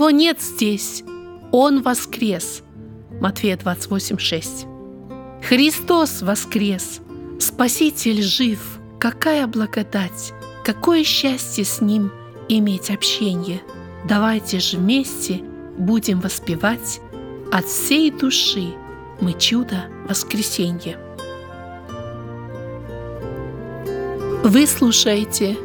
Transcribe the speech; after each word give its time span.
Его 0.00 0.08
нет 0.08 0.40
здесь, 0.40 1.04
Он 1.52 1.82
воскрес. 1.82 2.62
Матфея 3.20 3.58
28, 3.58 4.16
6. 4.16 4.66
Христос 5.46 6.22
воскрес, 6.22 7.02
Спаситель 7.38 8.22
жив. 8.22 8.60
Какая 8.98 9.46
благодать, 9.46 10.32
какое 10.64 11.04
счастье 11.04 11.66
с 11.66 11.82
Ним 11.82 12.10
иметь 12.48 12.88
общение. 12.88 13.60
Давайте 14.08 14.58
же 14.58 14.78
вместе 14.78 15.42
будем 15.76 16.20
воспевать 16.20 17.02
от 17.52 17.66
всей 17.66 18.10
души 18.10 18.72
мы 19.20 19.34
чудо 19.34 19.84
воскресенья. 20.08 20.98
Вы 24.44 24.66
слушаете 24.66 25.58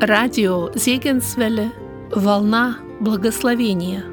радио 0.00 0.70
Зегенсвелле 0.74 1.70
«Волна 2.10 2.78
благословения». 3.02 4.11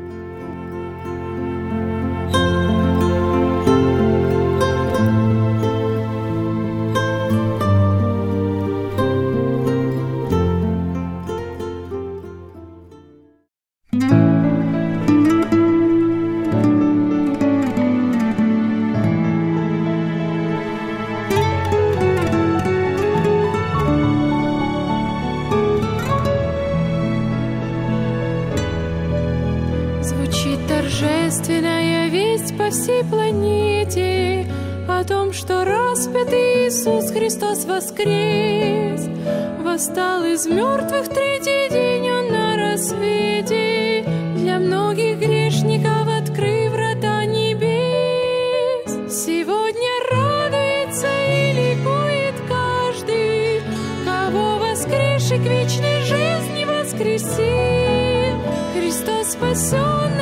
Из 40.39 40.45
мертвых 40.45 41.09
третий 41.09 41.69
день 41.69 42.09
Он 42.09 42.31
на 42.31 42.55
рассвете. 42.55 44.05
Для 44.35 44.57
многих 44.57 45.19
грешников 45.19 46.07
открыв 46.07 46.71
врата 46.71 47.25
небес. 47.25 48.89
Сегодня 49.13 49.89
радуется 50.09 51.07
и 51.27 51.51
ликует 51.51 52.35
каждый 52.47 53.61
Кого 54.05 54.59
воскресший 54.59 55.39
к 55.39 55.41
вечной 55.41 56.03
жизни 56.03 56.63
воскресил 56.63 58.39
Христос 58.73 59.33
спасенного 59.33 60.19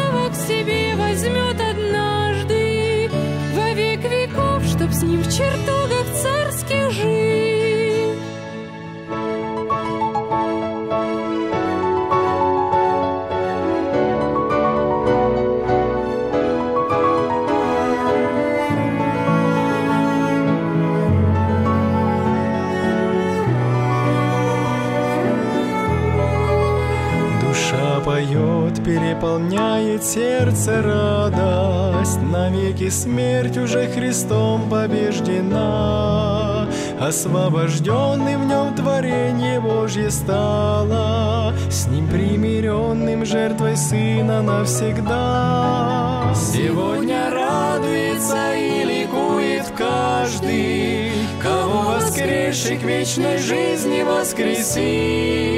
переполняет 28.87 30.01
сердце 30.01 30.81
радость, 30.81 32.21
Навеки 32.21 32.89
смерть 32.89 33.57
уже 33.57 33.89
Христом 33.89 34.69
побеждена. 34.69 36.69
Освобожденный 36.97 38.37
в 38.37 38.45
нем 38.45 38.73
творение 38.75 39.59
Божье 39.59 40.09
стало, 40.09 41.53
С 41.69 41.87
ним 41.87 42.07
примиренным 42.07 43.25
жертвой 43.25 43.75
Сына 43.75 44.41
навсегда. 44.41 46.33
Сегодня 46.33 47.29
радуется 47.29 48.55
и 48.55 48.85
ликует 48.85 49.65
каждый, 49.77 51.11
Кого 51.43 51.91
воскресший 51.91 52.77
к 52.77 52.83
вечной 52.83 53.37
жизни 53.37 54.03
воскресил. 54.03 55.56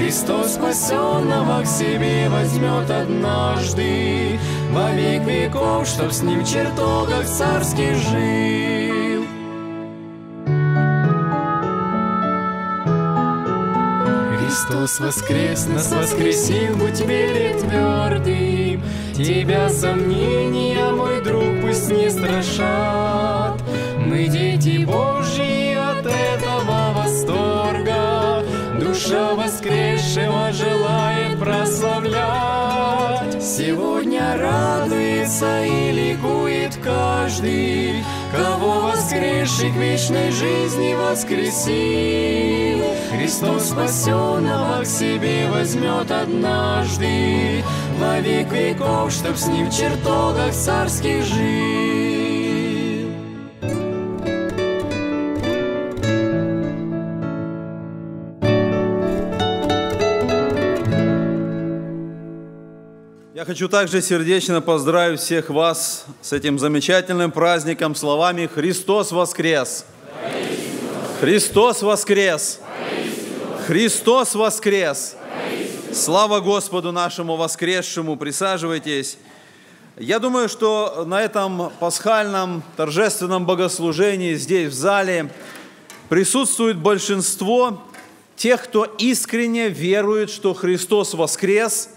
Христос 0.00 0.54
спасенного 0.54 1.62
к 1.62 1.66
себе 1.66 2.30
возьмет 2.30 2.90
однажды 2.90 4.38
Во 4.72 4.92
век 4.92 5.24
веков, 5.24 5.86
чтоб 5.86 6.10
с 6.10 6.22
ним 6.22 6.40
в 6.40 6.48
чертогах 6.50 7.26
царских 7.26 7.96
жил. 7.96 9.24
Христос 14.38 15.00
воскрес, 15.00 15.66
нас 15.66 15.92
воскресил, 15.92 16.76
будь 16.76 17.00
верен 17.00 17.58
твердым. 17.60 18.82
Тебя 19.14 19.68
сомнения, 19.68 20.90
мой 20.92 21.22
друг, 21.22 21.60
пусть 21.60 21.90
не 21.90 22.08
страшат. 22.08 23.60
Мы 23.98 24.28
дети 24.28 24.82
Божьи 24.86 25.59
Душа 29.10 29.34
воскресшего 29.34 30.52
желает 30.52 31.36
прославлять. 31.40 33.42
Сегодня 33.42 34.38
радуется 34.38 35.64
и 35.64 35.90
ликует 35.90 36.76
каждый, 36.76 38.04
Кого 38.30 38.92
воскресший 38.92 39.72
к 39.72 39.74
вечной 39.74 40.30
жизни 40.30 40.94
воскресил. 40.94 42.84
Христос 43.10 43.70
спасенного 43.70 44.84
к 44.84 44.86
себе 44.86 45.50
возьмет 45.50 46.08
однажды 46.12 47.64
Во 47.98 48.20
век 48.20 48.52
веков, 48.52 49.10
чтоб 49.10 49.36
с 49.36 49.48
ним 49.48 49.68
в 49.68 49.76
чертогах 49.76 50.52
царских 50.52 51.24
жил. 51.24 51.99
Хочу 63.50 63.68
также 63.68 64.00
сердечно 64.00 64.60
поздравить 64.60 65.18
всех 65.18 65.50
вас 65.50 66.04
с 66.22 66.32
этим 66.32 66.56
замечательным 66.56 67.32
праздником 67.32 67.96
словами 67.96 68.46
«Христос 68.46 69.10
воскрес!» 69.10 69.86
Христос 71.18 71.82
воскрес! 71.82 72.60
Христос 73.66 74.36
воскрес! 74.36 75.16
Слава 75.92 76.38
Господу 76.38 76.92
нашему 76.92 77.34
воскресшему! 77.34 78.16
Присаживайтесь. 78.16 79.18
Я 79.98 80.20
думаю, 80.20 80.48
что 80.48 81.02
на 81.04 81.20
этом 81.20 81.72
пасхальном 81.80 82.62
торжественном 82.76 83.46
богослужении 83.46 84.36
здесь, 84.36 84.70
в 84.70 84.74
зале, 84.74 85.28
присутствует 86.08 86.76
большинство 86.76 87.82
тех, 88.36 88.62
кто 88.62 88.84
искренне 88.84 89.70
верует, 89.70 90.30
что 90.30 90.54
Христос 90.54 91.14
воскрес, 91.14 91.88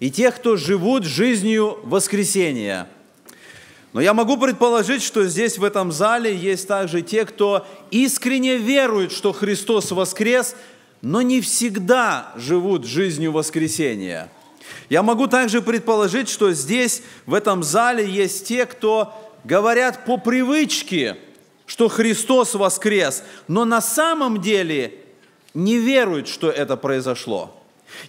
и 0.00 0.10
тех, 0.10 0.36
кто 0.36 0.56
живут 0.56 1.04
жизнью 1.04 1.78
воскресения. 1.84 2.88
Но 3.92 4.00
я 4.00 4.14
могу 4.14 4.36
предположить, 4.36 5.02
что 5.02 5.26
здесь, 5.26 5.58
в 5.58 5.64
этом 5.64 5.92
зале, 5.92 6.34
есть 6.34 6.68
также 6.68 7.02
те, 7.02 7.24
кто 7.24 7.66
искренне 7.90 8.58
верует, 8.58 9.12
что 9.12 9.32
Христос 9.32 9.90
воскрес, 9.90 10.54
но 11.00 11.22
не 11.22 11.40
всегда 11.40 12.32
живут 12.36 12.84
жизнью 12.84 13.32
воскресения. 13.32 14.30
Я 14.90 15.02
могу 15.02 15.26
также 15.26 15.62
предположить, 15.62 16.28
что 16.28 16.52
здесь, 16.52 17.02
в 17.26 17.34
этом 17.34 17.62
зале, 17.62 18.08
есть 18.08 18.46
те, 18.46 18.66
кто 18.66 19.12
говорят 19.44 20.04
по 20.04 20.16
привычке, 20.18 21.16
что 21.66 21.88
Христос 21.88 22.54
воскрес, 22.54 23.22
но 23.46 23.64
на 23.64 23.80
самом 23.80 24.40
деле 24.40 24.94
не 25.54 25.78
веруют, 25.78 26.28
что 26.28 26.50
это 26.50 26.76
произошло. 26.76 27.57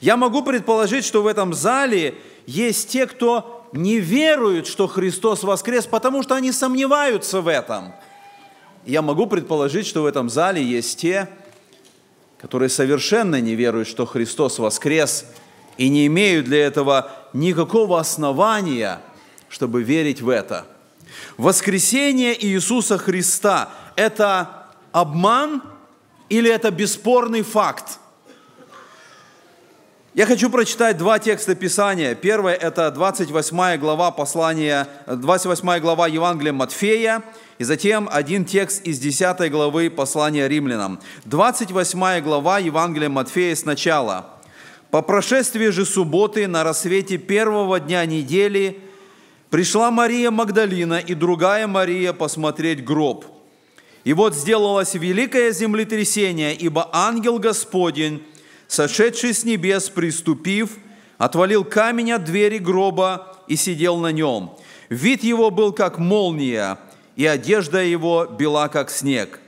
Я 0.02 0.18
могу 0.18 0.44
предположить, 0.44 1.06
что 1.06 1.22
в 1.22 1.28
этом 1.28 1.54
зале 1.54 2.16
есть 2.46 2.90
те, 2.90 3.06
кто 3.08 3.68
не 3.72 4.00
веруют, 4.00 4.68
что 4.68 4.88
Христос 4.88 5.44
воскрес, 5.44 5.86
потому 5.86 6.24
что 6.24 6.36
они 6.36 6.52
сомневаются 6.52 7.42
в 7.42 7.48
этом. 7.48 7.94
Я 8.86 9.02
могу 9.02 9.28
предположить, 9.28 9.86
что 9.86 10.04
в 10.04 10.06
этом 10.06 10.30
зале 10.30 10.64
есть 10.64 11.00
те, 11.00 11.30
которые 12.40 12.70
совершенно 12.70 13.40
не 13.42 13.56
веруют, 13.56 13.88
что 13.88 14.06
Христос 14.06 14.60
воскрес, 14.60 15.26
и 15.78 15.90
не 15.90 16.08
имеют 16.08 16.46
для 16.46 16.66
этого 16.66 17.12
никакого 17.34 18.00
основания, 18.00 19.02
чтобы 19.48 19.82
верить 19.82 20.22
в 20.22 20.30
это. 20.30 20.66
Воскресение 21.38 22.36
Иисуса 22.46 22.98
Христа– 22.98 23.70
это 23.96 24.68
обман 24.92 25.64
или 26.28 26.52
это 26.52 26.70
бесспорный 26.72 27.44
факт? 27.44 28.00
Я 30.20 30.26
хочу 30.26 30.50
прочитать 30.50 30.98
два 30.98 31.18
текста 31.18 31.56
Писания. 31.56 32.14
Первое– 32.14 32.54
это 32.62 32.92
28 32.92 33.78
глава 33.78 34.12
послания, 34.12 34.86
28 35.08 35.80
глава 35.80 36.10
Евангелия 36.10 36.52
Матфея, 36.52 37.24
и 37.58 37.64
затем 37.64 38.10
один 38.12 38.44
текст 38.44 38.86
из 38.86 39.00
10 39.00 39.50
главы 39.50 39.90
послания 39.90 40.50
римлянам. 40.50 41.00
28 41.24 42.20
глава 42.20 42.60
Евангелия 42.60 43.08
Матфея 43.08 43.56
сначала. 43.56 44.26
«По 44.92 45.02
прошествии 45.02 45.70
же 45.70 45.86
субботы 45.86 46.48
на 46.48 46.66
рассвете 46.66 47.18
первого 47.18 47.80
дня 47.80 48.06
недели 48.06 48.82
пришла 49.50 49.90
Мария 49.90 50.32
Магдалина 50.32 51.00
и 51.00 51.14
другая 51.14 51.66
Мария 51.66 52.12
посмотреть 52.12 52.84
гроб. 52.84 53.24
И 54.04 54.12
вот 54.12 54.36
сделалось 54.36 54.96
великое 54.96 55.54
землетрясение, 55.54 56.54
ибо 56.56 56.90
ангел 56.92 57.40
Господень– 57.40 58.22
сошедший 58.70 59.34
с 59.34 59.44
небес, 59.44 59.90
приступив, 59.90 60.78
отвалил 61.18 61.66
камень 61.66 62.14
от 62.14 62.24
двери 62.24 62.60
гроба 62.60 63.36
и 63.48 63.58
сидел 63.58 63.98
на 63.98 64.14
нем. 64.14 64.56
Вид 64.88 65.24
его 65.24 65.50
был 65.50 65.74
как 65.74 65.98
молния, 65.98 66.80
и 67.18 67.26
одежда 67.26 67.84
его 67.84 68.26
бела 68.26 68.70
как 68.70 68.90
снег. 68.92 69.40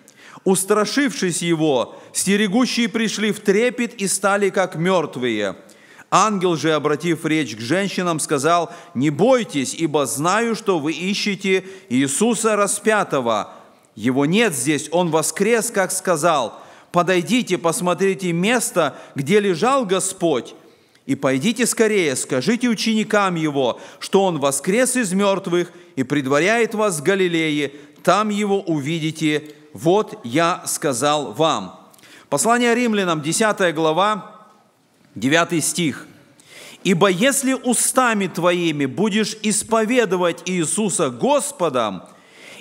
Устрашившись 0.44 1.44
его, 1.44 1.96
стерегущие 2.14 2.90
пришли 2.90 3.32
в 3.32 3.40
трепет 3.40 3.94
и 3.94 4.08
стали 4.08 4.50
как 4.50 4.76
мертвые. 4.76 5.56
Ангел 6.10 6.58
же, 6.58 6.74
обратив 6.74 7.24
речь 7.24 7.56
к 7.56 7.60
женщинам, 7.60 8.20
сказал, 8.20 8.72
«Не 8.96 9.12
бойтесь, 9.12 9.76
ибо 9.76 10.06
знаю, 10.08 10.56
что 10.56 10.80
вы 10.80 10.94
ищете 10.94 11.64
Иисуса 11.90 12.56
распятого. 12.56 13.54
Его 13.96 14.26
нет 14.26 14.54
здесь, 14.54 14.90
Он 14.92 15.12
воскрес, 15.12 15.70
как 15.70 15.92
сказал 15.92 16.60
подойдите, 16.92 17.58
посмотрите 17.58 18.32
место, 18.32 18.98
где 19.16 19.40
лежал 19.40 19.86
Господь, 19.86 20.56
и 21.06 21.16
пойдите 21.16 21.66
скорее, 21.66 22.16
скажите 22.16 22.70
ученикам 22.70 23.36
Его, 23.36 23.80
что 24.00 24.24
Он 24.24 24.40
воскрес 24.40 24.96
из 24.96 25.14
мертвых 25.14 25.72
и 25.96 26.04
предваряет 26.04 26.76
вас 26.76 27.00
в 27.00 27.04
Галилее, 27.04 27.74
там 28.04 28.30
Его 28.30 28.62
увидите, 28.62 29.56
вот 29.74 30.20
я 30.24 30.64
сказал 30.66 31.34
вам». 31.34 31.80
Послание 32.30 32.74
римлянам, 32.74 33.22
10 33.22 33.76
глава, 33.76 34.48
9 35.16 35.64
стих. 35.64 36.08
«Ибо 36.84 37.10
если 37.10 37.54
устами 37.54 38.28
твоими 38.28 38.86
будешь 38.86 39.36
исповедовать 39.44 40.42
Иисуса 40.46 41.10
Господом 41.10 42.04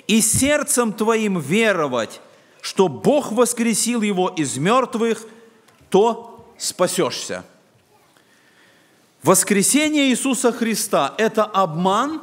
и 0.07 0.21
сердцем 0.21 0.93
твоим 0.93 1.39
веровать, 1.39 2.21
что 2.61 2.87
Бог 2.87 3.31
воскресил 3.31 4.01
его 4.01 4.29
из 4.29 4.57
мертвых, 4.57 5.25
то 5.89 6.47
спасешься. 6.57 7.43
Воскресение 9.23 10.09
Иисуса 10.09 10.51
Христа– 10.51 11.13
это 11.17 11.43
обман, 11.43 12.21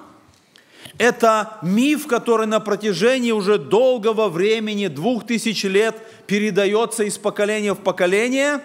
это 0.97 1.59
миф, 1.63 2.07
который 2.07 2.47
на 2.47 2.59
протяжении 2.59 3.31
уже 3.31 3.59
долгого 3.59 4.29
времени, 4.29 4.89
двух 4.89 5.27
тысяч 5.27 5.63
лет, 5.65 5.97
передается 6.27 7.05
из 7.05 7.19
поколения 7.19 7.75
в 7.75 7.79
поколение, 7.79 8.61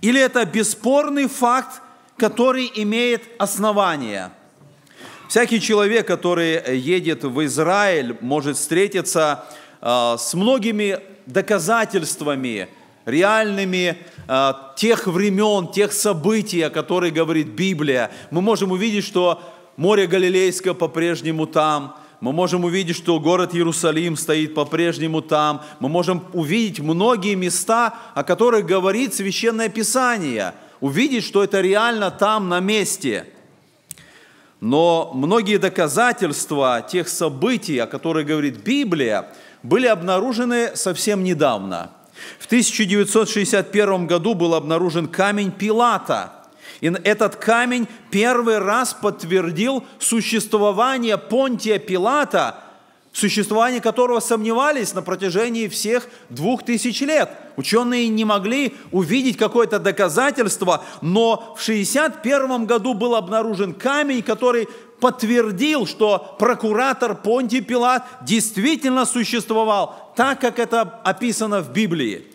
или 0.00 0.20
это 0.20 0.44
бесспорный 0.46 1.28
факт, 1.28 1.82
который 2.16 2.70
имеет 2.74 3.22
основание. 3.38 4.30
Всякий 5.28 5.60
человек, 5.60 6.06
который 6.06 6.78
едет 6.78 7.22
в 7.24 7.44
Израиль, 7.44 8.16
может 8.22 8.56
встретиться 8.56 9.44
с 9.80 10.34
многими 10.34 10.98
доказательствами 11.26 12.68
реальными 13.08 13.96
а, 14.26 14.74
тех 14.76 15.06
времен, 15.06 15.68
тех 15.68 15.92
событий, 15.92 16.60
о 16.62 16.70
которых 16.70 17.14
говорит 17.14 17.48
Библия. 17.48 18.10
Мы 18.30 18.42
можем 18.42 18.72
увидеть, 18.72 19.04
что 19.04 19.42
море 19.76 20.06
Галилейское 20.06 20.74
по-прежнему 20.74 21.46
там, 21.46 21.96
мы 22.20 22.32
можем 22.32 22.64
увидеть, 22.64 22.96
что 22.96 23.20
город 23.20 23.54
Иерусалим 23.54 24.16
стоит 24.16 24.52
по-прежнему 24.52 25.22
там. 25.22 25.62
Мы 25.78 25.88
можем 25.88 26.24
увидеть 26.32 26.80
многие 26.80 27.36
места, 27.36 27.94
о 28.14 28.24
которых 28.24 28.66
говорит 28.66 29.14
Священное 29.14 29.68
Писание. 29.68 30.52
Увидеть, 30.80 31.24
что 31.24 31.44
это 31.44 31.60
реально 31.60 32.10
там, 32.10 32.48
на 32.48 32.58
месте. 32.58 33.26
Но 34.60 35.12
многие 35.14 35.58
доказательства 35.58 36.84
тех 36.88 37.08
событий, 37.08 37.78
о 37.78 37.86
которых 37.86 38.26
говорит 38.26 38.64
Библия, 38.64 39.28
были 39.62 39.86
обнаружены 39.86 40.76
совсем 40.76 41.24
недавно. 41.24 41.90
В 42.38 42.46
1961 42.46 44.06
году 44.06 44.34
был 44.34 44.54
обнаружен 44.54 45.08
камень 45.08 45.52
Пилата. 45.52 46.32
И 46.80 46.86
этот 46.86 47.36
камень 47.36 47.88
первый 48.10 48.58
раз 48.58 48.94
подтвердил 48.94 49.84
существование 49.98 51.18
Понтия 51.18 51.78
Пилата, 51.78 52.56
существование 53.12 53.80
которого 53.80 54.20
сомневались 54.20 54.94
на 54.94 55.02
протяжении 55.02 55.66
всех 55.66 56.08
двух 56.28 56.64
тысяч 56.64 57.00
лет. 57.00 57.30
Ученые 57.56 58.08
не 58.08 58.24
могли 58.24 58.76
увидеть 58.92 59.36
какое-то 59.36 59.80
доказательство, 59.80 60.84
но 61.02 61.56
в 61.56 61.62
1961 61.62 62.66
году 62.66 62.94
был 62.94 63.16
обнаружен 63.16 63.74
камень, 63.74 64.22
который 64.22 64.68
подтвердил, 65.00 65.86
что 65.86 66.36
прокуратор 66.38 67.14
Понтий 67.14 67.60
Пилат 67.60 68.04
действительно 68.22 69.06
существовал, 69.06 70.12
так 70.16 70.40
как 70.40 70.58
это 70.58 70.82
описано 71.04 71.60
в 71.60 71.72
Библии. 71.72 72.26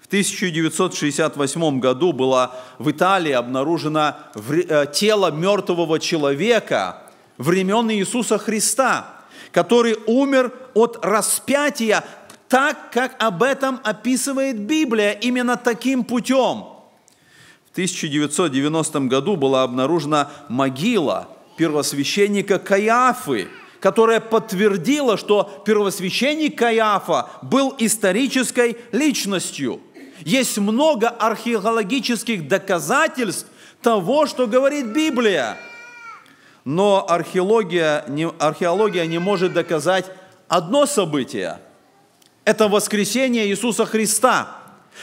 В 0.00 0.06
1968 0.06 1.80
году 1.80 2.12
было 2.12 2.54
в 2.78 2.90
Италии 2.90 3.32
обнаружено 3.32 4.16
э, 4.34 4.86
тело 4.92 5.30
мертвого 5.30 6.00
человека 6.00 7.02
времен 7.36 7.90
Иисуса 7.90 8.38
Христа, 8.38 9.14
который 9.52 9.96
умер 10.06 10.52
от 10.74 10.98
распятия 11.02 12.04
так, 12.48 12.90
как 12.90 13.22
об 13.22 13.42
этом 13.42 13.80
описывает 13.84 14.58
Библия, 14.58 15.12
именно 15.12 15.56
таким 15.56 16.04
путем. 16.04 16.64
В 17.66 17.72
1990 17.72 19.00
году 19.00 19.36
была 19.36 19.62
обнаружена 19.62 20.30
могила– 20.48 21.28
первосвященника 21.58 22.58
Каиафы, 22.58 23.48
которая 23.80 24.20
подтвердила, 24.20 25.18
что 25.18 25.62
первосвященник 25.66 26.56
Каиафа 26.56 27.28
был 27.42 27.74
исторической 27.78 28.78
личностью. 28.92 29.80
Есть 30.20 30.56
много 30.58 31.08
археологических 31.08 32.48
доказательств 32.48 33.46
того, 33.82 34.26
что 34.26 34.46
говорит 34.46 34.86
Библия. 34.86 35.56
Но 36.64 37.04
археология 37.08 38.04
не, 38.08 38.28
археология 38.38 39.06
не 39.06 39.18
может 39.18 39.52
доказать 39.52 40.06
одно 40.48 40.86
событие. 40.86 41.60
Это 42.44 42.68
воскресение 42.68 43.46
Иисуса 43.46 43.84
Христа. 43.84 44.56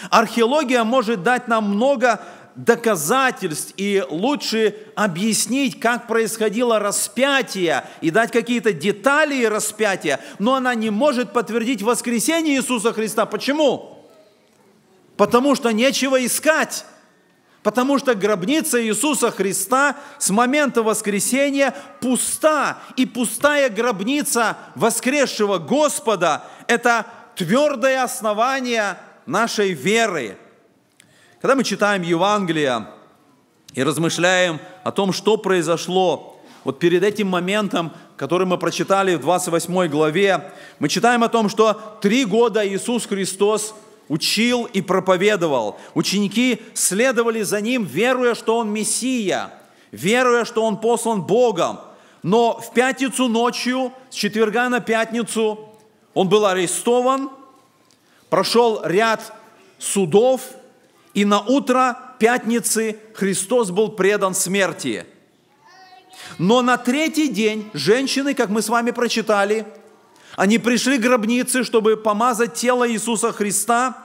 Археология 0.09 0.83
может 0.83 1.23
дать 1.23 1.47
нам 1.47 1.69
много 1.75 2.21
доказательств 2.55 3.73
и 3.77 4.03
лучше 4.09 4.75
объяснить, 4.95 5.79
как 5.79 6.07
происходило 6.07 6.79
распятие 6.79 7.85
и 8.01 8.11
дать 8.11 8.31
какие-то 8.31 8.71
детали 8.71 9.43
распятия, 9.45 10.19
но 10.39 10.55
она 10.55 10.73
не 10.75 10.89
может 10.89 11.33
подтвердить 11.33 11.81
воскресение 11.81 12.57
Иисуса 12.57 12.93
Христа. 12.93 13.25
Почему? 13.25 14.05
Потому 15.17 15.55
что 15.55 15.71
нечего 15.71 16.23
искать. 16.25 16.85
Потому 17.63 17.97
что 17.97 18.13
гробница 18.13 18.81
Иисуса 18.83 19.31
Христа 19.31 19.97
с 20.19 20.29
момента 20.29 20.83
воскресения 20.83 21.73
пуста. 21.99 22.77
И 22.95 23.07
пустая 23.07 23.69
гробница 23.69 24.57
воскресшего 24.75 25.57
Господа– 25.57 26.43
это 26.67 27.07
твердое 27.35 28.03
основание 28.03 28.97
нашей 29.25 29.73
веры– 29.73 30.37
когда 31.45 31.55
мы 31.55 31.63
читаем 31.63 32.01
Евангелие 32.01 32.87
и 33.75 33.83
размышляем 33.83 34.59
о 34.83 34.91
том, 34.91 35.13
что 35.13 35.37
произошло 35.37 36.41
вот 36.63 36.79
перед 36.79 37.03
этим 37.03 37.27
моментом, 37.27 37.91
который 38.17 38.47
мы 38.47 38.57
прочитали 38.57 39.13
в 39.13 39.21
28 39.21 39.87
главе, 39.87 40.51
мы 40.79 40.89
читаем 40.89 41.23
о 41.23 41.29
том, 41.29 41.47
что 41.47 41.99
три 42.01 42.25
года 42.25 42.67
Иисус 42.67 43.05
Христос 43.05 43.75
учил 44.07 44.63
и 44.63 44.81
проповедовал. 44.81 45.79
Ученики 45.93 46.63
следовали 46.73 47.43
за 47.43 47.61
Ним, 47.61 47.83
веруя, 47.85 48.33
что 48.33 48.57
Он 48.57 48.71
Мессия, 48.71 49.53
веруя, 49.91 50.45
что 50.45 50.63
Он 50.63 50.77
послан 50.77 51.21
Богом. 51.21 51.77
Но 52.23 52.59
в 52.59 52.73
пятницу 52.73 53.27
ночью, 53.27 53.93
с 54.09 54.15
четверга 54.15 54.67
на 54.67 54.79
пятницу, 54.79 55.59
Он 56.15 56.27
был 56.27 56.47
арестован, 56.47 57.29
прошел 58.31 58.81
ряд 58.83 59.31
судов– 59.77 60.41
и 61.15 61.23
на 61.23 61.39
утро 61.39 61.97
пятницы 62.19 62.99
Христос 63.15 63.71
был 63.71 63.89
предан 63.89 64.35
смерти. 64.35 65.05
Но 66.37 66.61
на 66.61 66.77
третий 66.77 67.29
день 67.29 67.69
женщины, 67.73 68.33
как 68.33 68.49
мы 68.49 68.61
с 68.61 68.69
вами 68.69 68.91
прочитали, 68.91 69.65
они 70.35 70.57
пришли 70.57 70.97
к 70.97 71.01
гробнице, 71.01 71.63
чтобы 71.63 71.95
помазать 71.95 72.55
тело 72.55 72.89
Иисуса 72.89 73.31
Христа, 73.31 73.97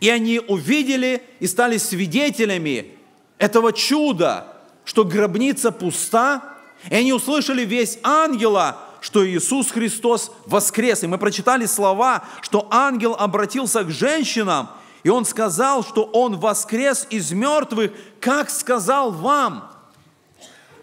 и 0.00 0.10
они 0.10 0.40
увидели 0.40 1.22
и 1.38 1.46
стали 1.46 1.78
свидетелями 1.78 2.98
этого 3.38 3.72
чуда, 3.72 4.48
что 4.84 5.04
гробница 5.04 5.70
пуста, 5.70 6.42
и 6.90 6.94
они 6.96 7.12
услышали 7.12 7.64
весь 7.64 7.98
ангела, 8.02 8.78
что 9.00 9.24
Иисус 9.24 9.70
Христос 9.70 10.32
воскрес. 10.46 11.04
И 11.04 11.06
мы 11.06 11.18
прочитали 11.18 11.66
слова, 11.66 12.24
что 12.42 12.66
ангел 12.70 13.14
обратился 13.14 13.84
к 13.84 13.90
женщинам, 13.90 14.70
и 15.06 15.08
он 15.08 15.24
сказал, 15.24 15.84
что 15.84 16.02
он 16.02 16.36
воскрес 16.36 17.06
из 17.10 17.30
мертвых, 17.30 17.92
как 18.18 18.50
сказал 18.50 19.12
вам. 19.12 19.70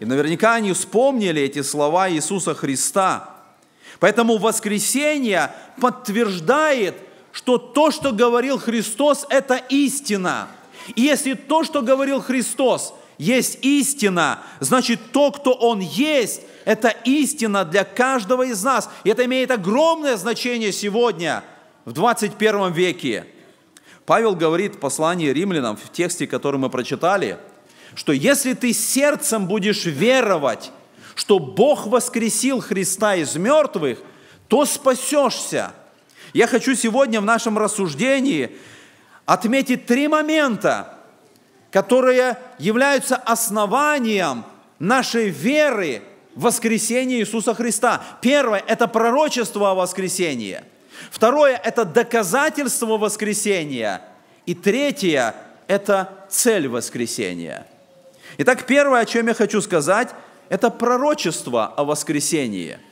И 0.00 0.06
наверняка 0.06 0.54
они 0.54 0.72
вспомнили 0.72 1.42
эти 1.42 1.60
слова 1.60 2.08
Иисуса 2.08 2.54
Христа. 2.54 3.28
Поэтому 4.00 4.38
воскресение 4.38 5.50
подтверждает, 5.78 6.94
что 7.32 7.58
то, 7.58 7.90
что 7.90 8.12
говорил 8.12 8.58
Христос, 8.58 9.26
это 9.28 9.56
истина. 9.56 10.48
И 10.94 11.02
если 11.02 11.34
то, 11.34 11.62
что 11.62 11.82
говорил 11.82 12.22
Христос, 12.22 12.94
есть 13.18 13.58
истина, 13.60 14.38
значит 14.58 15.00
то, 15.12 15.32
кто 15.32 15.52
Он 15.52 15.80
есть, 15.80 16.40
это 16.64 16.88
истина 17.04 17.66
для 17.66 17.84
каждого 17.84 18.44
из 18.44 18.64
нас. 18.64 18.88
И 19.04 19.10
это 19.10 19.26
имеет 19.26 19.50
огромное 19.50 20.16
значение 20.16 20.72
сегодня, 20.72 21.44
в 21.84 21.92
21 21.92 22.72
веке. 22.72 23.26
Павел 24.06 24.34
говорит 24.34 24.76
в 24.76 24.78
послании 24.78 25.28
римлянам, 25.28 25.76
в 25.76 25.90
тексте, 25.90 26.26
который 26.26 26.60
мы 26.60 26.68
прочитали, 26.68 27.38
что 27.94 28.12
если 28.12 28.52
ты 28.54 28.72
сердцем 28.72 29.46
будешь 29.46 29.86
веровать, 29.86 30.72
что 31.14 31.38
Бог 31.38 31.86
воскресил 31.86 32.60
Христа 32.60 33.14
из 33.14 33.36
мертвых, 33.36 33.98
то 34.48 34.66
спасешься. 34.66 35.72
Я 36.32 36.46
хочу 36.46 36.74
сегодня 36.74 37.20
в 37.20 37.24
нашем 37.24 37.56
рассуждении 37.56 38.56
отметить 39.24 39.86
три 39.86 40.08
момента, 40.08 40.98
которые 41.70 42.36
являются 42.58 43.16
основанием 43.16 44.44
нашей 44.78 45.30
веры 45.30 46.02
в 46.34 46.42
воскресение 46.42 47.20
Иисуса 47.20 47.54
Христа. 47.54 48.02
Первое– 48.20 48.62
это 48.66 48.86
пророчество 48.88 49.70
о 49.70 49.74
воскресении. 49.74 50.62
Второе– 51.10 51.60
это 51.64 51.84
доказательство 51.84 52.96
воскресения. 52.98 54.02
И 54.46 54.54
третье– 54.54 55.34
это 55.66 56.26
цель 56.28 56.68
воскресения. 56.68 57.66
Итак, 58.38 58.66
первое, 58.66 59.00
о 59.00 59.06
чем 59.06 59.28
я 59.28 59.34
хочу 59.34 59.60
сказать, 59.60 60.10
это 60.48 60.70
пророчество 60.70 61.66
о 61.66 61.84
воскресении– 61.84 62.78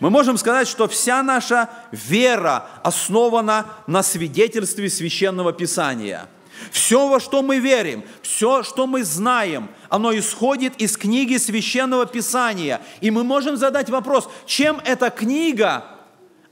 мы 0.00 0.10
можем 0.10 0.36
сказать, 0.36 0.68
что 0.68 0.88
вся 0.88 1.22
наша 1.22 1.68
вера 1.90 2.66
основана 2.82 3.66
на 3.86 4.02
свидетельстве 4.02 4.88
священного 4.90 5.52
писания. 5.52 6.28
Все, 6.70 7.08
во 7.08 7.18
что 7.18 7.42
мы 7.42 7.58
верим, 7.58 8.04
все, 8.22 8.62
что 8.62 8.86
мы 8.86 9.04
знаем, 9.04 9.68
оно 9.88 10.16
исходит 10.16 10.80
из 10.80 10.96
книги 10.96 11.36
священного 11.36 12.06
писания. 12.06 12.80
И 13.00 13.10
мы 13.10 13.24
можем 13.24 13.56
задать 13.56 13.90
вопрос, 13.90 14.28
чем 14.46 14.80
эта 14.84 15.10
книга 15.10 15.84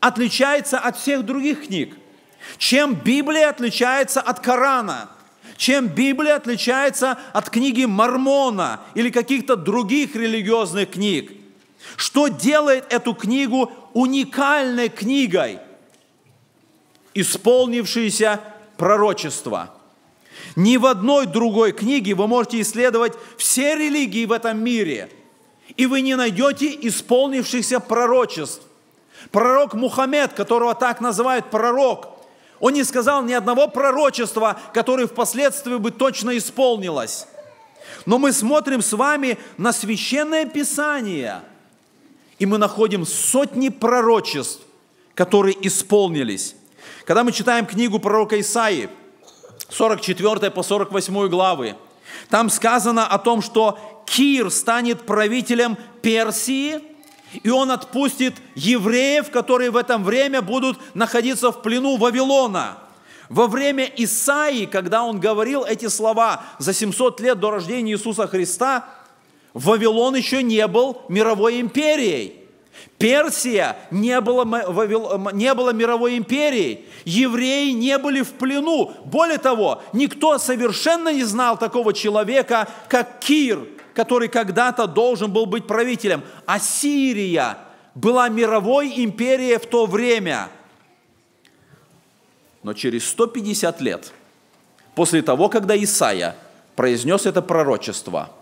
отличается 0.00 0.78
от 0.78 0.96
всех 0.96 1.24
других 1.24 1.66
книг? 1.66 1.96
Чем 2.58 2.94
Библия 2.94 3.48
отличается 3.48 4.20
от 4.20 4.40
Корана? 4.40 5.10
Чем 5.56 5.88
Библия 5.88 6.36
отличается 6.36 7.18
от 7.32 7.50
книги 7.50 7.84
Мормона 7.84 8.80
или 8.94 9.10
каких-то 9.10 9.56
других 9.56 10.16
религиозных 10.16 10.92
книг? 10.92 11.32
Что 11.96 12.28
делает 12.28 12.90
эту 12.90 13.14
книгу 13.14 13.70
уникальной 13.92 14.88
книгой, 14.88 15.58
исполнившейся 17.14 18.40
пророчества? 18.76 19.74
Ни 20.56 20.78
в 20.78 20.86
одной 20.86 21.26
другой 21.26 21.72
книге 21.72 22.14
вы 22.14 22.26
можете 22.26 22.60
исследовать 22.60 23.12
все 23.36 23.76
религии 23.76 24.24
в 24.24 24.32
этом 24.32 24.62
мире, 24.62 25.10
и 25.76 25.86
вы 25.86 26.00
не 26.00 26.16
найдете 26.16 26.66
исполнившихся 26.88 27.80
пророчеств. 27.80 28.62
Пророк 29.30 29.74
Мухаммед, 29.74 30.32
которого 30.32 30.74
так 30.74 31.00
называют 31.00 31.50
пророк, 31.50 32.08
он 32.58 32.74
не 32.74 32.84
сказал 32.84 33.22
ни 33.22 33.32
одного 33.32 33.68
пророчества, 33.68 34.58
которое 34.74 35.06
впоследствии 35.06 35.76
бы 35.76 35.90
точно 35.90 36.36
исполнилось. 36.36 37.26
Но 38.06 38.18
мы 38.18 38.32
смотрим 38.32 38.82
с 38.82 38.92
вами 38.92 39.38
на 39.56 39.72
священное 39.72 40.46
писание– 40.46 41.42
и 42.40 42.46
мы 42.46 42.58
находим 42.58 43.06
сотни 43.06 43.68
пророчеств, 43.68 44.62
которые 45.14 45.54
исполнились. 45.66 46.56
Когда 47.04 47.22
мы 47.22 47.32
читаем 47.32 47.66
книгу 47.66 47.98
пророка 48.00 48.40
Исаии, 48.40 48.88
44 49.68 50.50
по 50.50 50.62
48 50.62 51.28
главы, 51.28 51.76
там 52.30 52.48
сказано 52.48 53.06
о 53.06 53.18
том, 53.18 53.42
что 53.42 53.78
Кир 54.06 54.50
станет 54.50 55.04
правителем 55.04 55.76
Персии, 56.00 56.80
и 57.42 57.48
он 57.50 57.70
отпустит 57.70 58.34
евреев, 58.54 59.30
которые 59.30 59.70
в 59.70 59.76
это 59.76 59.98
время 59.98 60.42
будут 60.42 60.78
находиться 60.94 61.52
в 61.52 61.62
плену 61.62 61.96
Вавилона. 61.96 62.78
Во 63.28 63.46
время 63.46 63.84
Исаии, 63.96 64.66
когда 64.66 65.04
он 65.04 65.20
говорил 65.20 65.64
эти 65.64 65.86
слова 65.86 66.42
за 66.58 66.74
700 66.74 67.20
лет 67.20 67.38
до 67.38 67.52
рождения 67.52 67.92
Иисуса 67.92 68.26
Христа, 68.26 68.86
Вавилон 69.54 70.16
еще 70.16 70.42
не 70.42 70.66
был 70.66 71.02
мировой 71.08 71.60
империей. 71.60 72.36
Персия 72.98 73.76
не 73.90 74.20
была, 74.20 74.44
не 75.32 75.54
была 75.54 75.72
мировой 75.72 76.18
империей. 76.18 76.86
Евреи 77.04 77.70
не 77.70 77.98
были 77.98 78.22
в 78.22 78.32
плену. 78.32 78.92
Более 79.04 79.38
того, 79.38 79.82
никто 79.92 80.38
совершенно 80.38 81.12
не 81.12 81.24
знал 81.24 81.58
такого 81.58 81.92
человека, 81.92 82.68
как 82.88 83.20
Кир, 83.20 83.60
который 83.94 84.28
когда-то 84.28 84.86
должен 84.86 85.32
был 85.32 85.46
быть 85.46 85.66
правителем. 85.66 86.22
Ассирия 86.46 87.58
была 87.94 88.28
мировой 88.28 89.04
империей 89.04 89.58
в 89.58 89.66
то 89.66 89.86
время. 89.86 90.48
Но 92.62 92.74
через 92.74 93.08
150 93.08 93.80
лет, 93.80 94.12
после 94.94 95.22
того, 95.22 95.48
когда 95.48 95.76
Исаия 95.76 96.36
произнес 96.76 97.26
это 97.26 97.42
пророчество– 97.42 98.30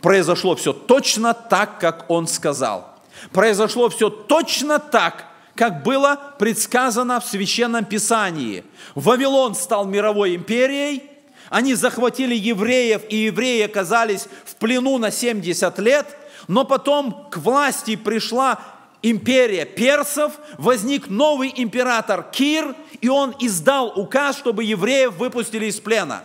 произошло 0.00 0.56
все 0.56 0.72
точно 0.72 1.34
так, 1.34 1.78
как 1.78 2.10
он 2.10 2.26
сказал. 2.26 2.88
Произошло 3.32 3.88
все 3.88 4.10
точно 4.10 4.78
так, 4.78 5.26
как 5.54 5.82
было 5.82 6.18
предсказано 6.38 7.20
в 7.20 7.26
Священном 7.26 7.84
Писании. 7.84 8.64
Вавилон 8.94 9.54
стал 9.54 9.84
мировой 9.84 10.34
империей, 10.34 11.09
они 11.50 11.74
захватили 11.74 12.34
евреев, 12.34 13.02
и 13.10 13.16
евреи 13.16 13.62
оказались 13.62 14.28
в 14.46 14.54
плену 14.54 14.96
на 14.98 15.10
70 15.10 15.78
лет, 15.80 16.16
но 16.48 16.64
потом 16.64 17.28
к 17.30 17.36
власти 17.38 17.96
пришла 17.96 18.60
империя 19.02 19.66
персов, 19.66 20.32
возник 20.58 21.08
новый 21.08 21.52
император 21.54 22.22
Кир, 22.30 22.74
и 23.00 23.08
он 23.08 23.34
издал 23.40 23.92
указ, 23.96 24.38
чтобы 24.38 24.62
евреев 24.64 25.16
выпустили 25.16 25.66
из 25.66 25.80
плена. 25.80 26.22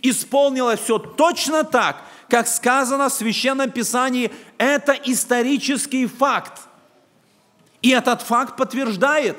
Исполнилось 0.00 0.80
все 0.80 0.98
точно 0.98 1.64
так, 1.64 2.02
как 2.28 2.48
сказано 2.48 3.10
в 3.10 3.12
Священном 3.12 3.70
Писании, 3.70 4.32
это 4.56 4.92
исторический 4.92 6.06
факт. 6.06 6.62
И 7.82 7.90
этот 7.90 8.22
факт 8.22 8.56
подтверждает 8.56 9.36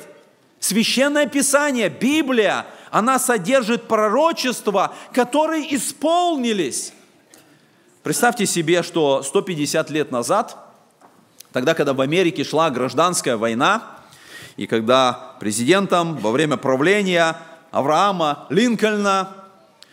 Священное 0.59 1.25
Писание, 1.25 1.89
Библия, 1.89 2.67
она 2.93 3.17
содержит 3.17 3.87
пророчества, 3.87 4.93
которые 5.13 5.75
исполнились. 5.75 6.93
Представьте 8.03 8.45
себе, 8.45 8.83
что 8.83 9.23
150 9.23 9.89
лет 9.89 10.11
назад, 10.11 10.55
тогда, 11.51 11.73
когда 11.73 11.93
в 11.93 12.01
Америке 12.01 12.43
шла 12.43 12.69
гражданская 12.69 13.35
война, 13.35 13.81
и 14.57 14.67
когда 14.67 15.35
президентом 15.39 16.17
во 16.17 16.29
время 16.29 16.55
правления 16.55 17.35
Авраама 17.71 18.45
Линкольна 18.51 19.29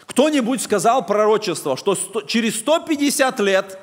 кто-нибудь 0.04 0.61
сказал 0.61 1.07
пророчество, 1.07 1.78
что 1.78 1.97
через 2.26 2.59
150 2.59 3.40
лет 3.40 3.78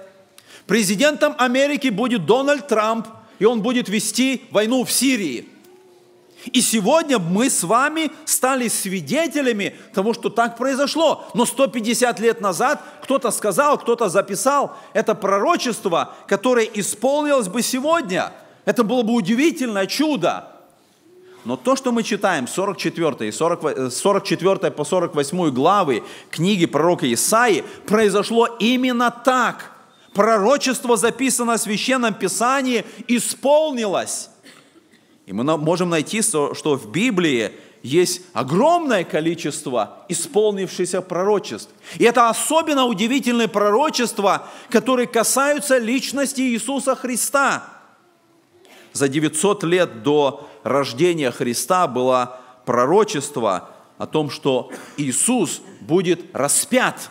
президентом 0.67 1.33
Америки 1.39 1.87
будет 1.87 2.27
Дональд 2.27 2.67
Трамп, 2.67 3.07
и 3.39 3.45
он 3.45 3.63
будет 3.63 3.89
вести 3.89 4.43
войну 4.51 4.83
в 4.83 4.91
Сирии. 4.91 5.49
И 6.45 6.61
сегодня 6.61 7.19
мы 7.19 7.49
с 7.49 7.63
вами 7.63 8.11
стали 8.25 8.67
свидетелями 8.67 9.75
того, 9.93 10.13
что 10.13 10.29
так 10.29 10.57
произошло. 10.57 11.25
Но 11.33 11.45
150 11.45 12.19
лет 12.19 12.41
назад 12.41 12.81
кто-то 13.03 13.31
сказал, 13.31 13.77
кто-то 13.77 14.07
записал 14.07 14.75
это 14.93 15.15
пророчество, 15.15 16.13
которое 16.27 16.65
исполнилось 16.65 17.47
бы 17.47 17.61
сегодня. 17.61 18.31
Это 18.65 18.83
было 18.83 19.01
бы 19.01 19.13
удивительное 19.13 19.87
чудо. 19.87 20.47
Но 21.43 21.55
то, 21.55 21.75
что 21.75 21.91
мы 21.91 22.03
читаем, 22.03 22.47
44, 22.47 23.31
40, 23.31 23.91
44 23.91 24.71
по 24.71 24.83
48 24.83 25.51
главы 25.51 26.03
книги 26.29 26.65
пророка 26.65 27.11
Исаи, 27.11 27.63
произошло 27.85 28.47
именно 28.59 29.11
так. 29.11 29.71
Пророчество, 30.13 30.97
записано 30.97 31.57
в 31.57 31.61
Священном 31.61 32.13
Писании, 32.13 32.85
исполнилось. 33.07 34.29
И 35.27 35.33
мы 35.33 35.43
можем 35.57 35.89
найти, 35.89 36.21
что 36.21 36.53
в 36.53 36.89
Библии 36.89 37.51
есть 37.83 38.21
огромное 38.33 39.03
количество 39.03 40.05
исполнившихся 40.07 41.01
пророчеств. 41.01 41.69
И 41.97 42.05
это 42.05 42.29
особенно 42.29 42.85
удивительные 42.85 43.49
пророчества, 43.49 44.47
которые 44.69 45.05
касаются 45.05 45.77
личности 45.77 46.39
Иисуса 46.41 46.95
Христа. 46.95 47.65
За 48.93 49.09
900 49.09 49.63
лет 49.65 50.01
до 50.01 50.47
рождения 50.63 51.31
Христа 51.31 51.87
было 51.87 52.39
пророчество 52.65 53.69
о 53.97 54.07
том, 54.07 54.29
что 54.29 54.71
Иисус 54.95 55.61
будет 55.81 56.21
распят. 56.33 57.09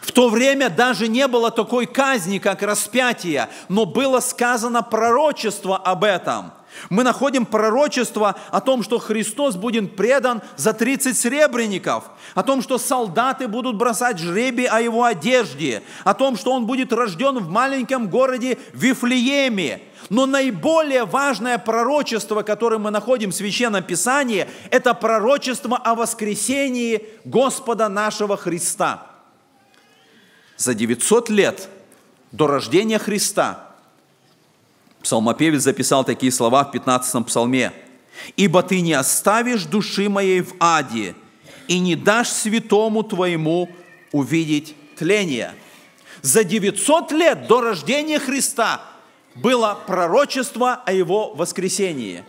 В 0.00 0.10
то 0.10 0.30
время 0.30 0.68
даже 0.68 1.06
не 1.06 1.28
было 1.28 1.52
такой 1.52 1.86
казни, 1.86 2.38
как 2.38 2.62
распятие, 2.62 3.48
но 3.68 3.86
было 3.86 4.18
сказано 4.18 4.82
пророчество 4.82 5.76
об 5.76 6.02
этом– 6.02 6.52
мы 6.90 7.02
находим 7.02 7.46
пророчество 7.46 8.36
о 8.50 8.60
том, 8.60 8.82
что 8.82 8.98
Христос 8.98 9.56
будет 9.56 9.96
предан 9.96 10.42
за 10.56 10.72
30 10.72 11.16
сребреников, 11.16 12.04
о 12.34 12.42
том, 12.42 12.62
что 12.62 12.78
солдаты 12.78 13.48
будут 13.48 13.76
бросать 13.76 14.18
жребий 14.18 14.66
о 14.66 14.80
его 14.80 15.04
одежде, 15.04 15.82
о 16.04 16.14
том, 16.14 16.36
что 16.36 16.52
он 16.52 16.66
будет 16.66 16.92
рожден 16.92 17.38
в 17.38 17.48
маленьком 17.48 18.08
городе 18.08 18.58
Вифлееме. 18.72 19.82
Но 20.10 20.26
наиболее 20.26 21.04
важное 21.04 21.58
пророчество, 21.58 22.42
которое 22.42 22.78
мы 22.78 22.90
находим 22.90 23.30
в 23.30 23.34
Священном 23.34 23.82
Писании, 23.82 24.48
это 24.70 24.94
пророчество 24.94 25.76
о 25.76 25.94
воскресении 25.94 27.06
Господа 27.24 27.88
нашего 27.88 28.36
Христа. 28.36 29.06
За 30.56 30.74
900 30.74 31.28
лет 31.30 31.68
до 32.32 32.46
рождения 32.46 32.98
Христа– 32.98 33.62
Псалмопевец 35.06 35.62
записал 35.62 36.02
такие 36.02 36.32
слова 36.32 36.64
в 36.64 36.74
15-м 36.74 37.22
псалме. 37.22 37.72
«Ибо 38.36 38.64
ты 38.64 38.80
не 38.80 38.92
оставишь 38.92 39.62
души 39.62 40.08
моей 40.08 40.40
в 40.40 40.54
аде, 40.58 41.14
и 41.68 41.78
не 41.78 41.94
дашь 41.94 42.30
святому 42.30 43.04
твоему 43.04 43.70
увидеть 44.10 44.74
тление». 44.98 45.54
За 46.22 46.42
900 46.42 47.12
лет 47.12 47.46
до 47.46 47.60
рождения 47.60 48.18
Христа 48.18 48.80
было 49.36 49.78
пророчество 49.86 50.82
о 50.84 50.92
Его 50.92 51.34
воскресении. 51.34 52.24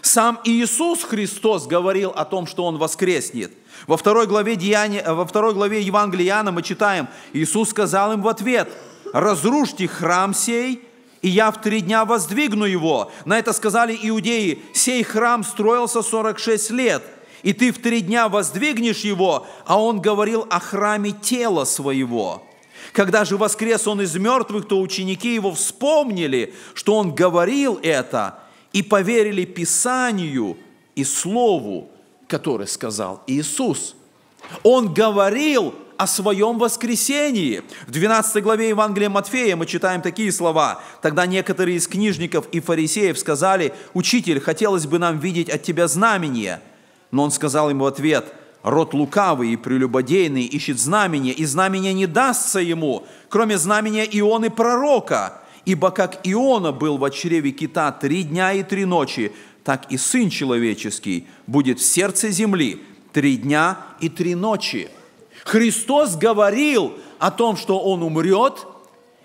Сам 0.00 0.38
Иисус 0.44 1.02
Христос 1.02 1.66
говорил 1.66 2.10
о 2.10 2.24
том, 2.24 2.46
что 2.46 2.64
Он 2.64 2.78
воскреснет. 2.78 3.50
Во 3.88 3.96
второй 3.96 4.28
главе, 4.28 4.54
Деяния, 4.54 5.02
во 5.02 5.26
второй 5.26 5.52
главе 5.52 5.82
Евангелия 5.82 6.28
Иоанна 6.28 6.52
мы 6.52 6.62
читаем, 6.62 7.08
Иисус 7.32 7.70
сказал 7.70 8.12
им 8.12 8.22
в 8.22 8.28
ответ, 8.28 8.70
«Разрушьте 9.12 9.88
храм 9.88 10.32
сей, 10.32 10.83
и 11.24 11.28
я 11.30 11.50
в 11.50 11.58
три 11.62 11.80
дня 11.80 12.04
воздвигну 12.04 12.66
его. 12.66 13.10
На 13.24 13.38
это 13.38 13.54
сказали 13.54 13.98
иудеи, 14.02 14.60
сей 14.74 15.02
храм 15.02 15.42
строился 15.42 16.02
46 16.02 16.70
лет, 16.72 17.02
и 17.42 17.54
ты 17.54 17.72
в 17.72 17.78
три 17.80 18.02
дня 18.02 18.28
воздвигнешь 18.28 19.04
его, 19.04 19.46
а 19.64 19.80
он 19.80 20.02
говорил 20.02 20.46
о 20.50 20.60
храме 20.60 21.12
тела 21.12 21.64
своего. 21.64 22.46
Когда 22.92 23.24
же 23.24 23.38
воскрес 23.38 23.86
он 23.86 24.02
из 24.02 24.14
мертвых, 24.16 24.68
то 24.68 24.78
ученики 24.78 25.34
его 25.34 25.52
вспомнили, 25.52 26.52
что 26.74 26.94
он 26.94 27.14
говорил 27.14 27.80
это, 27.82 28.40
и 28.74 28.82
поверили 28.82 29.46
Писанию 29.46 30.58
и 30.94 31.04
Слову, 31.04 31.88
которое 32.28 32.66
сказал 32.66 33.22
Иисус. 33.26 33.96
Он 34.62 34.92
говорил 34.92 35.74
о 35.96 36.06
своем 36.06 36.58
воскресении. 36.58 37.62
В 37.86 37.90
12 37.90 38.42
главе 38.42 38.68
Евангелия 38.70 39.08
Матфея 39.08 39.56
мы 39.56 39.66
читаем 39.66 40.02
такие 40.02 40.32
слова. 40.32 40.80
«Тогда 41.02 41.26
некоторые 41.26 41.76
из 41.76 41.86
книжников 41.86 42.46
и 42.52 42.60
фарисеев 42.60 43.18
сказали, 43.18 43.72
«Учитель, 43.92 44.40
хотелось 44.40 44.86
бы 44.86 44.98
нам 44.98 45.18
видеть 45.18 45.50
от 45.50 45.62
тебя 45.62 45.88
знамение». 45.88 46.60
Но 47.10 47.24
он 47.24 47.30
сказал 47.30 47.70
ему 47.70 47.84
в 47.84 47.86
ответ, 47.86 48.32
«Род 48.62 48.94
лукавый 48.94 49.50
и 49.50 49.56
прелюбодейный 49.56 50.44
ищет 50.44 50.80
знамения, 50.80 51.32
и 51.32 51.44
знамения 51.44 51.92
не 51.92 52.06
дастся 52.06 52.60
ему, 52.60 53.06
кроме 53.28 53.58
знамения 53.58 54.04
Ионы 54.04 54.50
пророка. 54.50 55.42
Ибо 55.64 55.90
как 55.90 56.20
Иона 56.24 56.72
был 56.72 56.98
в 56.98 57.10
чреве 57.10 57.52
кита 57.52 57.92
три 57.92 58.22
дня 58.22 58.52
и 58.52 58.62
три 58.62 58.84
ночи, 58.84 59.32
так 59.64 59.90
и 59.90 59.96
Сын 59.96 60.28
Человеческий 60.28 61.26
будет 61.46 61.78
в 61.78 61.84
сердце 61.84 62.30
земли 62.30 62.82
три 63.12 63.36
дня 63.36 63.78
и 64.00 64.08
три 64.08 64.34
ночи». 64.34 64.90
Христос 65.44 66.16
говорил 66.16 66.94
о 67.18 67.30
том, 67.30 67.56
что 67.56 67.78
Он 67.78 68.02
умрет 68.02 68.66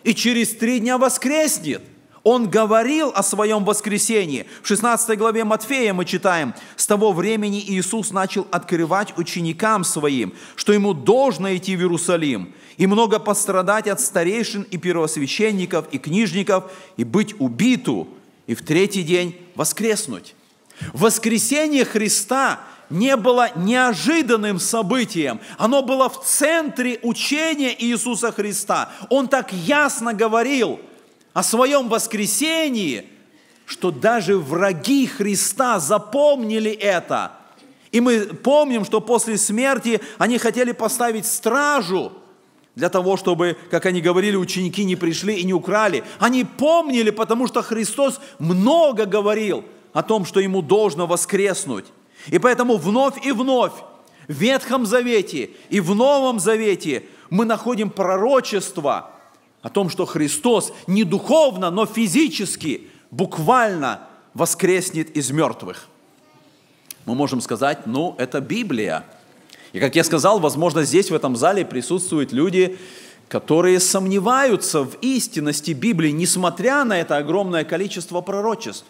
и 0.03 0.13
через 0.13 0.49
три 0.49 0.79
дня 0.79 0.97
воскреснет. 0.97 1.81
Он 2.23 2.49
говорил 2.49 3.11
о 3.15 3.23
своем 3.23 3.63
воскресении. 3.63 4.45
В 4.61 4.67
16 4.67 5.17
главе 5.17 5.45
Матфея 5.45 5.93
мы 5.93 6.03
читаем, 6.03 6.53
«С 6.75 6.85
того 6.85 7.13
времени 7.13 7.59
Иисус 7.59 8.11
начал 8.11 8.45
открывать 8.51 9.17
ученикам 9.17 9.85
своим, 9.85 10.33
что 10.55 10.73
ему 10.73 10.93
должно 10.93 11.55
идти 11.55 11.77
в 11.77 11.79
Иерусалим 11.79 12.53
и 12.77 12.87
много 12.87 13.19
пострадать 13.19 13.87
от 13.87 14.01
старейшин 14.01 14.63
и 14.63 14.77
первосвященников 14.77 15.87
и 15.91 15.97
книжников 15.97 16.71
и 16.97 17.05
быть 17.05 17.39
убиту, 17.39 18.09
и 18.47 18.53
в 18.53 18.63
третий 18.63 19.03
день 19.03 19.35
воскреснуть». 19.55 20.35
Воскресение 20.93 21.85
Христа 21.85 22.59
не 22.89 23.15
было 23.15 23.49
неожиданным 23.55 24.59
событием. 24.59 25.39
Оно 25.57 25.81
было 25.81 26.09
в 26.09 26.23
центре 26.23 26.99
учения 27.03 27.75
Иисуса 27.77 28.31
Христа. 28.31 28.89
Он 29.09 29.27
так 29.27 29.53
ясно 29.53 30.13
говорил 30.13 30.79
о 31.33 31.43
своем 31.43 31.89
воскресении, 31.89 33.05
что 33.65 33.91
даже 33.91 34.37
враги 34.37 35.05
Христа 35.05 35.79
запомнили 35.79 36.71
это. 36.71 37.33
И 37.91 38.01
мы 38.01 38.21
помним, 38.21 38.85
что 38.85 39.01
после 39.01 39.37
смерти 39.37 40.01
они 40.17 40.37
хотели 40.37 40.71
поставить 40.71 41.25
стражу 41.25 42.11
для 42.75 42.89
того, 42.89 43.17
чтобы, 43.17 43.57
как 43.69 43.85
они 43.85 43.99
говорили, 43.99 44.35
ученики 44.35 44.83
не 44.85 44.95
пришли 44.95 45.35
и 45.35 45.43
не 45.43 45.53
украли. 45.53 46.03
Они 46.19 46.43
помнили, 46.45 47.09
потому 47.09 47.47
что 47.47 47.61
Христос 47.61 48.19
много 48.37 49.05
говорил 49.05 49.65
о 49.91 50.03
том, 50.03 50.25
что 50.25 50.39
ему 50.39 50.61
должно 50.61 51.07
воскреснуть. 51.07 51.85
И 52.27 52.37
поэтому 52.39 52.77
вновь 52.77 53.25
и 53.25 53.31
вновь 53.31 53.73
в 54.27 54.33
Ветхом 54.33 54.85
Завете 54.85 55.51
и 55.69 55.79
в 55.79 55.95
Новом 55.95 56.39
Завете 56.39 57.03
мы 57.29 57.45
находим 57.45 57.89
пророчество 57.89 59.11
о 59.61 59.69
том, 59.69 59.89
что 59.89 60.05
Христос 60.05 60.73
не 60.87 61.03
духовно, 61.03 61.71
но 61.71 61.85
физически, 61.85 62.87
буквально 63.11 64.07
воскреснет 64.33 65.15
из 65.17 65.31
мертвых. 65.31 65.87
Мы 67.05 67.15
можем 67.15 67.41
сказать, 67.41 67.87
ну, 67.87 68.15
это 68.17 68.39
Библия. 68.39 69.05
И 69.73 69.79
как 69.79 69.95
я 69.95 70.03
сказал, 70.03 70.39
возможно, 70.39 70.83
здесь, 70.83 71.09
в 71.09 71.15
этом 71.15 71.35
зале 71.35 71.65
присутствуют 71.65 72.31
люди, 72.31 72.77
которые 73.27 73.79
сомневаются 73.79 74.83
в 74.83 74.95
истинности 75.01 75.71
Библии, 75.71 76.11
несмотря 76.11 76.83
на 76.83 76.99
это 76.99 77.17
огромное 77.17 77.63
количество 77.63 78.21
пророчеств 78.21 78.85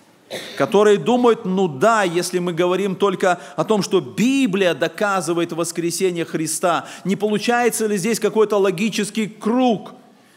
которые 0.57 0.97
думают, 0.97 1.45
ну 1.45 1.67
да, 1.67 2.03
если 2.03 2.39
мы 2.39 2.53
говорим 2.53 2.95
только 2.95 3.39
о 3.55 3.63
том, 3.63 3.81
что 3.81 3.99
Библия 3.99 4.73
доказывает 4.73 5.51
воскресение 5.51 6.25
Христа, 6.25 6.87
не 7.03 7.15
получается 7.15 7.87
ли 7.87 7.97
здесь 7.97 8.19
какой-то 8.19 8.57
логический 8.57 9.27
круг? 9.27 9.93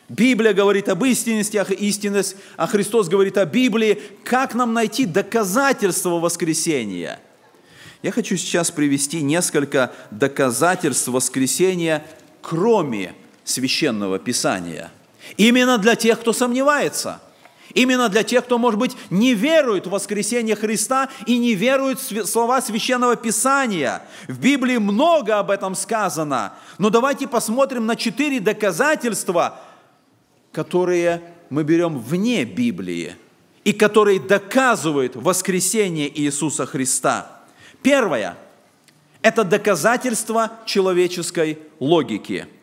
Библия 0.08 0.52
говорит 0.52 0.88
об 0.88 1.04
истинности, 1.04 1.56
а 1.56 1.62
истинность, 1.64 2.36
а 2.56 2.66
Христос 2.66 3.08
говорит 3.08 3.38
о 3.38 3.46
Библии. 3.46 4.00
Как 4.24 4.54
нам 4.54 4.74
найти 4.74 5.06
доказательства 5.06 6.18
воскресения? 6.18 7.18
Я 8.02 8.10
хочу 8.10 8.36
сейчас 8.36 8.70
привести 8.70 9.22
несколько 9.22 9.92
доказательств 10.10 11.08
воскресения, 11.08 12.04
кроме 12.42 13.14
священного 13.44 14.18
Писания. 14.18 14.90
Именно 15.36 15.78
для 15.78 15.94
тех, 15.94 16.20
кто 16.20 16.32
сомневается– 16.32 17.20
Именно 17.74 18.08
для 18.08 18.22
тех, 18.22 18.44
кто, 18.44 18.58
может 18.58 18.78
быть, 18.78 18.96
не 19.10 19.34
верует 19.34 19.86
в 19.86 19.90
воскресение 19.90 20.56
Христа 20.56 21.08
и 21.26 21.38
не 21.38 21.54
верует 21.54 21.98
в 21.98 22.26
слова 22.26 22.60
Священного 22.60 23.16
Писания. 23.16 24.02
В 24.28 24.38
Библии 24.38 24.76
много 24.76 25.38
об 25.38 25.50
этом 25.50 25.74
сказано. 25.74 26.54
Но 26.78 26.90
давайте 26.90 27.26
посмотрим 27.26 27.86
на 27.86 27.96
четыре 27.96 28.40
доказательства, 28.40 29.60
которые 30.52 31.22
мы 31.50 31.64
берем 31.64 31.98
вне 31.98 32.44
Библии 32.44 33.16
и 33.64 33.72
которые 33.72 34.20
доказывают 34.20 35.16
воскресение 35.16 36.10
Иисуса 36.20 36.66
Христа. 36.66 37.40
Первое– 37.82 38.36
это 39.22 39.44
доказательство 39.44 40.52
человеческой 40.66 41.58
логики– 41.78 42.46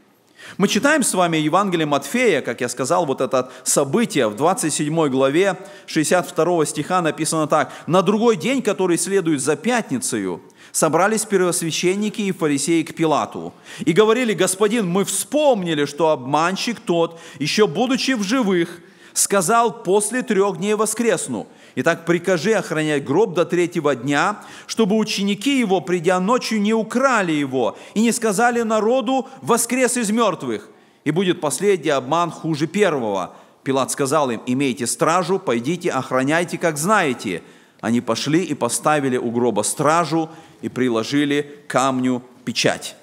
мы 0.58 0.68
читаем 0.68 1.04
с 1.04 1.14
вами 1.14 1.38
Евангелие 1.38 1.86
Матфея, 1.86 2.42
как 2.42 2.62
я 2.62 2.70
сказал, 2.70 3.06
вот 3.06 3.22
это 3.22 3.52
событие 3.64 4.28
в 4.28 4.36
27 4.36 5.08
главе 5.10 5.58
62 5.86 6.66
стиха 6.66 7.02
написано 7.02 7.48
так. 7.48 7.72
«На 7.88 8.02
другой 8.02 8.36
день, 8.36 8.62
который 8.62 8.98
следует 8.98 9.42
за 9.42 9.56
пятницею, 9.56 10.42
собрались 10.72 11.26
первосвященники 11.26 12.22
и 12.22 12.32
фарисеи 12.32 12.84
к 12.84 12.96
Пилату 12.96 13.54
и 13.80 13.94
говорили, 13.94 14.34
«Господин, 14.34 14.88
мы 14.88 15.06
вспомнили, 15.06 15.86
что 15.86 16.10
обманщик 16.10 16.80
тот, 16.80 17.20
еще 17.40 17.68
будучи 17.68 18.12
в 18.12 18.24
живых, 18.24 18.82
сказал, 19.20 19.84
после 19.84 20.22
трех 20.24 20.58
дней 20.58 20.74
воскресну. 20.74 21.48
Итак, 21.76 22.06
прикажи 22.06 22.54
охранять 22.54 23.04
гроб 23.04 23.34
до 23.34 23.46
третьего 23.46 23.96
дня, 23.96 24.42
чтобы 24.66 24.98
ученики 24.98 25.60
его, 25.60 25.82
придя 25.82 26.20
ночью, 26.20 26.62
не 26.62 26.74
украли 26.74 27.32
его 27.32 27.78
и 27.94 28.02
не 28.02 28.12
сказали 28.12 28.62
народу 28.62 29.28
«воскрес 29.42 29.98
из 29.98 30.10
мертвых». 30.12 30.70
И 31.04 31.12
будет 31.12 31.42
последний 31.42 31.92
обман 31.92 32.32
хуже 32.32 32.68
первого. 32.68 33.36
Пилат 33.64 33.92
сказал 33.92 34.30
им, 34.32 34.42
имейте 34.46 34.88
стражу, 34.88 35.40
пойдите, 35.40 35.90
охраняйте, 35.92 36.58
как 36.58 36.78
знаете. 36.78 37.44
Они 37.82 38.02
пошли 38.02 38.44
и 38.44 38.54
поставили 38.54 39.18
у 39.18 39.32
гроба 39.32 39.62
стражу 39.62 40.30
и 40.62 40.70
приложили 40.70 41.64
камню 41.68 42.22
печать. 42.46 42.96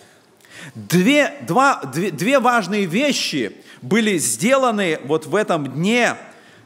Две, 0.74 1.35
два, 1.46 1.83
две, 1.85 2.11
две 2.11 2.38
важные 2.38 2.85
вещи 2.85 3.57
были 3.82 4.18
сделаны 4.18 4.98
вот 5.04 5.26
в 5.26 5.34
этом 5.34 5.66
дне 5.66 6.16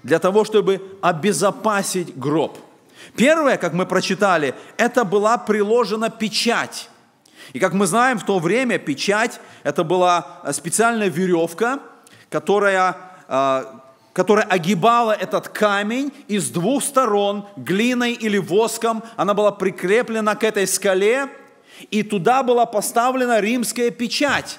для 0.02 0.18
того, 0.18 0.44
чтобы 0.44 0.80
обезопасить 1.02 2.16
гроб. 2.16 2.58
Первое, 3.16 3.56
как 3.56 3.72
мы 3.72 3.86
прочитали, 3.86 4.54
это 4.76 5.04
была 5.04 5.38
приложена 5.38 6.10
печать. 6.10 6.88
И 7.52 7.58
как 7.58 7.72
мы 7.72 7.86
знаем, 7.86 8.18
в 8.18 8.24
то 8.24 8.38
время 8.38 8.78
печать– 8.78 9.40
это 9.64 9.82
была 9.82 10.40
специальная 10.52 11.08
веревка, 11.08 11.80
которая, 12.28 12.96
а, 13.28 13.82
которая 14.12 14.46
огибала 14.46 15.12
этот 15.12 15.48
камень 15.48 16.12
и 16.28 16.38
с 16.38 16.50
двух 16.50 16.84
сторон 16.84 17.46
глиной 17.56 18.12
или 18.12 18.38
воском 18.38 19.02
она 19.16 19.34
была 19.34 19.50
прикреплена 19.50 20.36
к 20.36 20.44
этой 20.44 20.66
скале, 20.66 21.28
и 21.90 22.02
туда 22.02 22.42
была 22.42 22.66
поставлена 22.66 23.40
римская 23.40 23.90
печать. 23.90 24.58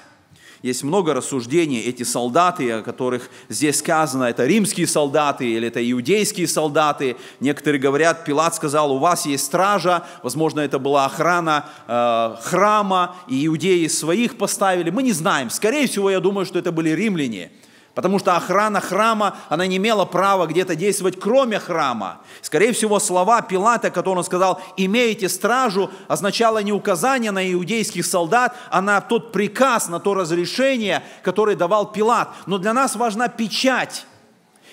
Есть 0.62 0.84
много 0.84 1.12
рассуждений, 1.12 1.80
эти 1.80 2.04
солдаты, 2.04 2.70
о 2.70 2.82
которых 2.82 3.30
здесь 3.48 3.80
сказано, 3.80 4.24
это 4.24 4.46
римские 4.46 4.86
солдаты 4.86 5.44
или 5.44 5.66
это 5.66 5.90
иудейские 5.90 6.46
солдаты. 6.46 7.16
Некоторые 7.40 7.80
говорят, 7.80 8.24
Пилат 8.24 8.54
сказал, 8.54 8.92
у 8.92 8.98
вас 8.98 9.26
есть 9.26 9.44
стража, 9.44 10.06
возможно, 10.22 10.60
это 10.60 10.78
была 10.78 11.06
охрана 11.06 11.68
э, 11.88 12.36
храма, 12.42 13.16
и 13.26 13.46
иудеи 13.46 13.88
своих 13.88 14.38
поставили. 14.38 14.90
Мы 14.90 15.02
не 15.02 15.12
знаем. 15.12 15.50
Скорее 15.50 15.88
всего, 15.88 16.10
я 16.10 16.20
думаю, 16.20 16.46
что 16.46 16.60
это 16.60 16.70
были 16.70 16.90
римляне. 16.90 17.50
Потому 17.94 18.18
что 18.18 18.36
охрана 18.36 18.80
храма, 18.80 19.36
она 19.50 19.66
не 19.66 19.76
имела 19.76 20.06
права 20.06 20.46
где-то 20.46 20.74
действовать, 20.74 21.20
кроме 21.20 21.58
храма. 21.58 22.22
Скорее 22.40 22.72
всего, 22.72 22.98
слова 22.98 23.42
Пилата, 23.42 23.90
которые 23.90 24.20
он 24.20 24.24
сказал, 24.24 24.60
имеете 24.78 25.28
стражу, 25.28 25.90
означало 26.08 26.62
не 26.62 26.72
указание 26.72 27.32
на 27.32 27.52
иудейских 27.52 28.06
солдат, 28.06 28.56
а 28.70 28.80
на 28.80 29.02
тот 29.02 29.30
приказ, 29.30 29.88
на 29.88 30.00
то 30.00 30.14
разрешение, 30.14 31.02
которое 31.22 31.54
давал 31.54 31.92
Пилат. 31.92 32.30
Но 32.46 32.56
для 32.56 32.72
нас 32.72 32.96
важна 32.96 33.28
печать. 33.28 34.06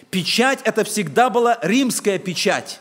Печать– 0.10 0.60
это 0.63 0.86
всегда 0.86 1.29
была 1.29 1.58
римская 1.62 2.19
печать. 2.19 2.79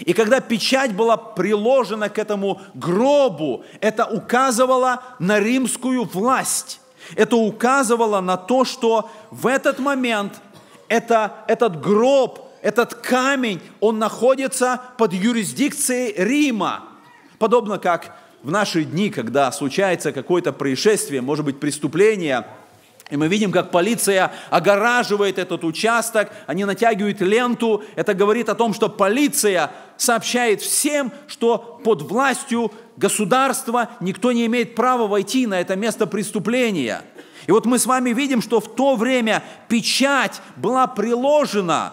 И 0.00 0.12
когда 0.12 0.40
печать 0.40 0.94
была 0.94 1.16
приложена 1.16 2.10
к 2.10 2.18
этому 2.18 2.60
гробу, 2.74 3.64
это 3.80 4.04
указывало 4.04 5.02
на 5.18 5.40
римскую 5.40 6.04
власть. 6.04 6.80
Это 7.16 7.36
указывало 7.36 8.20
на 8.20 8.36
то, 8.36 8.64
что 8.64 9.10
в 9.30 9.46
этот 9.46 9.78
момент 9.78 10.40
это, 10.88 11.44
этот 11.48 11.80
гроб, 11.80 12.40
этот 12.62 12.94
камень, 12.94 13.60
он 13.80 13.98
находится 13.98 14.80
под 14.98 15.12
юрисдикцией 15.12 16.14
Рима. 16.16 16.84
Подобно 17.38 17.78
как 17.78 18.16
в 18.42 18.50
наши 18.50 18.84
дни, 18.84 19.10
когда 19.10 19.50
случается 19.52 20.12
какое-то 20.12 20.52
происшествие, 20.52 21.20
может 21.20 21.44
быть 21.44 21.60
преступление– 21.60 22.46
и 23.10 23.16
мы 23.16 23.28
видим, 23.28 23.52
как 23.52 23.70
полиция 23.70 24.32
огораживает 24.48 25.38
этот 25.38 25.62
участок, 25.62 26.30
они 26.46 26.64
натягивают 26.64 27.20
ленту. 27.20 27.84
Это 27.96 28.14
говорит 28.14 28.48
о 28.48 28.54
том, 28.54 28.72
что 28.72 28.88
полиция 28.88 29.70
сообщает 29.98 30.62
всем, 30.62 31.12
что 31.26 31.80
под 31.84 32.02
властью 32.02 32.72
государства 32.96 33.90
никто 34.00 34.32
не 34.32 34.46
имеет 34.46 34.74
права 34.74 35.06
войти 35.06 35.46
на 35.46 35.60
это 35.60 35.76
место 35.76 36.06
преступления. 36.06 37.02
И 37.46 37.52
вот 37.52 37.66
мы 37.66 37.78
с 37.78 37.86
вами 37.86 38.10
видим, 38.10 38.40
что 38.40 38.60
в 38.60 38.74
то 38.74 38.96
время 38.96 39.42
печать 39.68 40.40
была 40.56 40.86
приложена. 40.86 41.92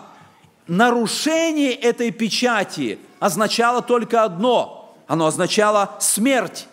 Нарушение 0.67 1.73
этой 1.73 2.11
печати 2.11 2.99
означало 3.19 3.81
только 3.81 4.23
одно. 4.23 4.95
Оно 5.07 5.25
означало 5.27 5.95
смерть. 5.99 6.67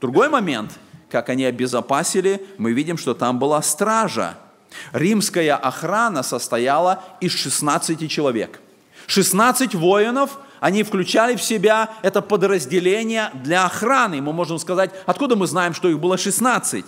Другой 0.00 0.28
момент– 0.28 0.72
как 1.10 1.28
они 1.28 1.44
обезопасили, 1.44 2.44
мы 2.58 2.72
видим, 2.72 2.98
что 2.98 3.14
там 3.14 3.38
была 3.38 3.62
стража. 3.62 4.36
Римская 4.92 5.56
охрана 5.56 6.22
состояла 6.22 7.02
из 7.20 7.32
16 7.32 8.10
человек. 8.10 8.60
16 9.06 9.74
воинов, 9.74 10.38
они 10.66 10.82
включали 10.82 11.36
в 11.36 11.42
себя 11.44 11.90
это 12.02 12.20
подразделение 12.20 13.30
для 13.34 13.66
охраны. 13.66 14.20
Мы 14.20 14.32
можем 14.32 14.58
сказать, 14.58 14.90
откуда 15.06 15.36
мы 15.36 15.46
знаем, 15.46 15.74
что 15.74 15.88
их 15.88 16.00
было 16.00 16.18
16? 16.18 16.84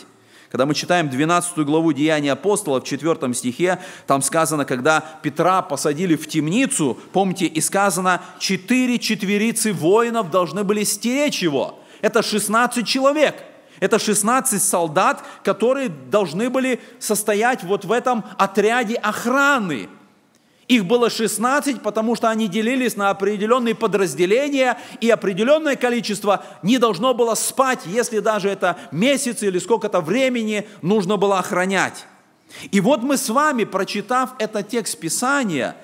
Когда 0.51 0.67
мы 0.67 0.75
читаем 0.75 1.09
12 1.09 1.59
главу 1.59 1.93
Деяния 1.93 2.33
апостола 2.33 2.81
в 2.81 2.85
4 2.85 3.33
стихе, 3.35 3.79
там 4.09 4.21
сказано, 4.21 4.65
когда 4.65 5.05
Петра 5.23 5.63
посадили 5.63 6.17
в 6.17 6.27
темницу, 6.27 6.99
помните, 7.13 7.47
и 7.47 7.61
сказано, 7.61 8.21
четыре 8.41 8.99
четверицы 8.99 9.73
воинов 9.73 10.33
должны 10.33 10.65
были 10.65 10.83
стеречь 10.83 11.41
его. 11.41 11.79
Это 12.01 12.25
16 12.25 12.85
человек. 12.85 13.37
Это 13.79 14.01
16 14.01 14.61
солдат, 14.61 15.23
которые 15.45 15.89
должны 15.89 16.51
были 16.51 16.81
состоять 16.99 17.63
вот 17.63 17.85
в 17.85 17.93
этом 17.93 18.25
отряде 18.39 18.97
охраны. 18.97 19.89
Их 20.69 20.85
было 20.85 21.09
16, 21.09 21.83
потому 21.83 22.15
что 22.15 22.29
они 22.29 22.47
делились 22.47 22.97
на 22.97 23.11
определенные 23.11 23.75
подразделения, 23.75 24.79
и 25.01 25.09
определенное 25.09 25.77
количество 25.77 26.45
не 26.63 26.79
должно 26.79 27.15
было 27.15 27.35
спать, 27.35 27.81
если 27.87 28.21
даже 28.21 28.51
это 28.51 28.77
месяц 28.93 29.43
или 29.43 29.59
сколько-то 29.59 30.01
времени 30.01 30.69
нужно 30.83 31.17
было 31.17 31.39
охранять. 31.39 32.07
И 32.71 32.81
вот 32.81 33.03
мы 33.03 33.17
с 33.17 33.29
вами, 33.29 33.65
прочитав 33.65 34.35
этот 34.39 34.69
текст 34.69 34.99
Писания, 34.99 35.75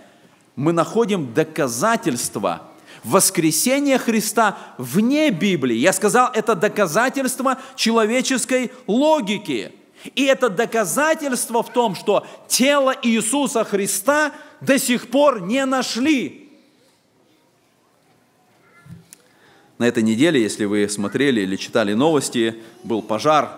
мы 0.55 0.73
находим 0.73 1.33
доказательства– 1.33 2.63
воскресение 3.05 3.99
Христа 3.99 4.57
вне 4.79 5.31
Библии. 5.31 5.77
Я 5.77 5.93
сказал, 5.93 6.31
это 6.33 6.55
доказательство 6.55 7.59
человеческой 7.77 8.73
логики. 8.87 9.73
И 10.15 10.25
это 10.25 10.51
доказательство 10.51 11.63
в 11.63 11.73
том, 11.73 11.95
что 11.95 12.27
тело 12.49 12.95
Иисуса 13.03 13.65
Христа 13.65 14.33
до 14.65 14.79
сих 14.79 15.09
пор 15.09 15.43
не 15.43 15.65
нашли. 15.67 16.49
На 19.79 19.85
этой 19.85 20.03
неделе, 20.03 20.41
если 20.41 20.65
вы 20.65 20.89
смотрели 20.89 21.41
или 21.41 21.57
читали 21.57 21.95
новости, 21.95 22.57
был 22.85 23.03
пожар 23.03 23.51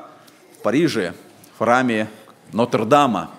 в 0.58 0.62
Париже, 0.62 1.14
в 1.54 1.58
храме 1.58 2.08
Нотр-Дама. 2.52 3.30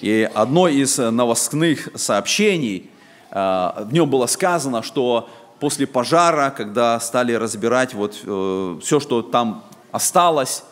И 0.00 0.28
одно 0.34 0.68
из 0.68 0.98
новостных 0.98 1.88
сообщений, 1.94 2.90
а, 3.30 3.84
в 3.84 3.92
нем 3.92 4.10
было 4.10 4.26
сказано, 4.26 4.82
что 4.82 5.28
после 5.60 5.86
пожара, 5.86 6.50
когда 6.56 6.98
стали 7.00 7.32
разбирать 7.32 7.94
вот 7.94 8.20
э, 8.24 8.78
все, 8.82 9.00
что 9.00 9.22
там 9.22 9.64
осталось, 9.90 10.64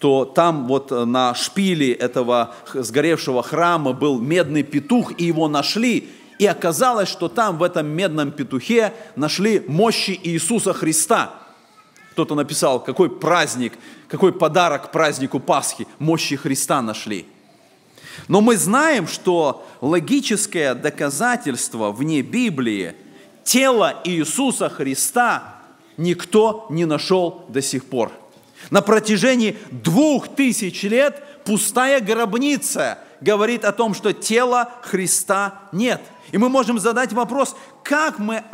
то 0.00 0.24
там 0.24 0.66
вот 0.66 0.90
на 0.90 1.34
шпиле 1.34 1.92
этого 1.92 2.54
сгоревшего 2.74 3.42
храма 3.42 3.92
был 3.92 4.18
медный 4.18 4.64
петух, 4.64 5.12
и 5.18 5.24
его 5.24 5.46
нашли. 5.46 6.08
И 6.38 6.46
оказалось, 6.46 7.08
что 7.08 7.28
там 7.28 7.58
в 7.58 7.62
этом 7.62 7.86
медном 7.86 8.32
петухе 8.32 8.92
нашли 9.14 9.62
мощи 9.68 10.18
Иисуса 10.22 10.72
Христа. 10.72 11.34
Кто-то 12.12 12.34
написал, 12.34 12.82
какой 12.82 13.08
праздник, 13.08 13.74
какой 14.08 14.32
подарок 14.32 14.90
празднику 14.90 15.38
Пасхи, 15.38 15.86
мощи 15.98 16.34
Христа 16.34 16.82
нашли. 16.82 17.26
Но 18.26 18.40
мы 18.40 18.56
знаем, 18.56 19.06
что 19.06 19.64
логическое 19.80 20.74
доказательство 20.74 21.92
вне 21.92 22.22
Библии– 22.22 22.94
тело 23.44 24.00
Иисуса 24.04 24.68
Христа 24.68 25.56
никто 25.96 26.66
не 26.70 26.84
нашел 26.84 27.44
до 27.48 27.60
сих 27.60 27.84
пор. 27.84 28.12
На 28.70 28.82
протяжении 28.82 29.58
двух 29.70 30.28
тысяч 30.28 30.82
лет 30.84 31.22
пустая 31.44 32.00
гробница 32.00 32.98
говорит 33.20 33.64
о 33.64 33.72
том, 33.72 33.94
что 33.94 34.12
тела 34.12 34.70
Христа 34.82 35.62
нет. 35.72 36.00
И 36.32 36.38
мы 36.38 36.48
можем 36.48 36.78
задать 36.78 37.12
вопрос, 37.12 37.56
как 37.82 38.18
мы 38.18 38.44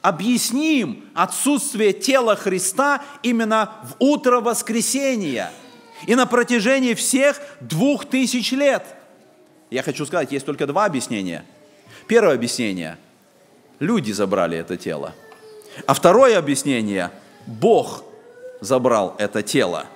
объясним 0.00 1.04
отсутствие 1.14 1.92
тела 1.92 2.36
Христа 2.36 3.02
именно 3.22 3.72
в 3.82 3.96
утро 3.98 4.40
воскресения 4.40 5.50
и 6.06 6.14
на 6.14 6.26
протяжении 6.26 6.94
всех 6.94 7.40
двух 7.60 8.06
тысяч 8.06 8.52
лет. 8.52 8.84
Я 9.70 9.82
хочу 9.82 10.06
сказать, 10.06 10.30
есть 10.30 10.46
только 10.46 10.66
два 10.66 10.84
объяснения. 10.84 11.44
Первое 12.06 12.34
объяснение– 12.34 12.98
люди 13.80 14.12
забрали 14.12 14.56
это 14.56 14.76
тело. 14.76 15.12
А 15.86 15.94
второе 15.94 16.38
объяснение– 16.38 17.10
Бог 17.46 18.04
забрал 18.60 19.14
это 19.18 19.42
тело. 19.42 19.86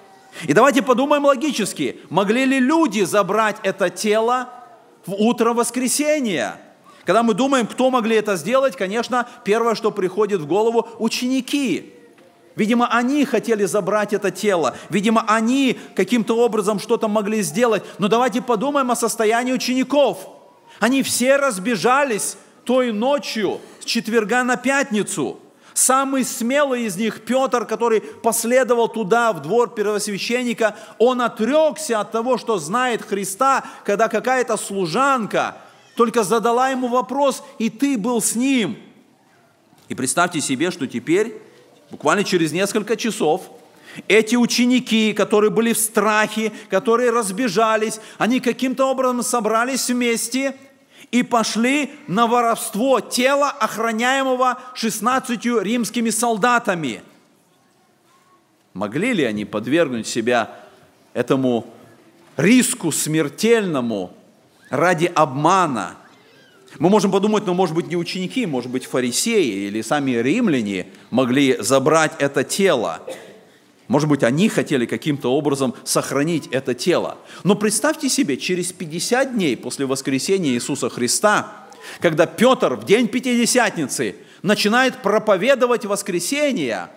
И 0.45 0.53
давайте 0.53 0.83
подумаем 0.83 1.25
логически, 1.25 2.01
могли 2.09 2.45
ли 2.45 2.61
люди 2.61 3.03
забрать 3.03 3.57
это 3.63 3.91
тело 3.91 4.49
в 5.07 5.15
утро 5.15 5.53
воскресения? 5.53 6.57
Когда 7.05 7.23
мы 7.23 7.35
думаем, 7.35 7.67
кто 7.67 7.91
могли 7.91 8.17
это 8.17 8.37
сделать, 8.37 8.77
конечно, 8.77 9.27
первое, 9.45 9.75
что 9.75 9.91
приходит 9.91 10.41
в 10.41 10.47
голову– 10.47 10.89
ученики. 10.99 11.95
Видимо, 12.57 12.89
они 12.89 13.25
хотели 13.25 13.65
забрать 13.65 14.13
это 14.13 14.31
тело. 14.31 14.77
Видимо, 14.91 15.25
они 15.27 15.79
каким-то 15.95 16.37
образом 16.37 16.79
что-то 16.79 17.09
могли 17.09 17.43
сделать. 17.43 17.83
Но 17.99 18.09
давайте 18.09 18.43
подумаем 18.43 18.91
о 18.91 18.97
состоянии 18.97 19.53
учеников. 19.53 20.29
Они 20.79 21.03
все 21.03 21.37
разбежались 21.37 22.37
той 22.65 22.93
ночью 22.93 23.61
с 23.81 23.85
четверга 23.85 24.45
на 24.45 24.57
пятницу. 24.57 25.39
Самый 25.75 26.25
смелый 26.25 26.85
из 26.85 26.97
них, 26.97 27.25
Петр, 27.25 27.65
который 27.65 28.01
последовал 28.01 28.89
туда, 28.89 29.33
в 29.33 29.43
двор 29.43 29.71
первосвященника, 29.71 30.77
он 30.99 31.21
отрекся 31.21 32.01
от 32.01 32.11
того, 32.13 32.39
что 32.39 32.59
знает 32.59 33.03
Христа, 33.03 33.65
когда 33.85 34.09
какая-то 34.09 34.57
служанка 34.57 35.57
только 35.97 36.23
задала 36.23 36.71
ему 36.71 36.89
вопрос, 36.89 37.43
и 37.59 37.71
ты 37.71 37.99
был 37.99 38.21
с 38.21 38.35
ним. 38.35 38.79
И 39.89 39.95
представьте 39.95 40.41
себе, 40.41 40.71
что 40.71 40.87
теперь 40.87 41.41
буквально 41.91 42.25
через 42.25 42.53
несколько 42.53 42.97
часов, 42.97 43.43
эти 44.07 44.37
ученики, 44.37 45.13
которые 45.13 45.51
были 45.51 45.73
в 45.73 45.79
страхе, 45.79 46.53
которые 46.69 47.11
разбежались, 47.11 48.01
они 48.19 48.41
каким-то 48.41 48.87
образом 48.87 49.23
собрались 49.23 49.89
вместе 49.89 50.55
и 51.11 51.23
пошли 51.23 51.91
на 52.07 52.27
воровство 52.27 53.01
тела, 53.01 53.51
охраняемого 53.51 54.59
16 54.75 55.45
римскими 55.63 56.11
солдатами. 56.11 57.03
Могли 58.75 59.13
ли 59.13 59.25
они 59.25 59.45
подвергнуть 59.45 60.07
себя 60.07 60.51
этому 61.13 61.67
риску 62.37 62.93
смертельному 62.93 64.13
ради 64.71 65.07
обмана– 65.07 65.97
мы 66.79 66.89
можем 66.89 67.11
подумать, 67.11 67.47
ну, 67.47 67.55
может 67.55 67.75
быть, 67.75 67.89
не 67.89 67.97
ученики, 67.97 68.47
может 68.47 68.71
быть, 68.71 68.85
фарисеи 68.85 69.67
или 69.67 69.83
сами 69.83 70.13
римляне 70.13 70.87
могли 71.11 71.57
забрать 71.59 72.13
это 72.19 72.45
тело. 72.45 73.03
Может 73.91 74.09
быть, 74.09 74.23
они 74.23 74.49
хотели 74.49 74.87
каким-то 74.87 75.33
образом 75.33 75.75
сохранить 75.83 76.47
это 76.53 76.75
тело. 76.75 77.19
Но 77.43 77.57
представьте 77.57 78.09
себе, 78.09 78.37
через 78.37 78.73
50 78.73 79.35
дней 79.35 79.57
после 79.57 79.85
воскресения 79.85 80.53
Иисуса 80.53 80.89
Христа, 80.89 81.67
когда 81.99 82.27
Петр 82.27 82.75
в 82.75 82.85
день 82.85 83.09
Пятидесятницы 83.09 84.15
начинает 84.43 85.03
проповедовать 85.03 85.87
воскресение, 85.87 86.89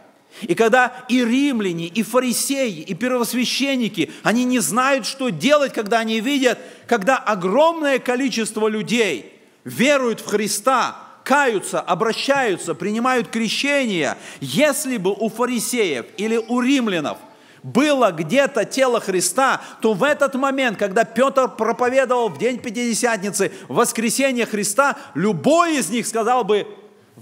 и 0.44 0.54
когда 0.54 1.06
и 1.10 1.26
римляне, 1.26 1.88
и 1.88 2.04
фарисеи, 2.04 2.82
и 2.82 2.94
первосвященники, 2.94 4.12
они 4.22 4.44
не 4.44 4.60
знают, 4.60 5.08
что 5.08 5.30
делать, 5.30 5.74
когда 5.74 5.98
они 5.98 6.20
видят, 6.20 6.60
когда 6.86 7.18
огромное 7.18 7.98
количество 7.98 8.68
людей– 8.68 9.32
веруют 9.64 10.20
в 10.20 10.28
Христа, 10.28 10.98
каются, 11.24 11.80
обращаются, 11.80 12.76
принимают 12.76 13.30
крещение, 13.30 14.18
если 14.42 14.98
бы 14.98 15.12
у 15.12 15.30
фарисеев 15.30 16.06
или 16.18 16.38
у 16.38 16.62
римлянов 16.62 17.18
было 17.64 18.12
где-то 18.12 18.66
тело 18.66 19.00
Христа, 19.00 19.62
то 19.82 19.94
в 19.94 20.04
этот 20.04 20.36
момент, 20.36 20.78
когда 20.78 21.06
Петр 21.06 21.48
проповедовал 21.48 22.30
в 22.30 22.38
день 22.38 22.60
Пятидесятницы 22.60 23.52
воскресение 23.70 24.46
Христа, 24.46 24.98
любой 25.14 25.78
из 25.78 25.90
них 25.90 26.06
сказал 26.06 26.44
бы, 26.44 26.68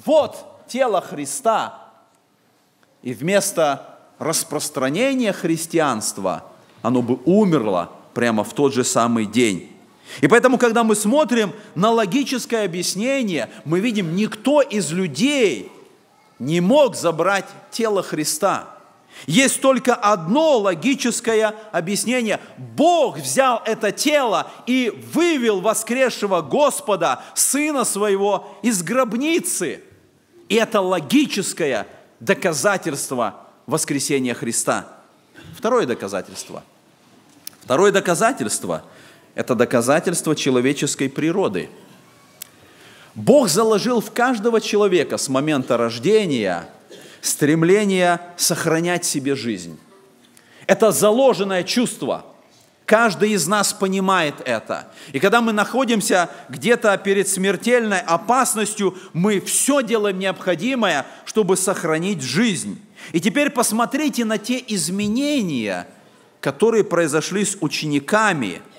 вот 0.06 0.66
тело 0.68 1.00
Христа. 1.00 1.78
И 3.04 3.14
вместо 3.14 4.00
распространения 4.18 5.34
христианства 5.34 6.46
оно 6.82 7.02
бы 7.02 7.20
умерло 7.26 7.92
прямо 8.14 8.44
в 8.44 8.54
тот 8.54 8.74
же 8.74 8.84
самый 8.84 9.26
день. 9.26 9.71
И 10.20 10.28
поэтому, 10.28 10.58
когда 10.58 10.84
мы 10.84 10.96
смотрим 10.96 11.54
на 11.76 11.92
логическое 11.92 12.66
объяснение, 12.66 13.50
мы 13.64 13.80
видим, 13.80 14.16
никто 14.16 14.62
из 14.62 14.92
людей 14.92 15.72
не 16.40 16.60
мог 16.60 16.96
забрать 16.96 17.46
тело 17.72 18.04
Христа. 18.04 18.68
Есть 19.28 19.62
только 19.62 19.94
одно 19.94 20.58
логическое 20.58 21.54
объяснение. 21.72 22.40
Бог 22.58 23.18
взял 23.20 23.62
это 23.66 23.92
тело 23.92 24.52
и 24.66 24.90
вывел 25.14 25.62
воскресшего 25.62 26.42
Господа, 26.42 27.22
Сына 27.36 27.84
Своего, 27.84 28.58
из 28.64 28.82
гробницы. 28.84 29.82
И 30.50 30.56
это 30.56 30.82
логическое 30.82 31.88
доказательство 32.20 33.48
воскресения 33.68 34.34
Христа. 34.34 34.88
Второе 35.56 35.86
доказательство. 35.86 36.64
Второе 37.64 37.92
доказательство– 37.92 38.84
это 39.36 39.56
доказательство 39.56 40.36
человеческой 40.36 41.10
природы. 41.10 41.70
Бог 43.16 43.50
заложил 43.50 44.02
в 44.02 44.12
каждого 44.12 44.62
человека 44.62 45.18
с 45.18 45.30
момента 45.30 45.78
рождения 45.78 46.70
стремление 47.22 48.20
сохранять 48.38 49.06
себе 49.06 49.36
жизнь. 49.36 49.80
Это 50.68 50.92
заложенное 50.92 51.64
чувство. 51.64 52.26
Каждый 52.86 53.32
из 53.32 53.48
нас 53.48 53.72
понимает 53.72 54.36
это. 54.44 54.90
И 55.14 55.20
когда 55.20 55.42
мы 55.42 55.54
находимся 55.54 56.30
где-то 56.50 56.98
перед 56.98 57.28
смертельной 57.28 58.00
опасностью, 58.00 58.98
мы 59.14 59.40
все 59.40 59.82
делаем 59.82 60.20
необходимое, 60.20 61.06
чтобы 61.26 61.56
сохранить 61.56 62.22
жизнь. 62.22 62.82
И 63.14 63.22
теперь 63.22 63.50
посмотрите 63.50 64.26
на 64.26 64.38
те 64.38 64.62
изменения, 64.68 65.88
которые 66.42 66.84
произошли 66.84 67.46
с 67.46 67.58
учениками– 67.62 68.62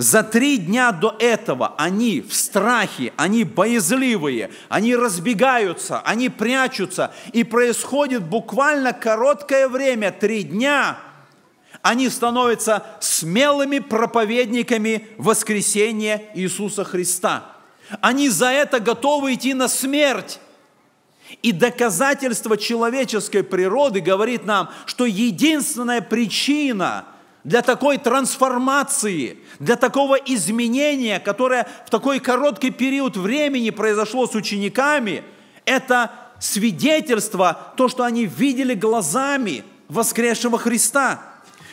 за 0.00 0.22
три 0.22 0.56
дня 0.56 0.92
до 0.92 1.14
этого 1.18 1.74
они 1.76 2.22
в 2.22 2.34
страхе, 2.34 3.12
они 3.16 3.44
боязливые, 3.44 4.50
они 4.70 4.96
разбегаются, 4.96 6.00
они 6.00 6.30
прячутся. 6.30 7.12
И 7.34 7.44
происходит 7.44 8.22
буквально 8.24 8.94
короткое 8.94 9.68
время, 9.68 10.10
три 10.10 10.44
дня, 10.44 10.98
они 11.82 12.08
становятся 12.08 12.82
смелыми 13.00 13.78
проповедниками 13.78 15.06
воскресения 15.18 16.22
Иисуса 16.34 16.82
Христа. 16.82 17.44
Они 18.00 18.30
за 18.30 18.46
это 18.46 18.80
готовы 18.80 19.34
идти 19.34 19.52
на 19.52 19.68
смерть. 19.68 20.40
И 21.42 21.52
доказательство 21.52 22.56
человеческой 22.56 23.42
природы 23.42 24.00
говорит 24.00 24.46
нам, 24.46 24.70
что 24.86 25.04
единственная 25.04 26.00
причина– 26.00 27.04
для 27.44 27.62
такой 27.62 27.98
трансформации, 27.98 29.38
для 29.58 29.76
такого 29.76 30.16
изменения, 30.16 31.18
которое 31.20 31.66
в 31.86 31.90
такой 31.90 32.20
короткий 32.20 32.70
период 32.70 33.16
времени 33.16 33.70
произошло 33.70 34.26
с 34.26 34.34
учениками, 34.34 35.24
это 35.64 36.10
свидетельство, 36.38 37.72
то, 37.76 37.88
что 37.88 38.04
они 38.04 38.26
видели 38.26 38.74
глазами 38.74 39.64
воскресшего 39.88 40.58
Христа. 40.58 41.20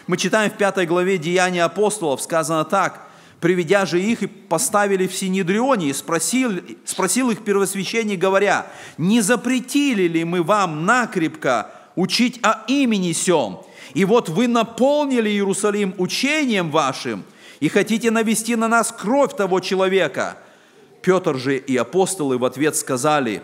Мы 0.07 0.17
читаем 0.17 0.51
в 0.51 0.55
пятой 0.55 0.85
главе 0.85 1.17
Деяния 1.17 1.63
апостолов, 1.63 2.21
сказано 2.21 2.63
так, 2.65 3.03
«Приведя 3.41 3.85
же 3.85 4.01
их 4.01 4.23
и 4.23 4.27
поставили 4.27 5.05
в 5.05 5.13
Синедрионе, 5.13 5.89
и 5.89 5.93
спросил, 5.93 6.59
спросил 6.85 7.29
их 7.29 7.43
первосвященник, 7.43 8.17
говоря, 8.17 8.65
«Не 8.97 9.21
запретили 9.21 10.07
ли 10.07 10.23
мы 10.23 10.41
вам 10.41 10.85
накрепко 10.85 11.69
учить 11.95 12.39
о 12.41 12.63
имени 12.67 13.11
сем?» 13.11 13.59
И 13.93 14.05
вот 14.05 14.29
вы 14.29 14.47
наполнили 14.47 15.29
Иерусалим 15.29 15.93
учением 15.97 16.71
вашим 16.71 17.23
и 17.59 17.69
хотите 17.69 18.11
навести 18.11 18.55
на 18.55 18.67
нас 18.67 18.91
кровь 18.91 19.35
того 19.35 19.59
человека. 19.59 20.37
Петр 21.01 21.37
же 21.37 21.57
и 21.57 21.75
апостолы 21.77 22.37
в 22.37 22.45
ответ 22.45 22.75
сказали, 22.75 23.41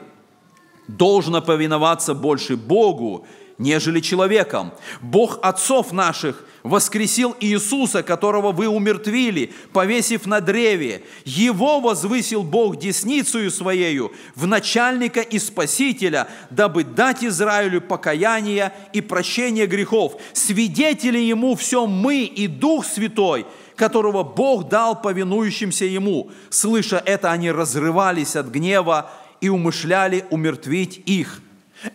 должно 0.87 1.41
повиноваться 1.41 2.13
больше 2.13 2.57
Богу, 2.57 3.25
нежели 3.57 3.99
человеком. 3.99 4.73
Бог 5.01 5.39
отцов 5.41 5.91
наших 5.91 6.45
воскресил 6.63 7.35
Иисуса, 7.39 8.03
которого 8.03 8.51
вы 8.51 8.67
умертвили, 8.67 9.53
повесив 9.73 10.25
на 10.25 10.39
древе. 10.39 11.03
Его 11.25 11.79
возвысил 11.79 12.43
Бог 12.43 12.77
десницею 12.77 13.51
Своею 13.51 14.13
в 14.35 14.47
начальника 14.47 15.19
и 15.19 15.39
спасителя, 15.39 16.27
дабы 16.49 16.83
дать 16.83 17.23
Израилю 17.23 17.81
покаяние 17.81 18.73
и 18.93 19.01
прощение 19.01 19.67
грехов. 19.67 20.15
Свидетели 20.31 21.19
Ему 21.19 21.55
все 21.55 21.85
мы 21.85 22.23
и 22.23 22.47
Дух 22.47 22.85
Святой, 22.85 23.45
которого 23.75 24.23
Бог 24.23 24.69
дал 24.69 24.99
повинующимся 25.01 25.85
Ему. 25.85 26.31
Слыша 26.49 27.01
это, 27.05 27.31
они 27.31 27.51
разрывались 27.51 28.35
от 28.35 28.47
гнева 28.47 29.11
и 29.41 29.49
умышляли 29.49 30.25
умертвить 30.29 31.01
их. 31.05 31.41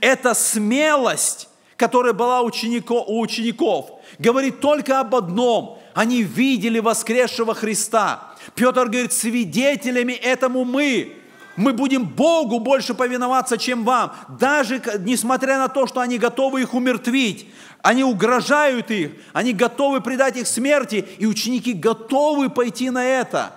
Это 0.00 0.34
смелость, 0.34 1.47
которая 1.78 2.12
была 2.12 2.42
у 2.42 2.46
учеников, 2.46 3.92
говорит 4.18 4.60
только 4.60 4.98
об 5.00 5.14
одном. 5.14 5.78
Они 5.94 6.22
видели 6.22 6.80
воскресшего 6.80 7.54
Христа. 7.54 8.34
Петр 8.56 8.88
говорит, 8.88 9.12
свидетелями 9.12 10.12
этому 10.12 10.64
мы. 10.64 11.14
Мы 11.56 11.72
будем 11.72 12.04
Богу 12.04 12.58
больше 12.58 12.94
повиноваться, 12.94 13.56
чем 13.58 13.84
вам. 13.84 14.12
Даже 14.40 14.82
несмотря 15.00 15.58
на 15.58 15.68
то, 15.68 15.86
что 15.86 16.00
они 16.00 16.18
готовы 16.18 16.62
их 16.62 16.74
умертвить. 16.74 17.46
Они 17.80 18.02
угрожают 18.02 18.90
их, 18.90 19.12
они 19.32 19.52
готовы 19.52 20.00
предать 20.00 20.36
их 20.36 20.48
смерти, 20.48 21.06
и 21.18 21.26
ученики 21.26 21.72
готовы 21.72 22.50
пойти 22.50 22.90
на 22.90 23.04
это. 23.04 23.52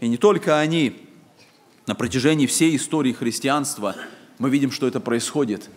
И 0.00 0.08
не 0.08 0.16
только 0.16 0.58
они, 0.58 1.06
на 1.86 1.94
протяжении 1.94 2.46
всей 2.46 2.76
истории 2.76 3.12
христианства 3.12 3.94
мы 4.38 4.48
видим, 4.48 4.72
что 4.72 4.86
это 4.86 5.00
происходит. 5.00 5.68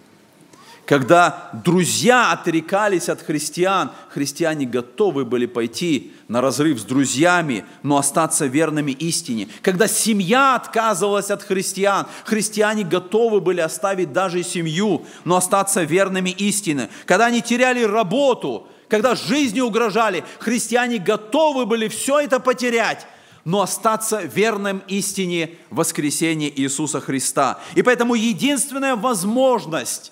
Когда 0.85 1.49
друзья 1.53 2.33
отрекались 2.33 3.07
от 3.07 3.21
христиан, 3.21 3.91
христиане 4.09 4.65
готовы 4.65 5.23
были 5.23 5.45
пойти 5.45 6.11
на 6.27 6.41
разрыв 6.41 6.77
с 6.77 6.83
друзьями, 6.83 7.63
но 7.83 7.97
остаться 7.97 8.47
верными 8.47 8.91
истине. 8.91 9.47
Когда 9.61 9.87
семья 9.87 10.55
отказывалась 10.55 11.29
от 11.29 11.41
христиан, 11.41 12.07
христиане 12.25 12.83
готовы 12.83 13.39
были 13.39 13.61
оставить 13.61 14.11
даже 14.11 14.43
семью, 14.43 15.05
но 15.23 15.37
остаться 15.37 15.83
верными 15.83 16.31
истине. 16.31 16.89
Когда 17.05 17.27
они 17.27 17.41
теряли 17.41 17.83
работу, 17.83 18.67
когда 18.89 19.15
жизни 19.15 19.61
угрожали, 19.61 20.25
христиане 20.39 20.97
готовы 20.97 21.65
были 21.65 21.87
все 21.87 22.19
это 22.19 22.41
потерять, 22.41 23.07
но 23.45 23.61
остаться 23.61 24.21
верным 24.21 24.83
истине 24.89 25.51
воскресения 25.69 26.51
Иисуса 26.53 26.99
Христа. 26.99 27.61
И 27.75 27.81
поэтому 27.81 28.15
единственная 28.15 28.97
возможность 28.97 30.11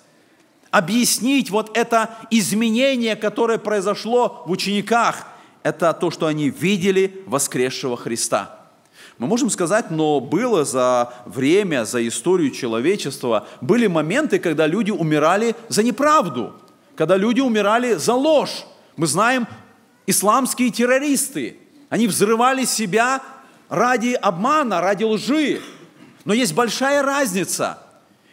объяснить 0.72 1.50
вот 1.50 1.78
это 1.78 2.10
изменение, 2.32 3.16
которое 3.16 3.58
произошло 3.58 4.44
в 4.46 4.52
учениках, 4.52 5.28
это 5.64 5.94
то, 5.94 6.10
что 6.10 6.26
они 6.26 6.50
видели 6.50 7.24
воскресшего 7.28 7.98
Христа. 7.98 8.58
Мы 9.18 9.28
можем 9.28 9.52
сказать, 9.52 9.92
но 9.92 10.20
было 10.20 10.66
за 10.66 11.14
время, 11.26 11.86
за 11.86 12.08
историю 12.08 12.50
человечества, 12.50 13.48
были 13.60 13.86
моменты, 13.86 14.40
когда 14.40 14.66
люди 14.66 14.90
умирали 14.90 15.56
за 15.70 15.84
неправду, 15.84 16.56
когда 16.96 17.18
люди 17.18 17.40
умирали 17.40 17.94
за 17.94 18.14
ложь. 18.14 18.66
Мы 18.98 19.06
знаем, 19.06 19.48
исламские 20.08 20.72
террористы, 20.72 21.58
они 21.90 22.08
взрывали 22.08 22.66
себя 22.66 23.22
ради 23.70 24.14
обмана, 24.14 24.82
ради 24.82 25.04
лжи. 25.04 25.62
Но 26.26 26.34
есть 26.34 26.54
большая 26.54 27.04
разница. 27.04 27.78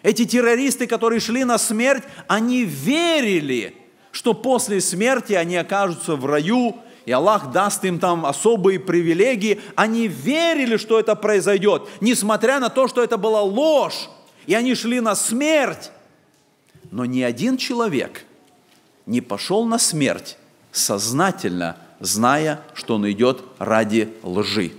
Эти 0.02 0.24
террористы, 0.24 0.86
которые 0.86 1.20
шли 1.20 1.44
на 1.44 1.58
смерть, 1.58 2.04
они 2.28 2.64
верили, 2.64 3.74
что 4.12 4.34
после 4.34 4.80
смерти 4.80 5.32
они 5.32 5.56
окажутся 5.56 6.16
в 6.16 6.24
раю, 6.26 6.76
и 7.04 7.12
Аллах 7.12 7.50
даст 7.52 7.84
им 7.84 7.98
там 7.98 8.26
особые 8.26 8.78
привилегии. 8.78 9.60
Они 9.74 10.08
верили, 10.08 10.76
что 10.76 11.00
это 11.00 11.14
произойдет, 11.14 11.88
несмотря 12.00 12.60
на 12.60 12.68
то, 12.68 12.86
что 12.86 13.02
это 13.02 13.16
была 13.16 13.42
ложь, 13.42 14.08
и 14.46 14.54
они 14.54 14.74
шли 14.74 15.00
на 15.00 15.14
смерть. 15.14 15.90
Но 16.90 17.04
ни 17.04 17.22
один 17.22 17.56
человек 17.56 18.24
не 19.06 19.20
пошел 19.20 19.64
на 19.64 19.78
смерть 19.78 20.36
сознательно, 20.70 21.76
зная, 22.00 22.60
что 22.74 22.96
он 22.96 23.10
идет 23.10 23.42
ради 23.58 24.12
лжи. 24.22 24.72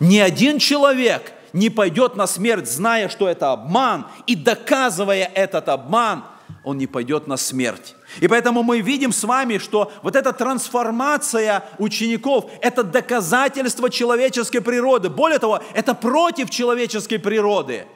Ни 0.00 0.18
один 0.18 0.58
человек 0.58 1.32
не 1.52 1.70
пойдет 1.70 2.16
на 2.16 2.26
смерть, 2.26 2.70
зная, 2.70 3.08
что 3.08 3.28
это 3.28 3.52
обман, 3.52 4.06
и 4.26 4.34
доказывая 4.36 5.30
этот 5.34 5.68
обман, 5.68 6.24
он 6.64 6.78
не 6.78 6.86
пойдет 6.86 7.26
на 7.26 7.36
смерть. 7.36 7.94
И 8.20 8.28
поэтому 8.28 8.62
мы 8.62 8.80
видим 8.80 9.12
с 9.12 9.24
вами, 9.24 9.58
что 9.58 9.92
вот 10.02 10.16
эта 10.16 10.32
трансформация 10.32 11.64
учеников– 11.78 12.50
это 12.60 12.82
доказательство 12.82 13.88
человеческой 13.88 14.60
природы. 14.60 15.08
Более 15.08 15.38
того, 15.38 15.62
это 15.74 15.94
против 15.94 16.50
человеческой 16.50 17.18
природы. 17.18 17.86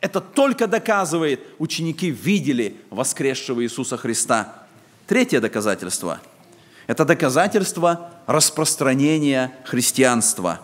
Это 0.00 0.20
только 0.20 0.66
доказывает, 0.66 1.40
ученики 1.58 2.10
видели 2.10 2.76
воскресшего 2.90 3.64
Иисуса 3.64 3.96
Христа. 3.96 4.52
Третье 5.06 5.40
доказательство– 5.40 6.20
это 6.86 7.04
доказательство 7.04 8.10
распространения 8.26 9.52
христианства. 9.64 10.60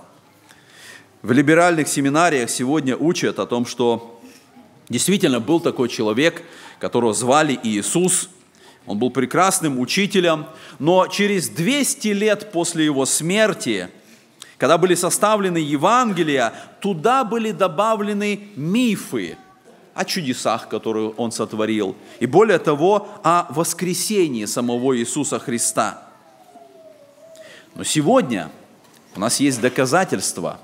В 1.23 1.33
либеральных 1.33 1.89
семинариях 1.89 2.49
сегодня 2.51 2.97
учат 2.97 3.39
о 3.39 3.47
том, 3.47 3.67
что 3.67 4.21
действительно 4.89 5.41
был 5.41 5.61
такой 5.61 5.89
человек, 5.89 6.43
которого 6.79 7.13
звали 7.13 7.59
Иисус. 7.63 8.31
Он 8.87 8.99
был 8.99 9.11
прекрасным 9.11 9.79
учителем, 9.79 10.47
но 10.79 11.07
через 11.07 11.49
200 11.49 12.09
лет 12.09 12.53
после 12.53 12.87
его 12.87 13.05
смерти, 13.05 13.89
когда 14.57 14.79
были 14.79 14.95
составлены 14.95 15.59
Евангелия, 15.59 16.55
туда 16.81 17.25
были 17.25 17.53
добавлены 17.53 18.49
мифы 18.57 19.37
о 19.95 20.05
чудесах, 20.05 20.69
которые 20.69 21.11
он 21.11 21.33
сотворил, 21.33 21.97
и 22.21 22.27
более 22.27 22.59
того, 22.59 23.09
о 23.23 23.47
воскресении 23.51 24.47
самого 24.47 24.97
Иисуса 24.97 25.39
Христа– 25.39 26.07
но 27.75 27.85
сегодня 27.85 28.51
у 29.15 29.21
нас 29.21 29.41
есть 29.41 29.61
доказательства. 29.61 30.59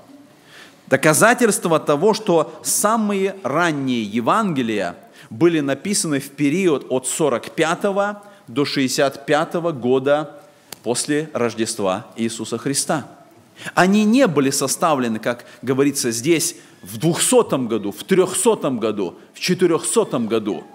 Доказательства 0.87 1.79
того, 1.79 2.13
что 2.13 2.59
самые 2.63 3.35
ранние 3.43 4.03
Евангелия 4.03 4.95
были 5.29 5.59
написаны 5.59 6.19
в 6.19 6.29
период 6.29 6.85
от 6.89 7.07
45 7.07 7.79
до 8.47 8.65
65 8.65 9.53
года 9.73 10.39
после 10.83 11.29
Рождества 11.33 12.07
Иисуса 12.15 12.57
Христа. 12.57 13.07
Они 13.73 14.05
не 14.05 14.27
были 14.27 14.49
составлены, 14.49 15.19
как 15.19 15.45
говорится 15.61 16.11
здесь, 16.11 16.55
в 16.83 16.97
200 16.97 17.67
году, 17.67 17.91
в 17.91 18.03
300 18.03 18.69
году, 18.71 19.15
в 19.33 19.39
400 19.39 20.19
году– 20.19 20.63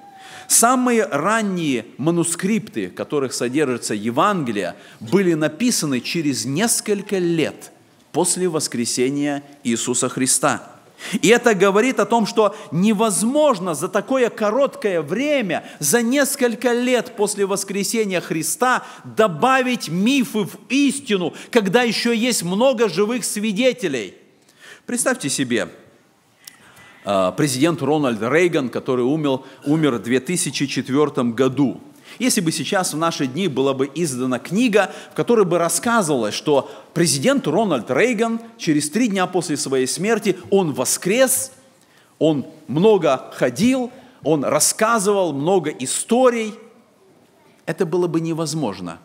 Самые 0.49 1.07
ранние 1.07 1.87
манускрипты, 1.97 2.89
в 2.89 2.95
которых 2.95 3.33
содержится 3.33 3.95
Евангелие, 3.95 4.75
были 5.01 5.33
написаны 5.33 6.01
через 6.01 6.45
несколько 6.45 7.17
лет 7.17 7.72
после 8.13 8.49
воскресения 8.49 9.43
Иисуса 9.65 10.09
Христа. 10.09 10.69
И 11.21 11.29
это 11.29 11.55
говорит 11.55 11.99
о 11.99 12.07
том, 12.07 12.27
что 12.27 12.55
невозможно 12.71 13.75
за 13.75 13.89
такое 13.89 14.31
короткое 14.31 15.03
время, 15.03 15.65
за 15.81 16.01
несколько 16.01 16.73
лет 16.73 17.17
после 17.17 17.45
воскресения 17.45 18.21
Христа 18.21 18.85
добавить 19.05 19.89
мифы 19.89 20.45
в 20.45 20.57
истину, 20.69 21.35
когда 21.51 21.83
еще 21.83 22.17
есть 22.17 22.45
много 22.45 22.89
живых 22.89 23.25
свидетелей. 23.25 24.15
Представьте 24.87 25.29
себе, 25.29 25.69
а, 27.05 27.33
президент 27.33 27.83
Рональд 27.83 28.23
Рейган, 28.23 28.69
который 28.69 29.05
умер, 29.05 29.41
умер 29.65 29.95
в 29.97 30.03
2004 30.03 31.33
году. 31.33 31.81
Если 32.23 32.41
бы 32.41 32.53
сейчас 32.53 32.95
в 32.95 32.97
наши 32.97 33.27
дни 33.27 33.49
была 33.49 33.75
бы 33.75 33.91
издана 33.97 34.39
книга, 34.39 34.93
в 35.11 35.17
которой 35.17 35.45
бы 35.45 35.59
рассказывалось, 35.59 36.35
что 36.35 36.71
президент 36.95 37.49
Рональд 37.49 37.91
Рейган 37.91 38.41
через 38.59 38.91
три 38.91 39.09
дня 39.09 39.27
после 39.27 39.57
своей 39.57 39.89
смерти, 39.89 40.39
он 40.49 40.73
воскрес, 40.73 41.51
он 42.21 42.47
много 42.69 43.33
ходил, 43.35 43.91
он 44.23 44.45
рассказывал 44.45 45.33
много 45.33 45.71
историй, 45.71 46.55
это 47.67 47.87
было 47.87 48.07
бы 48.07 48.21
невозможно. 48.21 49.01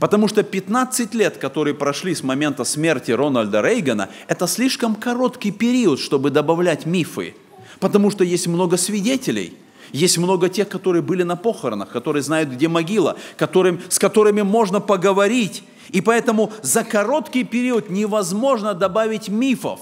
Потому 0.00 0.26
что 0.26 0.42
15 0.42 1.12
лет, 1.12 1.36
которые 1.36 1.74
прошли 1.74 2.14
с 2.14 2.22
момента 2.22 2.64
смерти 2.64 3.10
Рональда 3.10 3.60
Рейгана, 3.60 4.08
это 4.26 4.46
слишком 4.46 4.94
короткий 4.94 5.50
период, 5.50 6.00
чтобы 6.00 6.30
добавлять 6.30 6.86
мифы. 6.86 7.34
Потому 7.78 8.10
что 8.10 8.24
есть 8.24 8.46
много 8.46 8.78
свидетелей. 8.78 9.52
Есть 9.94 10.18
много 10.18 10.48
тех, 10.48 10.68
которые 10.68 11.02
были 11.02 11.22
на 11.22 11.36
похоронах, 11.36 11.88
которые 11.88 12.20
знают, 12.24 12.48
где 12.48 12.66
могила, 12.66 13.16
которым, 13.36 13.80
с 13.88 14.00
которыми 14.00 14.42
можно 14.42 14.80
поговорить. 14.80 15.62
И 15.90 16.00
поэтому 16.00 16.52
за 16.62 16.82
короткий 16.82 17.44
период 17.44 17.90
невозможно 17.90 18.74
добавить 18.74 19.28
мифов. 19.28 19.78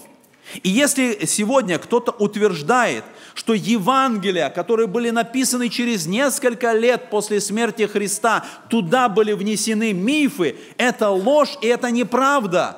И 0.63 0.69
если 0.69 1.25
сегодня 1.25 1.79
кто-то 1.79 2.13
утверждает, 2.13 3.05
что 3.33 3.55
Евангелия, 3.55 4.51
которые 4.51 4.87
были 4.87 5.09
написаны 5.09 5.71
через 5.71 6.05
несколько 6.05 6.73
лет 6.73 7.09
после 7.09 7.41
смерти 7.41 7.87
Христа, 7.87 8.45
туда 8.69 9.09
были 9.09 9.33
внесены 9.33 9.95
мифы, 9.95 10.57
это 10.77 11.09
ложь 11.09 11.57
и 11.63 11.69
это 11.69 11.91
неправда. 11.91 12.77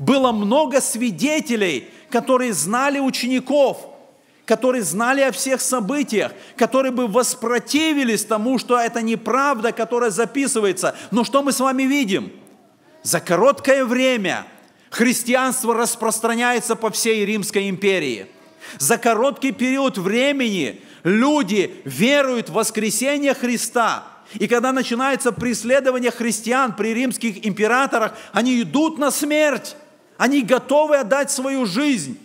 Было 0.00 0.32
много 0.32 0.80
свидетелей, 0.80 1.88
которые 2.10 2.52
знали 2.52 2.98
учеников– 2.98 3.90
которые 4.46 4.82
знали 4.82 5.22
о 5.22 5.32
всех 5.32 5.60
событиях, 5.60 6.32
которые 6.56 6.92
бы 6.92 7.06
воспротивились 7.06 8.24
тому, 8.24 8.58
что 8.58 8.78
это 8.78 9.00
неправда, 9.00 9.72
которая 9.72 10.10
записывается. 10.10 10.94
Но 11.10 11.24
что 11.24 11.42
мы 11.42 11.52
с 11.52 11.60
вами 11.60 11.84
видим? 11.84 12.32
За 13.02 13.20
короткое 13.20 13.84
время 13.84 14.46
христианство 14.90 15.74
распространяется 15.74 16.76
по 16.76 16.90
всей 16.90 17.24
Римской 17.24 17.68
империи. 17.68 18.26
За 18.78 18.98
короткий 18.98 19.52
период 19.52 19.98
времени 19.98 20.80
люди 21.02 21.74
веруют 21.84 22.48
в 22.48 22.54
воскресение 22.54 23.34
Христа. 23.34 24.04
И 24.34 24.48
когда 24.48 24.72
начинается 24.72 25.32
преследование 25.32 26.10
христиан 26.10 26.74
при 26.74 26.94
римских 26.94 27.46
императорах, 27.46 28.14
они 28.32 28.62
идут 28.62 28.98
на 28.98 29.10
смерть. 29.10 29.76
Они 30.16 30.42
готовы 30.42 30.96
отдать 30.96 31.30
свою 31.30 31.66
жизнь. 31.66 32.18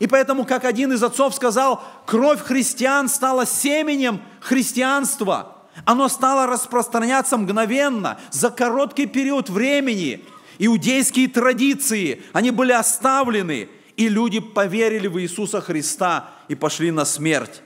И 0.00 0.06
поэтому, 0.06 0.44
как 0.46 0.64
один 0.64 0.92
из 0.92 1.02
отцов 1.02 1.34
сказал, 1.34 1.84
кровь 2.06 2.40
христиан 2.40 3.08
стала 3.08 3.46
семенем 3.46 4.22
христианства. 4.40 5.58
Оно 5.84 6.08
стало 6.08 6.46
распространяться 6.46 7.36
мгновенно, 7.36 8.18
за 8.30 8.50
короткий 8.50 9.06
период 9.06 9.50
времени. 9.50 10.24
Иудейские 10.58 11.28
традиции, 11.28 12.22
они 12.32 12.50
были 12.50 12.72
оставлены. 12.72 13.68
и 13.96 14.08
люди 14.08 14.40
поверили 14.40 15.06
в 15.06 15.20
Иисуса 15.20 15.60
Христа 15.60 16.30
и 16.48 16.54
пошли 16.54 16.90
на 16.90 17.04
смерть. 17.04 17.60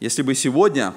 Если 0.00 0.22
бы 0.22 0.34
сегодня 0.34 0.94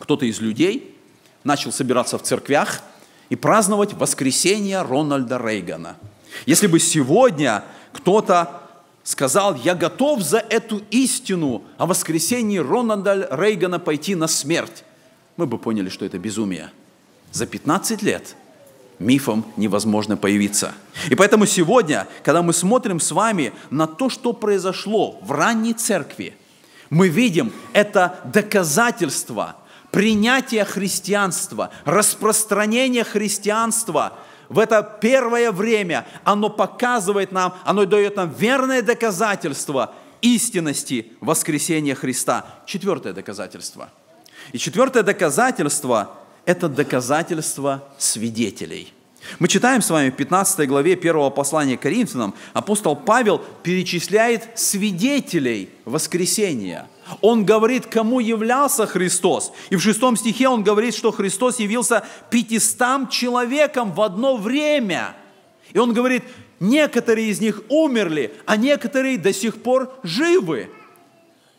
кто-то 0.00 0.26
из 0.26 0.40
людей 0.40 0.98
начал 1.44 1.70
собираться 1.70 2.18
в 2.18 2.22
церквях 2.22 2.82
и 3.28 3.36
праздновать 3.36 3.92
воскресение 3.94 4.82
Рональда 4.82 5.38
Рейгана, 5.38 5.96
если 6.44 6.66
бы 6.66 6.80
сегодня 6.80 7.62
кто-то 7.92 8.65
сказал, 9.06 9.54
я 9.54 9.76
готов 9.76 10.20
за 10.20 10.38
эту 10.38 10.82
истину 10.90 11.62
о 11.78 11.86
воскресении 11.86 12.58
Рональда 12.58 13.28
Рейгана 13.30 13.78
пойти 13.78 14.16
на 14.16 14.26
смерть, 14.26 14.84
мы 15.36 15.46
бы 15.46 15.58
поняли, 15.58 15.88
что 15.88 16.04
это 16.04 16.18
безумие. 16.18 16.72
За 17.30 17.46
15 17.46 18.02
лет 18.02 18.34
мифом 18.98 19.44
невозможно 19.56 20.16
появиться. 20.16 20.74
И 21.08 21.14
поэтому 21.14 21.46
сегодня, 21.46 22.08
когда 22.24 22.42
мы 22.42 22.52
смотрим 22.52 22.98
с 22.98 23.12
вами 23.12 23.52
на 23.70 23.86
то, 23.86 24.10
что 24.10 24.32
произошло 24.32 25.20
в 25.22 25.30
ранней 25.30 25.74
церкви, 25.74 26.36
мы 26.90 27.08
видим 27.08 27.52
это 27.74 28.18
доказательство 28.24 29.56
принятия 29.92 30.64
христианства, 30.64 31.70
распространения 31.84 33.04
христианства 33.04 34.18
в 34.48 34.58
это 34.58 34.82
первое 35.00 35.52
время, 35.52 36.06
оно 36.24 36.50
показывает 36.50 37.32
нам, 37.32 37.54
оно 37.64 37.84
дает 37.84 38.16
нам 38.16 38.30
верное 38.30 38.82
доказательство 38.82 39.94
истинности 40.22 41.12
воскресения 41.20 41.94
Христа. 41.94 42.44
Четвертое 42.66 43.12
доказательство. 43.12 43.90
И 44.52 44.58
четвертое 44.58 45.02
доказательство– 45.02 46.12
это 46.44 46.68
доказательство 46.68 47.84
свидетелей. 47.98 48.92
Мы 49.38 49.48
читаем 49.48 49.82
с 49.82 49.90
вами 49.90 50.10
в 50.10 50.16
15 50.16 50.68
главе 50.68 50.94
первого 50.94 51.30
послания 51.30 51.76
к 51.76 51.82
Коринфянам, 51.82 52.34
апостол 52.52 52.94
Павел 52.94 53.42
перечисляет 53.62 54.56
свидетелей 54.58 55.70
воскресения. 55.84 56.86
Он 57.20 57.44
говорит, 57.44 57.86
кому 57.86 58.20
являлся 58.20 58.86
Христос. 58.86 59.52
И 59.70 59.76
в 59.76 59.80
шестом 59.80 60.16
стихе 60.16 60.48
он 60.48 60.62
говорит, 60.62 60.94
что 60.94 61.12
Христос 61.12 61.58
явился 61.58 62.04
пятистам 62.30 63.08
человекам 63.08 63.92
в 63.92 64.00
одно 64.00 64.36
время. 64.36 65.16
И 65.72 65.78
он 65.78 65.92
говорит, 65.92 66.24
некоторые 66.60 67.28
из 67.28 67.40
них 67.40 67.62
умерли, 67.68 68.32
а 68.44 68.56
некоторые 68.56 69.18
до 69.18 69.32
сих 69.32 69.62
пор 69.62 69.92
живы. 70.02 70.70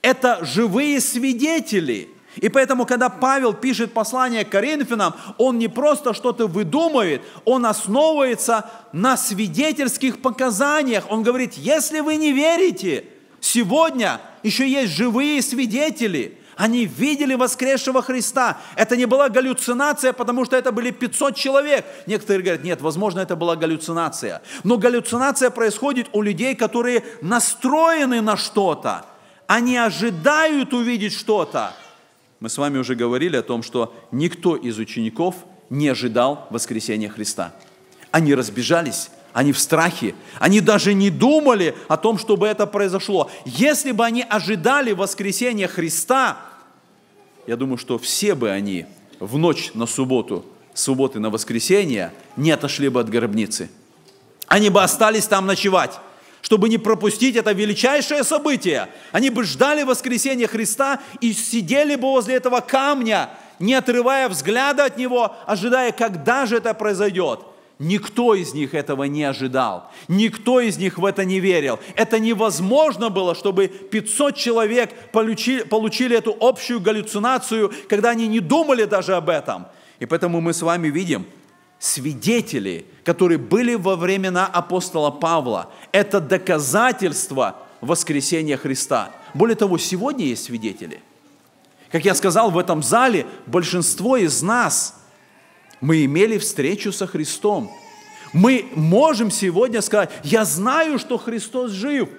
Это 0.01 0.43
живые 0.43 0.99
свидетели– 1.01 2.09
и 2.41 2.49
поэтому, 2.49 2.85
когда 2.85 3.09
Павел 3.09 3.53
пишет 3.53 3.93
послание 3.93 4.45
к 4.45 4.49
Коринфянам, 4.49 5.15
он 5.37 5.57
не 5.57 5.67
просто 5.67 6.13
что-то 6.13 6.47
выдумывает, 6.47 7.21
он 7.45 7.65
основывается 7.65 8.69
на 8.93 9.17
свидетельских 9.17 10.21
показаниях. 10.21 11.05
Он 11.09 11.23
говорит, 11.23 11.53
если 11.53 11.99
вы 11.99 12.15
не 12.15 12.31
верите, 12.31 13.05
сегодня 13.39 14.21
еще 14.43 14.69
есть 14.69 14.93
живые 14.93 15.41
свидетели. 15.41 16.37
Они 16.55 16.85
видели 16.85 17.35
воскресшего 17.35 18.01
Христа. 18.01 18.57
Это 18.75 18.97
не 18.97 19.05
была 19.05 19.29
галлюцинация, 19.29 20.11
потому 20.11 20.43
что 20.43 20.55
это 20.55 20.71
были 20.71 20.89
500 20.89 21.35
человек. 21.35 21.85
Некоторые 22.07 22.43
говорят, 22.43 22.63
нет, 22.63 22.81
возможно, 22.81 23.19
это 23.19 23.35
была 23.35 23.55
галлюцинация. 23.55 24.41
Но 24.63 24.77
галлюцинация 24.77 25.51
происходит 25.51 26.07
у 26.13 26.23
людей, 26.23 26.55
которые 26.55 27.03
настроены 27.21 28.21
на 28.21 28.37
что-то. 28.37 29.05
Они 29.45 29.77
ожидают 29.77 30.73
увидеть 30.73 31.13
что-то. 31.13 31.73
Мы 32.39 32.49
с 32.49 32.57
вами 32.57 32.79
уже 32.79 32.95
говорили 32.95 33.37
о 33.37 33.43
том, 33.43 33.61
что 33.61 33.95
никто 34.11 34.55
из 34.55 34.79
учеников 34.79 35.35
не 35.69 35.87
ожидал 35.89 36.47
воскресения 36.49 37.09
Христа. 37.09 37.53
Они 38.09 38.33
разбежались, 38.33 39.11
они 39.37 39.51
в 39.51 39.59
страхе, 39.59 40.15
они 40.39 40.61
даже 40.61 40.95
не 40.95 41.11
думали 41.11 41.75
о 41.89 41.97
том, 41.97 42.17
чтобы 42.17 42.47
это 42.47 42.65
произошло. 42.65 43.29
Если 43.45 43.91
бы 43.91 44.03
они 44.03 44.25
ожидали 44.27 44.93
воскресения 44.93 45.67
Христа, 45.67 46.39
я 47.45 47.55
думаю, 47.55 47.77
что 47.77 47.99
все 47.99 48.33
бы 48.33 48.49
они 48.49 48.87
в 49.19 49.37
ночь 49.37 49.69
на 49.75 49.85
субботу, 49.85 50.43
субботы 50.73 51.19
на 51.19 51.29
воскресенье 51.29 52.13
не 52.35 52.49
отошли 52.49 52.89
бы 52.89 52.99
от 52.99 53.09
гробницы. 53.09 53.69
Они 54.47 54.71
бы 54.71 54.81
остались 54.81 55.27
там 55.27 55.45
ночевать 55.45 55.99
чтобы 56.41 56.69
не 56.69 56.77
пропустить 56.77 57.35
это 57.35 57.51
величайшее 57.51 58.23
событие. 58.23 58.87
Они 59.11 59.29
бы 59.29 59.43
ждали 59.43 59.83
воскресения 59.83 60.47
Христа 60.47 61.01
и 61.19 61.33
сидели 61.33 61.95
бы 61.95 62.03
возле 62.03 62.35
этого 62.35 62.61
камня, 62.61 63.31
не 63.59 63.73
отрывая 63.73 64.29
взгляда 64.29 64.85
от 64.85 64.97
него, 64.97 65.35
ожидая, 65.45 65.91
когда 65.91 66.45
же 66.45 66.57
это 66.57 66.73
произойдет. 66.73 67.41
Никто 67.79 68.33
из 68.33 68.55
них 68.55 68.73
этого 68.73 69.03
не 69.03 69.23
ожидал. 69.23 69.91
Никто 70.07 70.59
из 70.59 70.77
них 70.77 70.97
в 70.97 71.05
это 71.05 71.25
не 71.25 71.39
верил. 71.39 71.79
Это 71.95 72.17
невозможно 72.17 73.09
было, 73.09 73.35
чтобы 73.35 73.67
500 73.67 74.35
человек 74.35 75.11
получили, 75.11 75.61
получили 75.61 76.17
эту 76.17 76.35
общую 76.39 76.79
галлюцинацию, 76.79 77.71
когда 77.87 78.09
они 78.09 78.27
не 78.27 78.39
думали 78.39 78.85
даже 78.85 79.15
об 79.15 79.29
этом. 79.29 79.67
И 79.99 80.07
поэтому 80.07 80.41
мы 80.41 80.53
с 80.53 80.63
вами 80.63 80.87
видим, 80.87 81.27
свидетели, 81.77 82.85
которые 83.03 83.37
были 83.37 83.75
во 83.75 83.95
времена 83.95 84.47
апостола 84.47 85.11
Павла. 85.11 85.69
Это 85.91 86.19
доказательство 86.19 87.57
воскресения 87.81 88.57
Христа. 88.57 89.11
Более 89.35 89.55
того, 89.55 89.77
сегодня 89.77 90.25
есть 90.25 90.45
свидетели. 90.45 91.01
Как 91.91 92.03
я 92.05 92.15
сказал, 92.15 92.49
в 92.49 92.57
этом 92.57 92.81
зале 92.81 93.27
большинство 93.45 94.17
из 94.17 94.41
нас, 94.41 94.95
мы 95.81 96.05
имели 96.05 96.37
встречу 96.37 96.91
со 96.91 97.07
Христом. 97.07 97.71
Мы 98.33 98.65
можем 98.75 99.31
сегодня 99.31 99.81
сказать, 99.81 100.11
я 100.23 100.45
знаю, 100.45 100.99
что 100.99 101.17
Христос 101.17 101.71
жив, 101.71 102.09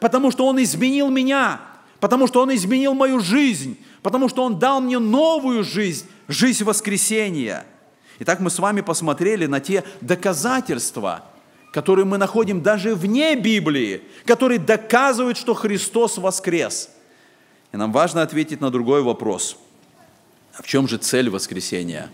потому 0.00 0.30
что 0.30 0.46
Он 0.46 0.62
изменил 0.62 1.10
меня, 1.10 1.60
потому 2.00 2.26
что 2.26 2.40
Он 2.40 2.54
изменил 2.54 2.94
мою 2.94 3.20
жизнь, 3.20 3.78
потому 4.02 4.28
что 4.28 4.42
Он 4.42 4.58
дал 4.58 4.80
мне 4.80 4.98
новую 4.98 5.64
жизнь, 5.64 6.06
жизнь 6.28 6.64
воскресения– 6.64 7.64
Итак, 8.22 8.38
мы 8.40 8.50
с 8.50 8.58
вами 8.58 8.82
посмотрели 8.82 9.46
на 9.46 9.60
те 9.60 9.82
доказательства, 10.02 11.24
которые 11.72 12.04
мы 12.04 12.18
находим 12.18 12.62
даже 12.62 12.94
вне 12.94 13.34
Библии, 13.34 14.02
которые 14.26 14.58
доказывают, 14.58 15.38
что 15.38 15.54
Христос 15.54 16.18
воскрес. 16.18 16.90
И 17.72 17.78
нам 17.78 17.92
важно 17.92 18.20
ответить 18.20 18.60
на 18.60 18.70
другой 18.70 19.02
вопрос. 19.02 19.56
А 20.54 20.62
в 20.62 20.66
чем 20.66 20.86
же 20.86 20.98
цель 20.98 21.30
воскресения? 21.30 22.10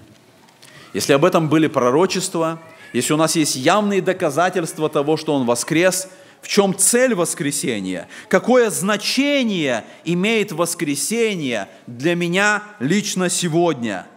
Если 0.96 1.12
об 1.12 1.26
этом 1.26 1.50
были 1.50 1.66
пророчества, 1.66 2.58
если 2.94 3.12
у 3.12 3.18
нас 3.18 3.36
есть 3.36 3.54
явные 3.54 4.00
доказательства 4.00 4.88
того, 4.88 5.18
что 5.18 5.34
Он 5.34 5.44
воскрес, 5.44 6.08
в 6.40 6.48
чем 6.48 6.74
цель 6.74 7.14
воскресения? 7.14 8.08
Какое 8.30 8.70
значение 8.70 9.84
имеет 10.06 10.52
воскресение 10.52 11.68
для 11.86 12.14
меня 12.14 12.62
лично 12.80 13.28
сегодня– 13.28 14.06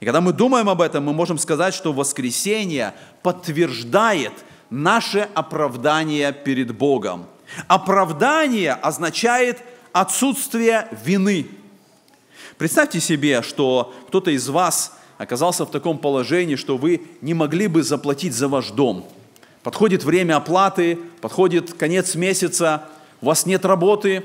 и 0.00 0.04
когда 0.04 0.20
мы 0.20 0.32
думаем 0.32 0.68
об 0.68 0.82
этом, 0.82 1.04
мы 1.04 1.14
можем 1.14 1.38
сказать, 1.38 1.72
что 1.72 1.92
воскресение 1.92 2.92
подтверждает 3.22 4.32
наше 4.68 5.28
оправдание 5.34 6.32
перед 6.32 6.76
Богом. 6.76 7.26
Оправдание 7.68 8.72
означает 8.72 9.62
отсутствие 9.92 10.88
вины. 11.04 11.46
Представьте 12.58 13.00
себе, 13.00 13.40
что 13.40 13.94
кто-то 14.08 14.30
из 14.30 14.48
вас 14.48 14.98
оказался 15.18 15.64
в 15.64 15.70
таком 15.70 15.98
положении, 15.98 16.56
что 16.56 16.76
вы 16.76 17.02
не 17.20 17.34
могли 17.34 17.66
бы 17.66 17.82
заплатить 17.82 18.34
за 18.34 18.48
ваш 18.48 18.70
дом. 18.70 19.06
Подходит 19.62 20.04
время 20.04 20.36
оплаты, 20.36 20.98
подходит 21.20 21.72
конец 21.74 22.14
месяца, 22.14 22.88
у 23.20 23.26
вас 23.26 23.46
нет 23.46 23.64
работы, 23.64 24.22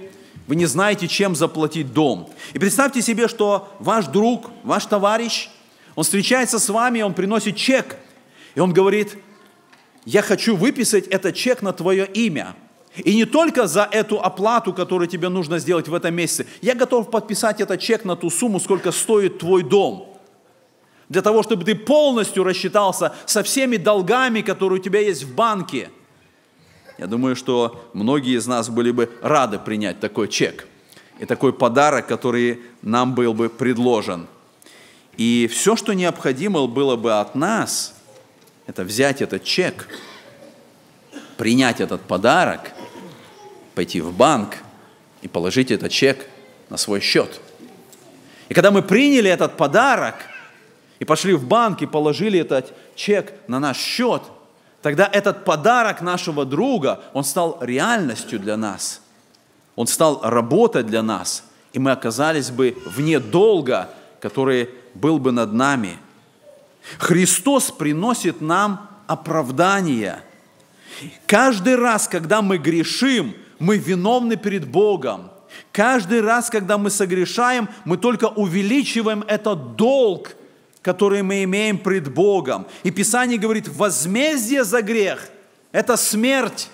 вы 0.48 0.56
не 0.56 0.66
знаете, 0.66 1.08
чем 1.08 1.36
заплатить 1.36 1.94
дом. 1.94 2.30
И 2.54 2.60
представьте 2.60 3.02
себе, 3.02 3.28
что 3.28 3.72
ваш 3.80 4.08
друг, 4.08 4.50
ваш 4.64 4.86
товарищ 4.86 5.50
он 6.00 6.04
встречается 6.04 6.60
с 6.60 6.70
вами, 6.70 7.02
он 7.02 7.14
приносит 7.14 7.58
чек, 7.58 7.98
и 8.56 8.62
он 8.62 8.72
говорит, 8.72 9.18
я 10.06 10.22
хочу 10.22 10.56
выписать 10.56 11.08
этот 11.08 11.36
чек 11.36 11.62
на 11.62 11.74
твое 11.74 12.06
имя. 12.06 12.56
И 12.96 13.16
не 13.16 13.26
только 13.26 13.68
за 13.68 13.88
эту 13.92 14.22
оплату, 14.22 14.74
которую 14.74 15.10
тебе 15.10 15.28
нужно 15.28 15.60
сделать 15.60 15.90
в 15.90 15.94
этом 15.94 16.16
месяце. 16.16 16.48
Я 16.62 16.74
готов 16.74 17.12
подписать 17.12 17.60
этот 17.60 17.82
чек 17.82 18.06
на 18.06 18.16
ту 18.16 18.30
сумму, 18.30 18.62
сколько 18.62 18.94
стоит 18.94 19.40
твой 19.40 19.62
дом. 19.62 20.09
Для 21.10 21.22
того, 21.22 21.44
чтобы 21.44 21.66
ты 21.66 21.76
полностью 21.76 22.44
рассчитался 22.44 23.14
со 23.26 23.44
всеми 23.44 23.78
долгами, 23.78 24.42
которые 24.42 24.80
у 24.80 24.84
тебя 24.84 25.02
есть 25.02 25.24
в 25.24 25.34
банке. 25.34 25.90
Я 26.98 27.08
думаю, 27.08 27.36
что 27.36 27.90
многие 27.94 28.38
из 28.38 28.46
нас 28.46 28.70
были 28.70 28.92
бы 28.92 29.10
рады 29.22 29.58
принять 29.58 30.00
такой 30.00 30.28
чек 30.28 30.68
и 31.20 31.26
такой 31.26 31.52
подарок, 31.52 32.08
который 32.08 32.62
нам 32.82 33.16
был 33.16 33.34
бы 33.34 33.50
предложен– 33.50 34.28
и 35.20 35.50
все, 35.52 35.76
что 35.76 35.92
необходимо 35.92 36.66
было 36.66 36.96
бы 36.96 37.20
от 37.20 37.36
нас, 37.36 37.94
это 38.68 38.86
взять 38.86 39.22
этот 39.22 39.44
чек, 39.44 39.90
принять 41.36 41.82
этот 41.82 42.00
подарок, 42.00 42.72
пойти 43.76 44.00
в 44.00 44.14
банк 44.14 44.56
и 45.22 45.28
положить 45.28 45.72
этот 45.72 45.92
чек 45.92 46.26
на 46.70 46.78
свой 46.78 47.02
счет. 47.02 47.42
И 48.48 48.54
когда 48.54 48.72
мы 48.72 48.82
приняли 48.82 49.30
этот 49.30 49.58
подарок 49.58 50.16
и 51.00 51.06
пошли 51.06 51.34
в 51.34 51.48
банк 51.48 51.82
и 51.82 51.86
положили 51.86 52.40
этот 52.40 52.74
чек 52.96 53.34
на 53.48 53.60
наш 53.60 53.78
счет, 53.78 54.22
тогда 54.82 55.10
этот 55.12 55.46
подарок 55.46 56.02
нашего 56.02 56.46
друга, 56.46 57.02
он 57.14 57.24
стал 57.24 57.58
реальностью 57.62 58.40
для 58.40 58.58
нас. 58.58 59.02
Он 59.76 59.88
стал 59.88 60.20
работой 60.24 60.84
для 60.84 61.02
нас, 61.02 61.44
и 61.72 61.80
мы 61.80 61.92
оказались 61.92 62.52
бы 62.52 62.78
вне 62.86 63.20
долга, 63.20 63.90
который 64.20 64.70
был 64.94 65.20
бы 65.20 65.32
над 65.32 65.54
нами. 65.54 65.98
Христос 66.98 67.72
приносит 67.72 68.42
нам 68.42 68.90
оправдание. 69.08 70.22
Каждый 71.26 71.76
раз, 71.76 72.10
когда 72.10 72.42
мы 72.42 72.58
грешим, 72.58 73.34
мы 73.58 73.78
виновны 73.78 74.36
перед 74.36 74.68
Богом. 74.68 75.32
Каждый 75.72 76.22
раз, 76.22 76.50
когда 76.50 76.78
мы 76.78 76.90
согрешаем, 76.90 77.70
мы 77.86 77.98
только 77.98 78.26
увеличиваем 78.26 79.24
этот 79.28 79.76
долг, 79.76 80.36
который 80.82 81.22
мы 81.24 81.44
имеем 81.44 81.78
пред 81.78 82.14
Богом. 82.14 82.68
И 82.84 82.92
Писание 82.92 83.38
говорит, 83.38 83.68
возмездие 83.68 84.64
за 84.64 84.82
грех– 84.82 85.30
это 85.72 85.98
смерть. 85.98 86.70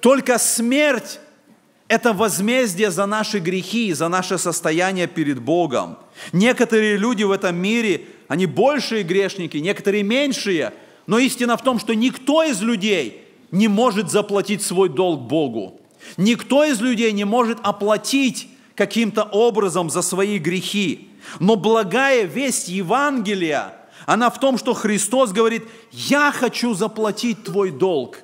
Только 0.00 0.38
смерть– 0.38 1.20
это 1.88 2.12
возмездие 2.12 2.90
за 2.90 3.06
наши 3.06 3.38
грехи, 3.38 3.92
за 3.92 4.08
наше 4.08 4.38
состояние 4.38 5.06
перед 5.06 5.40
Богом. 5.40 5.98
Некоторые 6.32 6.96
люди 6.96 7.22
в 7.22 7.32
этом 7.32 7.56
мире, 7.56 8.06
они 8.28 8.46
большие 8.46 9.02
грешники, 9.02 9.56
некоторые 9.56 10.02
меньшие, 10.02 10.72
но 11.06 11.18
истина 11.18 11.56
в 11.56 11.62
том, 11.62 11.78
что 11.78 11.94
никто 11.94 12.42
из 12.42 12.60
людей 12.60 13.24
не 13.50 13.68
может 13.68 14.10
заплатить 14.10 14.62
свой 14.62 14.88
долг 14.88 15.22
Богу. 15.22 15.80
Никто 16.16 16.64
из 16.64 16.80
людей 16.80 17.12
не 17.12 17.24
может 17.24 17.58
оплатить 17.62 18.48
каким-то 18.74 19.24
образом 19.24 19.90
за 19.90 20.02
свои 20.02 20.38
грехи. 20.38 21.08
Но 21.40 21.56
благая 21.56 22.24
весть 22.24 22.68
Евангелия, 22.68 23.74
она 24.06 24.30
в 24.30 24.40
том, 24.40 24.58
что 24.58 24.74
Христос 24.74 25.32
говорит, 25.32 25.64
я 25.92 26.32
хочу 26.32 26.74
заплатить 26.74 27.44
твой 27.44 27.70
долг. 27.70 28.18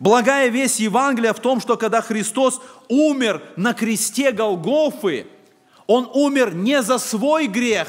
Благая 0.00 0.48
весть 0.48 0.80
Евангелия 0.80 1.32
в 1.32 1.40
том, 1.40 1.60
что 1.60 1.76
когда 1.76 2.00
Христос 2.00 2.60
умер 2.88 3.42
на 3.56 3.74
кресте 3.74 4.32
Голгофы, 4.32 5.26
Он 5.86 6.10
умер 6.12 6.54
не 6.54 6.82
за 6.82 6.98
свой 6.98 7.46
грех, 7.46 7.88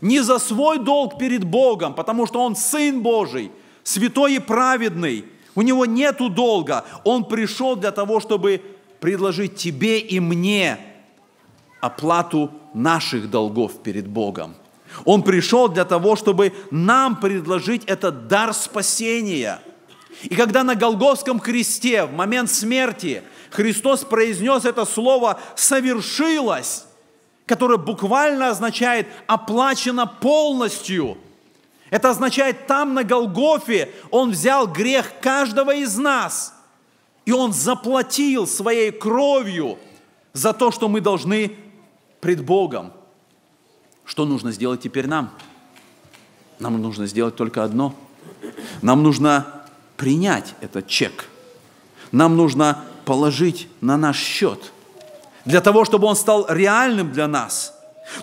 не 0.00 0.20
за 0.20 0.38
свой 0.38 0.78
долг 0.78 1.18
перед 1.18 1.44
Богом, 1.44 1.94
потому 1.94 2.26
что 2.26 2.42
Он 2.42 2.56
Сын 2.56 3.02
Божий, 3.02 3.52
святой 3.84 4.34
и 4.34 4.38
праведный, 4.40 5.24
у 5.54 5.62
Него 5.62 5.86
нету 5.86 6.28
долга. 6.28 6.84
Он 7.04 7.24
пришел 7.24 7.76
для 7.76 7.92
того, 7.92 8.18
чтобы 8.18 8.62
предложить 8.98 9.56
тебе 9.56 9.98
и 9.98 10.20
мне 10.20 10.78
оплату 11.80 12.50
наших 12.74 13.30
долгов 13.30 13.82
перед 13.82 14.06
Богом. 14.06 14.54
Он 15.04 15.22
пришел 15.22 15.68
для 15.68 15.84
того, 15.84 16.16
чтобы 16.16 16.52
нам 16.70 17.16
предложить 17.16 17.84
этот 17.84 18.28
дар 18.28 18.52
спасения. 18.52 19.60
И 20.22 20.34
когда 20.34 20.64
на 20.64 20.74
Голговском 20.74 21.38
кресте, 21.38 22.04
в 22.04 22.12
момент 22.12 22.50
смерти, 22.50 23.22
Христос 23.50 24.04
произнес 24.04 24.64
это 24.64 24.84
слово 24.84 25.40
«совершилось», 25.56 26.86
которое 27.46 27.78
буквально 27.78 28.48
означает 28.48 29.06
«оплачено 29.26 30.06
полностью», 30.06 31.16
это 31.90 32.10
означает, 32.10 32.66
там 32.66 32.94
на 32.94 33.02
Голгофе 33.02 33.90
Он 34.10 34.30
взял 34.30 34.66
грех 34.66 35.12
каждого 35.20 35.74
из 35.74 35.96
нас, 35.98 36.54
и 37.26 37.32
Он 37.32 37.52
заплатил 37.52 38.46
своей 38.46 38.92
кровью 38.92 39.78
за 40.32 40.52
то, 40.52 40.70
что 40.70 40.88
мы 40.88 41.00
должны 41.00 41.56
пред 42.20 42.44
Богом. 42.44 42.92
Что 44.04 44.24
нужно 44.24 44.52
сделать 44.52 44.80
теперь 44.80 45.06
нам? 45.06 45.30
Нам 46.58 46.80
нужно 46.80 47.06
сделать 47.06 47.36
только 47.36 47.64
одно. 47.64 47.94
Нам 48.82 49.02
нужно 49.02 49.64
принять 49.96 50.54
этот 50.60 50.86
чек. 50.86 51.26
Нам 52.12 52.36
нужно 52.36 52.84
положить 53.04 53.68
на 53.80 53.96
наш 53.96 54.18
счет. 54.18 54.72
Для 55.44 55.60
того, 55.60 55.84
чтобы 55.84 56.06
он 56.06 56.16
стал 56.16 56.46
реальным 56.48 57.12
для 57.12 57.26
нас. 57.26 57.74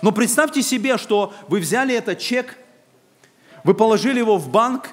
Но 0.02 0.12
представьте 0.12 0.62
себе, 0.62 0.98
что 0.98 1.32
вы 1.48 1.60
взяли 1.60 1.94
этот 1.94 2.18
чек, 2.18 2.56
вы 3.64 3.74
положили 3.74 4.18
его 4.18 4.36
в 4.36 4.50
банк, 4.50 4.90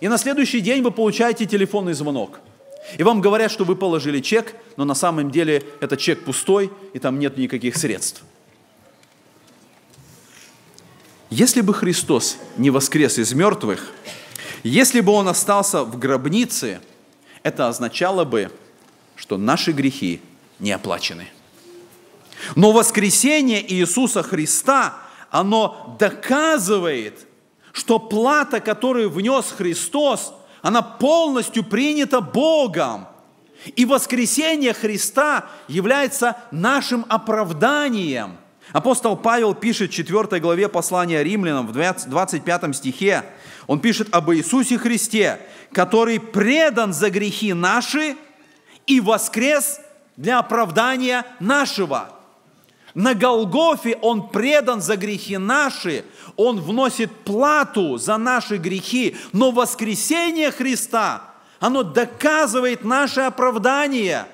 и 0.00 0.08
на 0.08 0.18
следующий 0.18 0.60
день 0.60 0.82
вы 0.82 0.90
получаете 0.90 1.46
телефонный 1.46 1.94
звонок. 1.94 2.40
И 2.98 3.02
вам 3.02 3.20
говорят, 3.20 3.50
что 3.50 3.64
вы 3.64 3.76
положили 3.76 4.20
чек, 4.20 4.54
но 4.76 4.84
на 4.84 4.94
самом 4.94 5.30
деле 5.30 5.62
этот 5.80 6.00
чек 6.00 6.24
пустой, 6.24 6.70
и 6.92 6.98
там 6.98 7.18
нет 7.18 7.38
никаких 7.38 7.76
средств. 7.76 8.22
Если 11.34 11.62
бы 11.62 11.72
Христос 11.72 12.36
не 12.58 12.68
воскрес 12.68 13.16
из 13.16 13.32
мертвых, 13.32 13.90
если 14.62 15.00
бы 15.00 15.12
Он 15.12 15.28
остался 15.28 15.82
в 15.82 15.98
гробнице, 15.98 16.82
это 17.42 17.68
означало 17.68 18.26
бы, 18.26 18.52
что 19.16 19.38
наши 19.38 19.72
грехи 19.72 20.20
не 20.58 20.72
оплачены. 20.72 21.30
Но 22.54 22.70
воскресение 22.70 23.64
Иисуса 23.72 24.22
Христа, 24.22 24.98
оно 25.30 25.96
доказывает, 25.98 27.26
что 27.72 27.98
плата, 27.98 28.60
которую 28.60 29.08
внес 29.08 29.54
Христос, 29.56 30.34
она 30.60 30.82
полностью 30.82 31.64
принята 31.64 32.20
Богом. 32.20 33.08
И 33.74 33.86
воскресение 33.86 34.74
Христа 34.74 35.46
является 35.66 36.36
нашим 36.50 37.06
оправданием. 37.08 38.36
Апостол 38.72 39.16
Павел 39.16 39.54
пишет 39.54 39.90
в 39.90 39.94
4 39.94 40.40
главе 40.40 40.68
послания 40.68 41.22
римлянам 41.22 41.66
в 41.66 41.72
25 41.72 42.76
стихе, 42.76 43.24
он 43.66 43.80
пишет 43.80 44.08
об 44.12 44.32
Иисусе 44.32 44.78
Христе, 44.78 45.40
который 45.72 46.18
предан 46.18 46.92
за 46.92 47.10
грехи 47.10 47.52
наши 47.52 48.16
и 48.86 49.00
воскрес 49.00 49.80
для 50.16 50.38
оправдания 50.38 51.24
нашего. 51.38 52.10
На 52.94 53.14
Голгофе 53.14 53.98
Он 54.02 54.28
предан 54.28 54.82
за 54.82 54.96
грехи 54.96 55.38
наши, 55.38 56.04
Он 56.36 56.60
вносит 56.60 57.10
плату 57.10 57.96
за 57.96 58.18
наши 58.18 58.56
грехи, 58.56 59.16
но 59.32 59.50
воскресение 59.50 60.50
Христа, 60.50 61.22
оно 61.58 61.82
доказывает 61.84 62.84
наше 62.84 63.20
оправдание. 63.20 64.26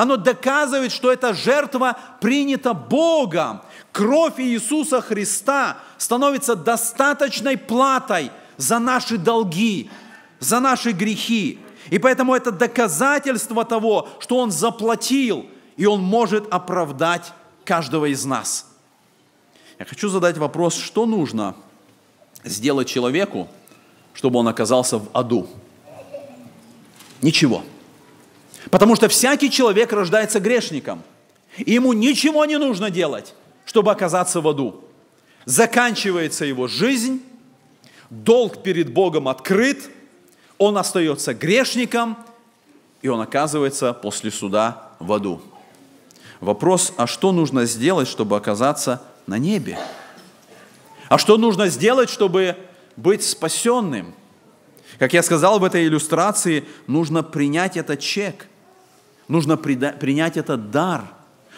Оно 0.00 0.16
доказывает, 0.16 0.92
что 0.92 1.12
эта 1.12 1.34
жертва 1.34 1.94
принята 2.22 2.72
Богом. 2.72 3.60
Кровь 3.92 4.40
Иисуса 4.40 5.02
Христа 5.02 5.76
становится 5.98 6.56
достаточной 6.56 7.58
платой 7.58 8.30
за 8.56 8.78
наши 8.78 9.18
долги, 9.18 9.90
за 10.38 10.58
наши 10.58 10.92
грехи. 10.92 11.58
И 11.90 11.98
поэтому 11.98 12.34
это 12.34 12.50
доказательство 12.50 13.62
того, 13.66 14.08
что 14.20 14.38
Он 14.38 14.50
заплатил, 14.50 15.44
и 15.76 15.84
Он 15.84 16.00
может 16.00 16.50
оправдать 16.50 17.34
каждого 17.66 18.06
из 18.06 18.24
нас. 18.24 18.70
Я 19.78 19.84
хочу 19.84 20.08
задать 20.08 20.38
вопрос, 20.38 20.76
что 20.76 21.04
нужно 21.04 21.54
сделать 22.42 22.88
человеку, 22.88 23.48
чтобы 24.14 24.38
он 24.38 24.48
оказался 24.48 24.96
в 24.96 25.10
аду? 25.12 25.46
Ничего. 27.20 27.62
Потому 28.70 28.96
что 28.96 29.08
всякий 29.08 29.50
человек 29.50 29.92
рождается 29.92 30.40
грешником. 30.40 31.02
И 31.56 31.72
ему 31.72 31.92
ничего 31.92 32.44
не 32.44 32.58
нужно 32.58 32.90
делать, 32.90 33.34
чтобы 33.64 33.90
оказаться 33.90 34.40
в 34.40 34.48
аду. 34.48 34.84
Заканчивается 35.44 36.44
его 36.44 36.68
жизнь, 36.68 37.22
долг 38.10 38.62
перед 38.62 38.92
Богом 38.92 39.26
открыт, 39.28 39.90
он 40.58 40.76
остается 40.76 41.34
грешником, 41.34 42.16
и 43.02 43.08
он 43.08 43.20
оказывается 43.20 43.92
после 43.94 44.30
суда 44.30 44.90
в 44.98 45.12
аду. 45.12 45.40
Вопрос, 46.40 46.92
а 46.96 47.06
что 47.06 47.32
нужно 47.32 47.64
сделать, 47.64 48.08
чтобы 48.08 48.36
оказаться 48.36 49.02
на 49.26 49.38
небе? 49.38 49.78
А 51.08 51.18
что 51.18 51.36
нужно 51.36 51.68
сделать, 51.68 52.10
чтобы 52.10 52.56
быть 52.96 53.24
спасенным? 53.24 54.14
Как 54.98 55.12
я 55.12 55.22
сказал 55.22 55.58
в 55.58 55.64
этой 55.64 55.86
иллюстрации, 55.86 56.64
нужно 56.86 57.22
принять 57.22 57.76
этот 57.76 58.00
чек, 58.00 58.46
нужно 59.30 59.56
принять 59.56 60.36
этот 60.36 60.70
дар, 60.70 61.04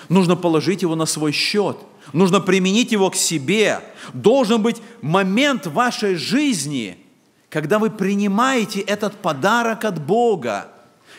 нужно 0.08 0.36
положить 0.36 0.82
его 0.82 0.94
на 0.94 1.06
свой 1.06 1.32
счет, 1.32 1.78
нужно 2.12 2.40
применить 2.40 2.92
его 2.92 3.10
к 3.10 3.16
себе. 3.16 3.80
Должен 4.12 4.62
быть 4.62 4.76
момент 5.00 5.66
в 5.66 5.72
вашей 5.72 6.16
жизни, 6.16 6.98
когда 7.48 7.78
вы 7.78 7.90
принимаете 7.90 8.80
этот 8.80 9.16
подарок 9.16 9.84
от 9.84 10.04
Бога, 10.04 10.68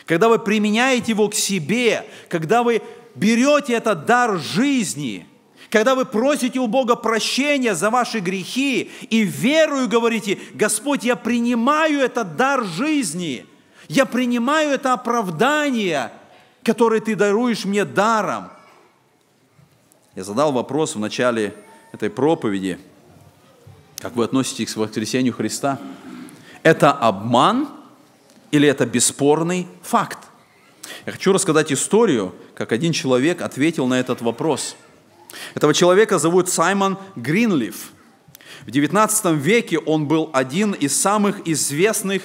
когда 0.06 0.28
вы 0.28 0.38
применяете 0.38 1.12
его 1.12 1.28
к 1.28 1.34
себе, 1.34 2.06
когда 2.28 2.62
вы 2.62 2.82
берете 3.16 3.72
этот 3.72 4.06
дар 4.06 4.38
жизни, 4.38 5.26
когда 5.70 5.96
вы 5.96 6.04
просите 6.04 6.60
у 6.60 6.68
Бога 6.68 6.94
прощения 6.94 7.74
за 7.74 7.90
ваши 7.90 8.20
грехи 8.20 8.92
и 9.10 9.22
верую 9.22 9.88
говорите, 9.88 10.38
Господь, 10.52 11.02
я 11.02 11.16
принимаю 11.16 11.98
этот 11.98 12.36
дар 12.36 12.64
жизни, 12.64 13.44
я 13.88 14.06
принимаю 14.06 14.70
это 14.70 14.92
оправдание, 14.92 16.12
которое 16.64 17.00
Ты 17.00 17.14
даруешь 17.14 17.64
мне 17.64 17.84
даром. 17.84 18.50
Я 20.16 20.24
задал 20.24 20.52
вопрос 20.52 20.94
в 20.94 20.98
начале 20.98 21.54
этой 21.92 22.10
проповеди, 22.10 22.78
как 23.98 24.16
вы 24.16 24.24
относитесь 24.24 24.74
к 24.74 24.76
воскресению 24.76 25.34
Христа. 25.34 25.78
Это 26.62 26.92
обман 26.92 27.68
или 28.50 28.68
это 28.68 28.86
бесспорный 28.86 29.68
факт? 29.82 30.18
Я 31.06 31.12
хочу 31.12 31.32
рассказать 31.32 31.72
историю, 31.72 32.34
как 32.54 32.72
один 32.72 32.92
человек 32.92 33.42
ответил 33.42 33.86
на 33.86 33.98
этот 33.98 34.22
вопрос. 34.22 34.76
Этого 35.54 35.74
человека 35.74 36.18
зовут 36.18 36.48
Саймон 36.48 36.98
Гринлиф. 37.16 37.92
В 38.66 38.68
XIX 38.68 39.34
веке 39.34 39.78
он 39.78 40.06
был 40.06 40.30
один 40.32 40.72
из 40.72 40.98
самых 40.98 41.46
известных 41.46 42.22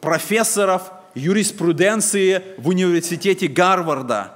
профессоров 0.00 0.90
юриспруденции 1.14 2.42
в 2.58 2.68
университете 2.68 3.48
Гарварда. 3.48 4.34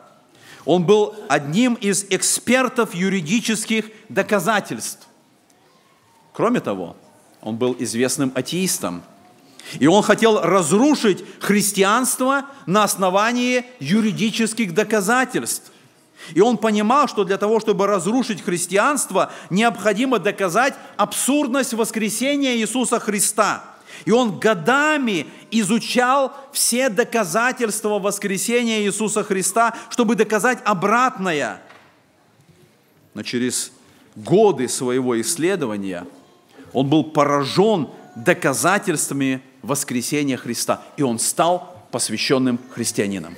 Он 0.64 0.84
был 0.84 1.14
одним 1.28 1.74
из 1.74 2.06
экспертов 2.10 2.94
юридических 2.94 3.86
доказательств. 4.08 5.06
Кроме 6.32 6.60
того, 6.60 6.96
он 7.40 7.56
был 7.56 7.76
известным 7.78 8.32
атеистом. 8.34 9.02
И 9.78 9.86
он 9.86 10.02
хотел 10.02 10.40
разрушить 10.40 11.24
христианство 11.40 12.46
на 12.66 12.84
основании 12.84 13.64
юридических 13.80 14.74
доказательств. 14.74 15.72
И 16.34 16.40
он 16.40 16.56
понимал, 16.56 17.08
что 17.08 17.24
для 17.24 17.36
того, 17.36 17.58
чтобы 17.58 17.86
разрушить 17.86 18.42
христианство, 18.42 19.32
необходимо 19.50 20.18
доказать 20.18 20.74
абсурдность 20.96 21.74
воскресения 21.74 22.56
Иисуса 22.56 23.00
Христа. 23.00 23.64
И 24.04 24.10
он 24.10 24.38
годами 24.38 25.26
изучал 25.50 26.32
все 26.52 26.88
доказательства 26.88 27.98
воскресения 27.98 28.82
Иисуса 28.82 29.22
Христа, 29.22 29.74
чтобы 29.90 30.14
доказать 30.14 30.58
обратное. 30.64 31.62
Но 33.14 33.22
через 33.22 33.72
годы 34.16 34.68
своего 34.68 35.20
исследования 35.20 36.06
он 36.72 36.88
был 36.88 37.04
поражен 37.04 37.88
доказательствами 38.16 39.42
воскресения 39.62 40.36
Христа, 40.36 40.82
и 40.96 41.02
он 41.02 41.18
стал 41.18 41.86
посвященным 41.90 42.58
христианином. 42.70 43.36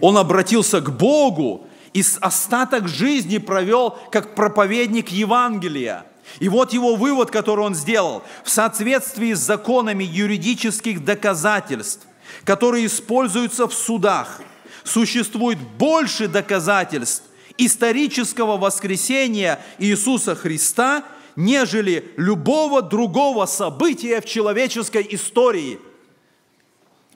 Он 0.00 0.16
обратился 0.16 0.80
к 0.80 0.96
Богу 0.96 1.66
и 1.92 2.02
остаток 2.20 2.88
жизни 2.88 3.38
провел 3.38 3.98
как 4.10 4.34
проповедник 4.34 5.10
Евангелия. 5.10 6.06
И 6.40 6.48
вот 6.48 6.72
его 6.72 6.96
вывод, 6.96 7.30
который 7.30 7.64
он 7.64 7.74
сделал. 7.74 8.22
В 8.44 8.50
соответствии 8.50 9.32
с 9.34 9.40
законами 9.40 10.04
юридических 10.04 11.04
доказательств, 11.04 12.06
которые 12.44 12.86
используются 12.86 13.66
в 13.66 13.74
судах, 13.74 14.40
существует 14.84 15.58
больше 15.58 16.28
доказательств 16.28 17.24
исторического 17.58 18.56
воскресения 18.56 19.60
Иисуса 19.78 20.34
Христа, 20.34 21.04
нежели 21.36 22.12
любого 22.16 22.82
другого 22.82 23.46
события 23.46 24.20
в 24.20 24.24
человеческой 24.24 25.06
истории. 25.10 25.78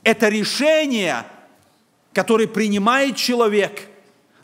Это 0.02 0.28
решение, 0.28 1.24
которое 2.12 2.46
принимает 2.46 3.16
человек– 3.16 3.80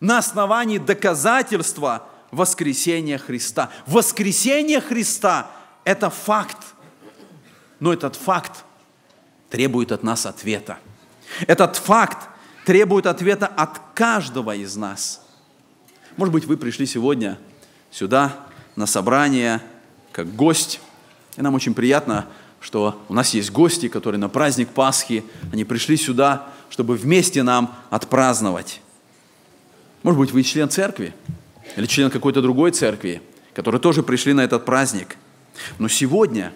на 0.03 0.19
основании 0.19 0.79
доказательства 0.79 2.09
воскресения 2.33 3.19
Христа. 3.19 3.71
Воскресение 3.87 4.81
Христа– 4.81 5.51
это 5.85 6.11
факт, 6.11 6.59
но 7.79 7.93
этот 7.93 8.17
факт 8.17 8.65
требует 9.51 9.93
от 9.93 10.03
нас 10.03 10.27
ответа. 10.27 10.79
Этот 11.47 11.77
факт 11.77 12.29
требует 12.65 13.07
ответа 13.07 13.47
от 13.47 13.79
каждого 13.95 14.57
из 14.57 14.75
нас. 14.77 15.21
Может 16.17 16.33
быть, 16.33 16.47
вы 16.47 16.57
пришли 16.57 16.87
сегодня 16.87 17.39
сюда 17.91 18.35
на 18.77 18.87
собрание 18.87 19.61
как 20.11 20.35
гость, 20.35 20.81
и 21.37 21.43
нам 21.43 21.55
очень 21.55 21.75
приятно, 21.75 22.27
что 22.61 23.03
у 23.09 23.15
нас 23.15 23.35
есть 23.35 23.51
гости, 23.51 23.89
которые 23.89 24.19
на 24.19 24.29
праздник 24.29 24.69
Пасхи, 24.69 25.25
они 25.53 25.65
пришли 25.65 25.97
сюда, 25.97 26.49
чтобы 26.71 26.97
вместе 26.97 27.43
нам 27.43 27.75
отпраздновать. 27.91 28.81
Может 30.03 30.19
быть, 30.19 30.31
вы 30.33 30.43
член 30.43 30.71
церкви 30.71 31.15
или 31.77 31.87
член 31.87 32.11
какой-то 32.11 32.43
другой 32.43 32.71
церкви, 32.71 33.23
которые 33.55 33.81
тоже 33.81 34.03
пришли 34.03 34.33
на 34.33 34.43
этот 34.43 34.65
праздник. 34.65 35.17
Но 35.79 35.89
сегодня, 35.89 36.53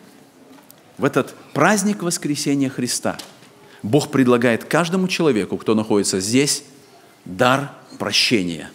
в 0.99 1.05
этот 1.05 1.35
праздник 1.53 2.03
воскресения 2.03 2.71
Христа, 2.71 3.19
Бог 3.83 4.11
предлагает 4.11 4.65
каждому 4.65 5.09
человеку, 5.09 5.57
кто 5.57 5.75
находится 5.75 6.21
здесь, 6.21 6.65
дар 7.25 7.73
прощения 7.99 8.71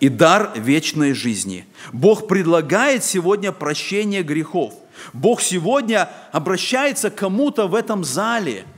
и 0.00 0.08
дар 0.08 0.52
вечной 0.56 1.12
жизни. 1.12 1.66
Бог 1.92 2.26
предлагает 2.26 3.04
сегодня 3.04 3.52
прощение 3.52 4.22
грехов. 4.22 4.74
Бог 5.12 5.40
сегодня 5.40 6.10
обращается 6.32 7.10
к 7.10 7.16
кому-то 7.16 7.66
в 7.68 7.74
этом 7.74 8.04
зале– 8.04 8.64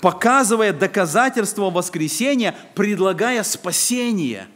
показывая 0.00 0.72
доказательство 0.72 1.70
воскресения, 1.70 2.54
предлагая 2.74 3.42
спасение, 3.42 4.46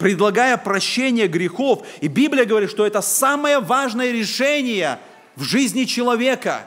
предлагая 0.00 0.56
прощение 0.56 1.28
грехов. 1.28 1.86
И 2.00 2.08
Библия 2.08 2.46
говорит, 2.46 2.70
что 2.70 2.86
это 2.86 3.02
самое 3.02 3.60
важное 3.60 4.10
решение 4.10 4.98
в 5.36 5.42
жизни 5.42 5.84
человека. 5.84 6.66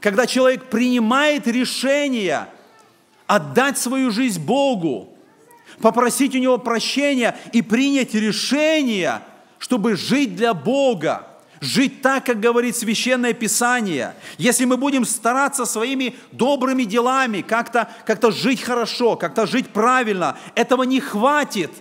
Когда 0.00 0.26
человек 0.26 0.64
принимает 0.64 1.46
решение 1.46 2.48
отдать 3.28 3.78
свою 3.78 4.10
жизнь 4.10 4.44
Богу, 4.44 5.16
попросить 5.80 6.34
у 6.34 6.38
Него 6.38 6.58
прощения 6.58 7.36
и 7.52 7.62
принять 7.62 8.12
решение, 8.14 9.22
чтобы 9.60 9.96
жить 9.96 10.34
для 10.34 10.52
Бога 10.52 11.26
жить 11.60 12.02
так, 12.02 12.24
как 12.24 12.38
говорит 12.38 12.76
Священное 12.76 13.32
Писание. 13.32 14.14
Если 14.36 14.64
мы 14.64 14.76
будем 14.76 15.04
стараться 15.04 15.64
своими 15.64 16.14
добрыми 16.30 16.84
делами 16.84 17.40
как-то 17.40 17.88
как 18.06 18.32
жить 18.32 18.62
хорошо, 18.62 19.16
как-то 19.16 19.44
жить 19.44 19.68
правильно, 19.70 20.36
этого 20.54 20.84
не 20.84 21.00
хватит 21.00 21.72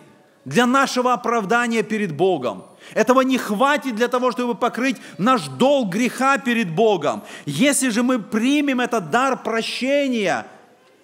для 0.48 0.66
нашего 0.66 1.14
оправдания 1.14 1.84
перед 1.84 2.16
Богом. 2.16 2.64
Этого 2.96 3.22
не 3.22 3.38
хватит 3.38 3.96
для 3.96 4.08
того, 4.08 4.32
чтобы 4.32 4.56
покрыть 4.56 4.98
наш 5.20 5.48
долг 5.48 5.90
греха 5.90 6.40
перед 6.40 6.72
Богом. 6.72 7.22
Если 7.46 7.90
же 7.90 8.02
мы 8.02 8.18
примем 8.18 8.80
этот 8.80 9.12
дар 9.12 9.44
прощения, 9.44 10.48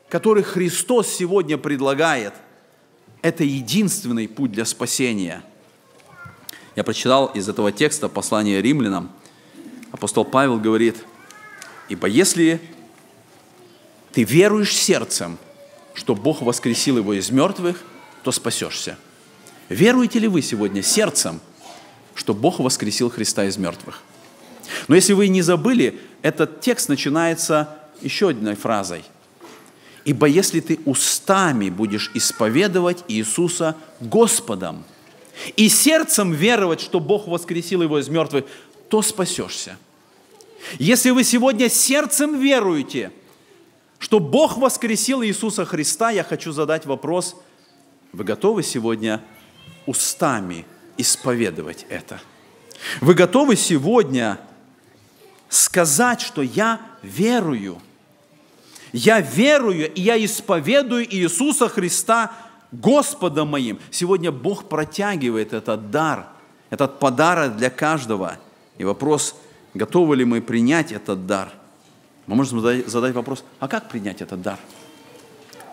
который 0.09 0.43
Христос 0.43 1.07
сегодня 1.07 1.57
предлагает, 1.57 2.33
это 3.21 3.43
единственный 3.43 4.27
путь 4.27 4.51
для 4.51 4.65
спасения– 4.65 5.43
я 6.75 6.83
прочитал 6.83 7.27
из 7.27 7.47
этого 7.47 7.71
текста 7.71 8.09
послание 8.09 8.61
римлянам. 8.61 9.11
Апостол 9.91 10.25
Павел 10.25 10.59
говорит, 10.59 11.05
«Ибо 11.87 12.07
если 12.07 12.59
ты 14.11 14.23
веруешь 14.23 14.75
сердцем, 14.75 15.37
что 15.93 16.15
Бог 16.15 16.41
воскресил 16.41 16.97
его 16.97 17.13
из 17.13 17.29
мертвых, 17.29 17.83
то 18.23 18.31
спасешься». 18.31 18.97
Веруете 19.69 20.19
ли 20.19 20.27
вы 20.27 20.41
сегодня 20.41 20.81
сердцем, 20.81 21.39
что 22.15 22.33
Бог 22.33 22.59
воскресил 22.59 23.09
Христа 23.09 23.45
из 23.45 23.57
мертвых? 23.57 24.01
Но 24.87 24.95
если 24.95 25.13
вы 25.13 25.27
не 25.27 25.41
забыли, 25.41 25.99
этот 26.21 26.61
текст 26.61 26.89
начинается 26.89 27.77
еще 28.01 28.29
одной 28.29 28.55
фразой. 28.55 29.03
«Ибо 30.05 30.27
если 30.27 30.59
ты 30.59 30.79
устами 30.85 31.69
будешь 31.69 32.11
исповедовать 32.13 33.05
Иисуса 33.07 33.77
Господом, 34.01 34.83
и 35.55 35.69
сердцем 35.69 36.31
веровать, 36.31 36.81
что 36.81 36.99
Бог 36.99 37.27
воскресил 37.27 37.81
его 37.81 37.99
из 37.99 38.07
мертвых, 38.09 38.45
то 38.89 39.01
спасешься. 39.01 39.77
Если 40.77 41.09
вы 41.09 41.23
сегодня 41.23 41.69
сердцем 41.69 42.39
веруете, 42.39 43.11
что 43.99 44.19
Бог 44.19 44.57
воскресил 44.57 45.23
Иисуса 45.23 45.65
Христа, 45.65 46.11
я 46.11 46.23
хочу 46.23 46.51
задать 46.51 46.85
вопрос, 46.85 47.35
вы 48.11 48.23
готовы 48.23 48.63
сегодня 48.63 49.21
устами 49.85 50.65
исповедовать 50.97 51.85
это? 51.89 52.19
Вы 53.01 53.13
готовы 53.13 53.55
сегодня 53.55 54.39
сказать, 55.49 56.21
что 56.21 56.41
я 56.41 56.81
верую? 57.01 57.81
Я 58.91 59.21
верую, 59.21 59.91
и 59.91 60.01
я 60.01 60.23
исповедую 60.23 61.11
Иисуса 61.13 61.67
Христа 61.67 62.31
Господом 62.71 63.49
моим. 63.49 63.79
Сегодня 63.91 64.31
Бог 64.31 64.69
протягивает 64.69 65.53
этот 65.53 65.91
дар, 65.91 66.27
этот 66.69 66.99
подарок 66.99 67.57
для 67.57 67.69
каждого. 67.69 68.37
И 68.77 68.83
вопрос, 68.83 69.35
готовы 69.73 70.15
ли 70.15 70.25
мы 70.25 70.41
принять 70.41 70.91
этот 70.91 71.25
дар? 71.25 71.51
Мы 72.25 72.35
можем 72.35 72.59
задать 72.59 73.13
вопрос, 73.13 73.43
а 73.59 73.67
как 73.67 73.89
принять 73.89 74.21
этот 74.21 74.41
дар? 74.41 74.57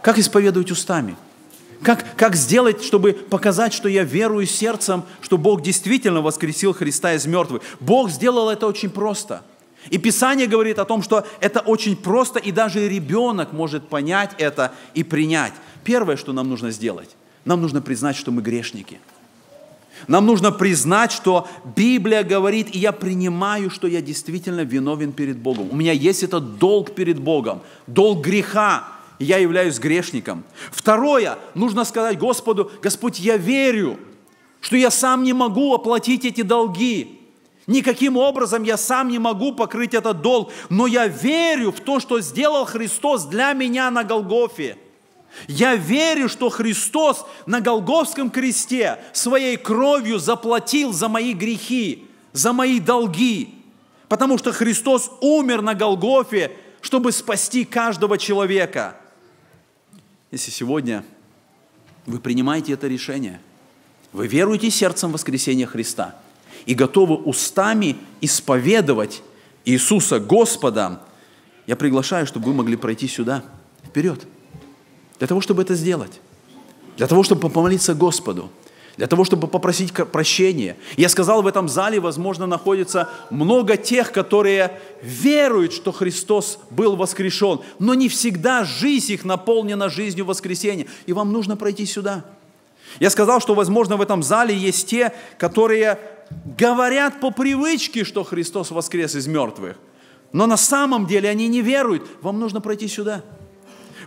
Как 0.02 0.18
исповедовать 0.18 0.70
устами? 0.70 1.16
Как, 1.82 2.16
как 2.16 2.36
сделать, 2.36 2.84
чтобы 2.84 3.12
показать, 3.12 3.72
что 3.72 3.88
я 3.88 4.04
верую 4.04 4.46
сердцем, 4.46 5.04
что 5.22 5.38
Бог 5.38 5.62
действительно 5.62 6.20
воскресил 6.20 6.74
Христа 6.74 7.14
из 7.14 7.26
мертвых? 7.26 7.62
Бог 7.80 8.10
сделал 8.10 8.50
это 8.50 8.66
очень 8.66 8.90
просто. 8.90 9.42
И 9.88 9.96
Писание 9.96 10.46
говорит 10.46 10.78
о 10.78 10.84
том, 10.84 11.02
что 11.02 11.26
это 11.40 11.60
очень 11.60 11.96
просто, 11.96 12.38
и 12.38 12.52
даже 12.52 12.86
ребенок 12.86 13.52
может 13.52 13.88
понять 13.88 14.32
это 14.36 14.72
и 14.92 15.02
принять. 15.02 15.54
Первое, 15.82 16.16
что 16.16 16.34
нам 16.34 16.50
нужно 16.50 16.70
сделать, 16.70 17.16
нам 17.46 17.62
нужно 17.62 17.80
признать, 17.80 18.16
что 18.16 18.30
мы 18.30 18.42
грешники. 18.42 19.00
Нам 20.06 20.26
нужно 20.26 20.50
признать, 20.50 21.12
что 21.12 21.46
Библия 21.76 22.22
говорит, 22.22 22.74
и 22.74 22.78
я 22.78 22.92
принимаю, 22.92 23.70
что 23.70 23.86
я 23.86 24.00
действительно 24.00 24.62
виновен 24.62 25.12
перед 25.12 25.38
Богом. 25.38 25.68
У 25.70 25.76
меня 25.76 25.92
есть 25.92 26.22
этот 26.22 26.58
долг 26.58 26.94
перед 26.94 27.18
Богом, 27.18 27.60
долг 27.86 28.24
греха, 28.24 28.84
и 29.20 29.24
я 29.26 29.36
являюсь 29.36 29.78
грешником. 29.78 30.42
Второе, 30.72 31.38
нужно 31.54 31.84
сказать 31.84 32.18
Господу, 32.18 32.72
Господь, 32.82 33.20
я 33.20 33.36
верю, 33.36 34.00
что 34.62 34.76
я 34.76 34.90
сам 34.90 35.22
не 35.22 35.34
могу 35.34 35.74
оплатить 35.74 36.24
эти 36.24 36.40
долги. 36.40 37.20
Никаким 37.66 38.16
образом 38.16 38.62
я 38.62 38.78
сам 38.78 39.08
не 39.08 39.18
могу 39.18 39.52
покрыть 39.52 39.92
этот 39.92 40.22
долг, 40.22 40.50
но 40.70 40.86
я 40.86 41.06
верю 41.06 41.70
в 41.70 41.80
то, 41.80 42.00
что 42.00 42.20
сделал 42.20 42.64
Христос 42.64 43.24
для 43.26 43.52
меня 43.52 43.90
на 43.90 44.04
Голгофе. 44.04 44.78
Я 45.46 45.76
верю, 45.76 46.28
что 46.28 46.48
Христос 46.48 47.26
на 47.44 47.60
Голговском 47.60 48.30
кресте 48.30 48.98
своей 49.12 49.58
кровью 49.58 50.18
заплатил 50.18 50.94
за 50.94 51.08
мои 51.08 51.34
грехи, 51.34 52.06
за 52.32 52.54
мои 52.54 52.80
долги. 52.80 53.54
Потому 54.08 54.38
что 54.38 54.50
Христос 54.50 55.12
умер 55.20 55.60
на 55.60 55.74
Голгофе, 55.74 56.52
чтобы 56.80 57.12
спасти 57.12 57.66
каждого 57.66 58.16
человека. 58.16 58.96
Если 60.30 60.50
сегодня 60.50 61.04
вы 62.06 62.20
принимаете 62.20 62.72
это 62.72 62.86
решение, 62.86 63.40
вы 64.12 64.26
веруете 64.26 64.70
сердцем 64.70 65.10
в 65.10 65.14
воскресение 65.14 65.66
Христа 65.66 66.16
и 66.66 66.74
готовы 66.74 67.16
устами 67.16 67.96
исповедовать 68.20 69.22
Иисуса 69.64 70.20
Господа, 70.20 71.02
я 71.66 71.76
приглашаю, 71.76 72.26
чтобы 72.26 72.46
вы 72.46 72.54
могли 72.54 72.76
пройти 72.76 73.08
сюда, 73.08 73.44
вперед– 73.84 74.26
для 75.20 75.26
того, 75.26 75.42
чтобы 75.42 75.62
это 75.62 75.74
сделать. 75.74 76.18
Для 76.96 77.06
того, 77.06 77.22
чтобы 77.22 77.50
помолиться 77.50 77.94
Господу. 77.94 78.50
Для 78.96 79.06
того, 79.06 79.24
чтобы 79.24 79.48
попросить 79.48 79.92
прощения. 79.92 80.76
Я 80.96 81.08
сказал, 81.08 81.42
в 81.42 81.46
этом 81.46 81.68
зале, 81.68 82.00
возможно, 82.00 82.46
находится 82.46 83.08
много 83.30 83.76
тех, 83.76 84.12
которые 84.12 84.80
веруют, 85.02 85.72
что 85.72 85.92
Христос 85.92 86.58
был 86.70 86.96
воскрешен, 86.96 87.60
но 87.78 87.94
не 87.94 88.08
всегда 88.08 88.64
жизнь 88.64 89.12
их 89.12 89.24
наполнена 89.24 89.88
жизнью 89.88 90.26
воскресения. 90.26 90.86
И 91.06 91.12
вам 91.12 91.32
нужно 91.32 91.56
пройти 91.56 91.86
сюда. 91.86 92.24
Я 92.98 93.10
сказал, 93.10 93.40
что, 93.40 93.54
возможно, 93.54 93.96
в 93.96 94.02
этом 94.02 94.22
зале 94.22 94.54
есть 94.54 94.88
те, 94.88 95.12
которые 95.38 95.98
говорят 96.58 97.20
по 97.20 97.30
привычке, 97.30 98.04
что 98.04 98.24
Христос 98.24 98.70
воскрес 98.70 99.14
из 99.14 99.26
мертвых. 99.26 99.76
Но 100.32 100.46
на 100.46 100.56
самом 100.56 101.06
деле 101.06 101.28
они 101.28 101.48
не 101.48 101.60
веруют. 101.60 102.06
Вам 102.22 102.38
нужно 102.38 102.60
пройти 102.60 102.88
сюда. 102.88 103.22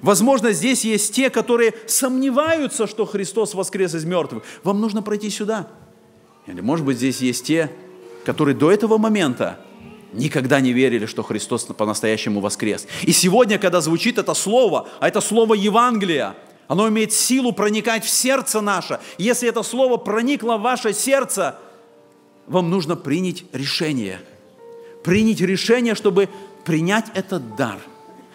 Возможно, 0.03 0.51
здесь 0.51 0.83
есть 0.83 1.15
те, 1.15 1.29
которые 1.29 1.73
сомневаются, 1.87 2.87
что 2.87 3.05
Христос 3.05 3.53
воскрес 3.53 3.95
из 3.95 4.03
мертвых. 4.03 4.43
Вам 4.63 4.81
нужно 4.81 5.01
пройти 5.01 5.29
сюда. 5.29 5.69
Или, 6.45 6.59
может 6.59 6.85
быть, 6.85 6.97
здесь 6.97 7.21
есть 7.21 7.45
те, 7.45 7.71
которые 8.25 8.53
до 8.53 8.69
этого 8.69 8.97
момента 8.97 9.61
никогда 10.11 10.59
не 10.59 10.73
верили, 10.73 11.05
что 11.05 11.23
Христос 11.23 11.63
по-настоящему 11.63 12.41
воскрес. 12.41 12.85
И 13.03 13.13
сегодня, 13.13 13.57
когда 13.57 13.79
звучит 13.79 14.17
это 14.17 14.33
слово, 14.33 14.89
а 14.99 15.07
это 15.07 15.21
слово 15.21 15.53
Евангелия, 15.53 16.35
оно 16.67 16.89
имеет 16.89 17.13
силу 17.13 17.53
проникать 17.53 18.03
в 18.03 18.09
сердце 18.09 18.59
наше. 18.59 18.99
Если 19.17 19.47
это 19.47 19.63
слово 19.63 19.95
проникло 19.95 20.57
в 20.57 20.63
ваше 20.63 20.91
сердце, 20.91 21.57
вам 22.47 22.69
нужно 22.69 22.97
принять 22.97 23.45
решение. 23.53 24.19
Принять 25.01 25.39
решение, 25.39 25.95
чтобы 25.95 26.27
принять 26.65 27.05
этот 27.15 27.55
дар– 27.55 27.79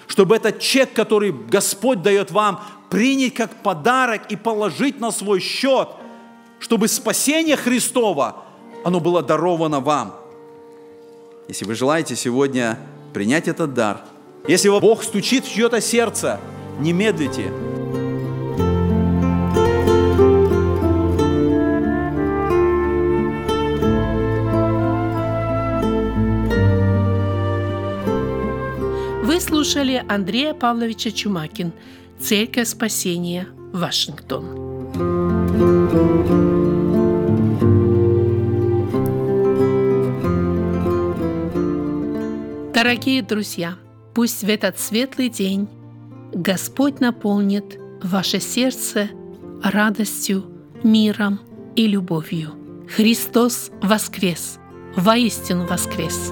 чтобы 0.09 0.36
этот 0.36 0.59
чек, 0.59 0.92
который 0.92 1.30
Господь 1.30 2.02
дает 2.02 2.32
вам, 2.32 2.61
принять 2.90 3.34
как 3.34 3.62
подарок 3.62 4.22
и 4.30 4.36
положить 4.36 4.98
на 4.98 5.12
свой 5.12 5.38
счет, 5.38 5.88
чтобы 6.59 6.88
спасение 6.88 7.56
Христова, 7.56 8.42
оно 8.84 8.98
было 8.98 9.22
даровано 9.22 9.80
вам. 9.80 10.16
Если 11.46 11.64
вы 11.64 11.74
желаете 11.74 12.16
сегодня 12.16 12.78
принять 13.14 13.46
этот 13.46 13.74
дар, 13.74 14.00
если 14.48 14.68
Бог 14.80 15.04
стучит 15.04 15.44
в 15.44 15.52
чье-то 15.52 15.80
сердце, 15.80 16.40
не 16.80 16.92
медлите– 16.92 17.52
слушали 29.41 30.05
Андрея 30.09 30.55
Павловича 30.55 31.11
Чумакин 31.11 31.72
«Церковь 32.20 32.68
спасения. 32.68 33.49
Вашингтон». 33.72 34.68
Дорогие 42.72 43.22
друзья, 43.22 43.76
пусть 44.14 44.43
в 44.45 44.49
этот 44.49 44.78
светлый 44.78 45.28
день 45.28 45.68
Господь 46.32 47.01
наполнит 47.01 47.78
ваше 48.03 48.41
сердце 48.41 49.11
радостью, 49.62 50.45
миром 50.82 51.41
и 51.76 51.86
любовью. 51.86 52.53
Христос 52.89 53.70
воскрес, 53.82 54.59
воистину 54.97 55.66
воскрес! 55.66 56.30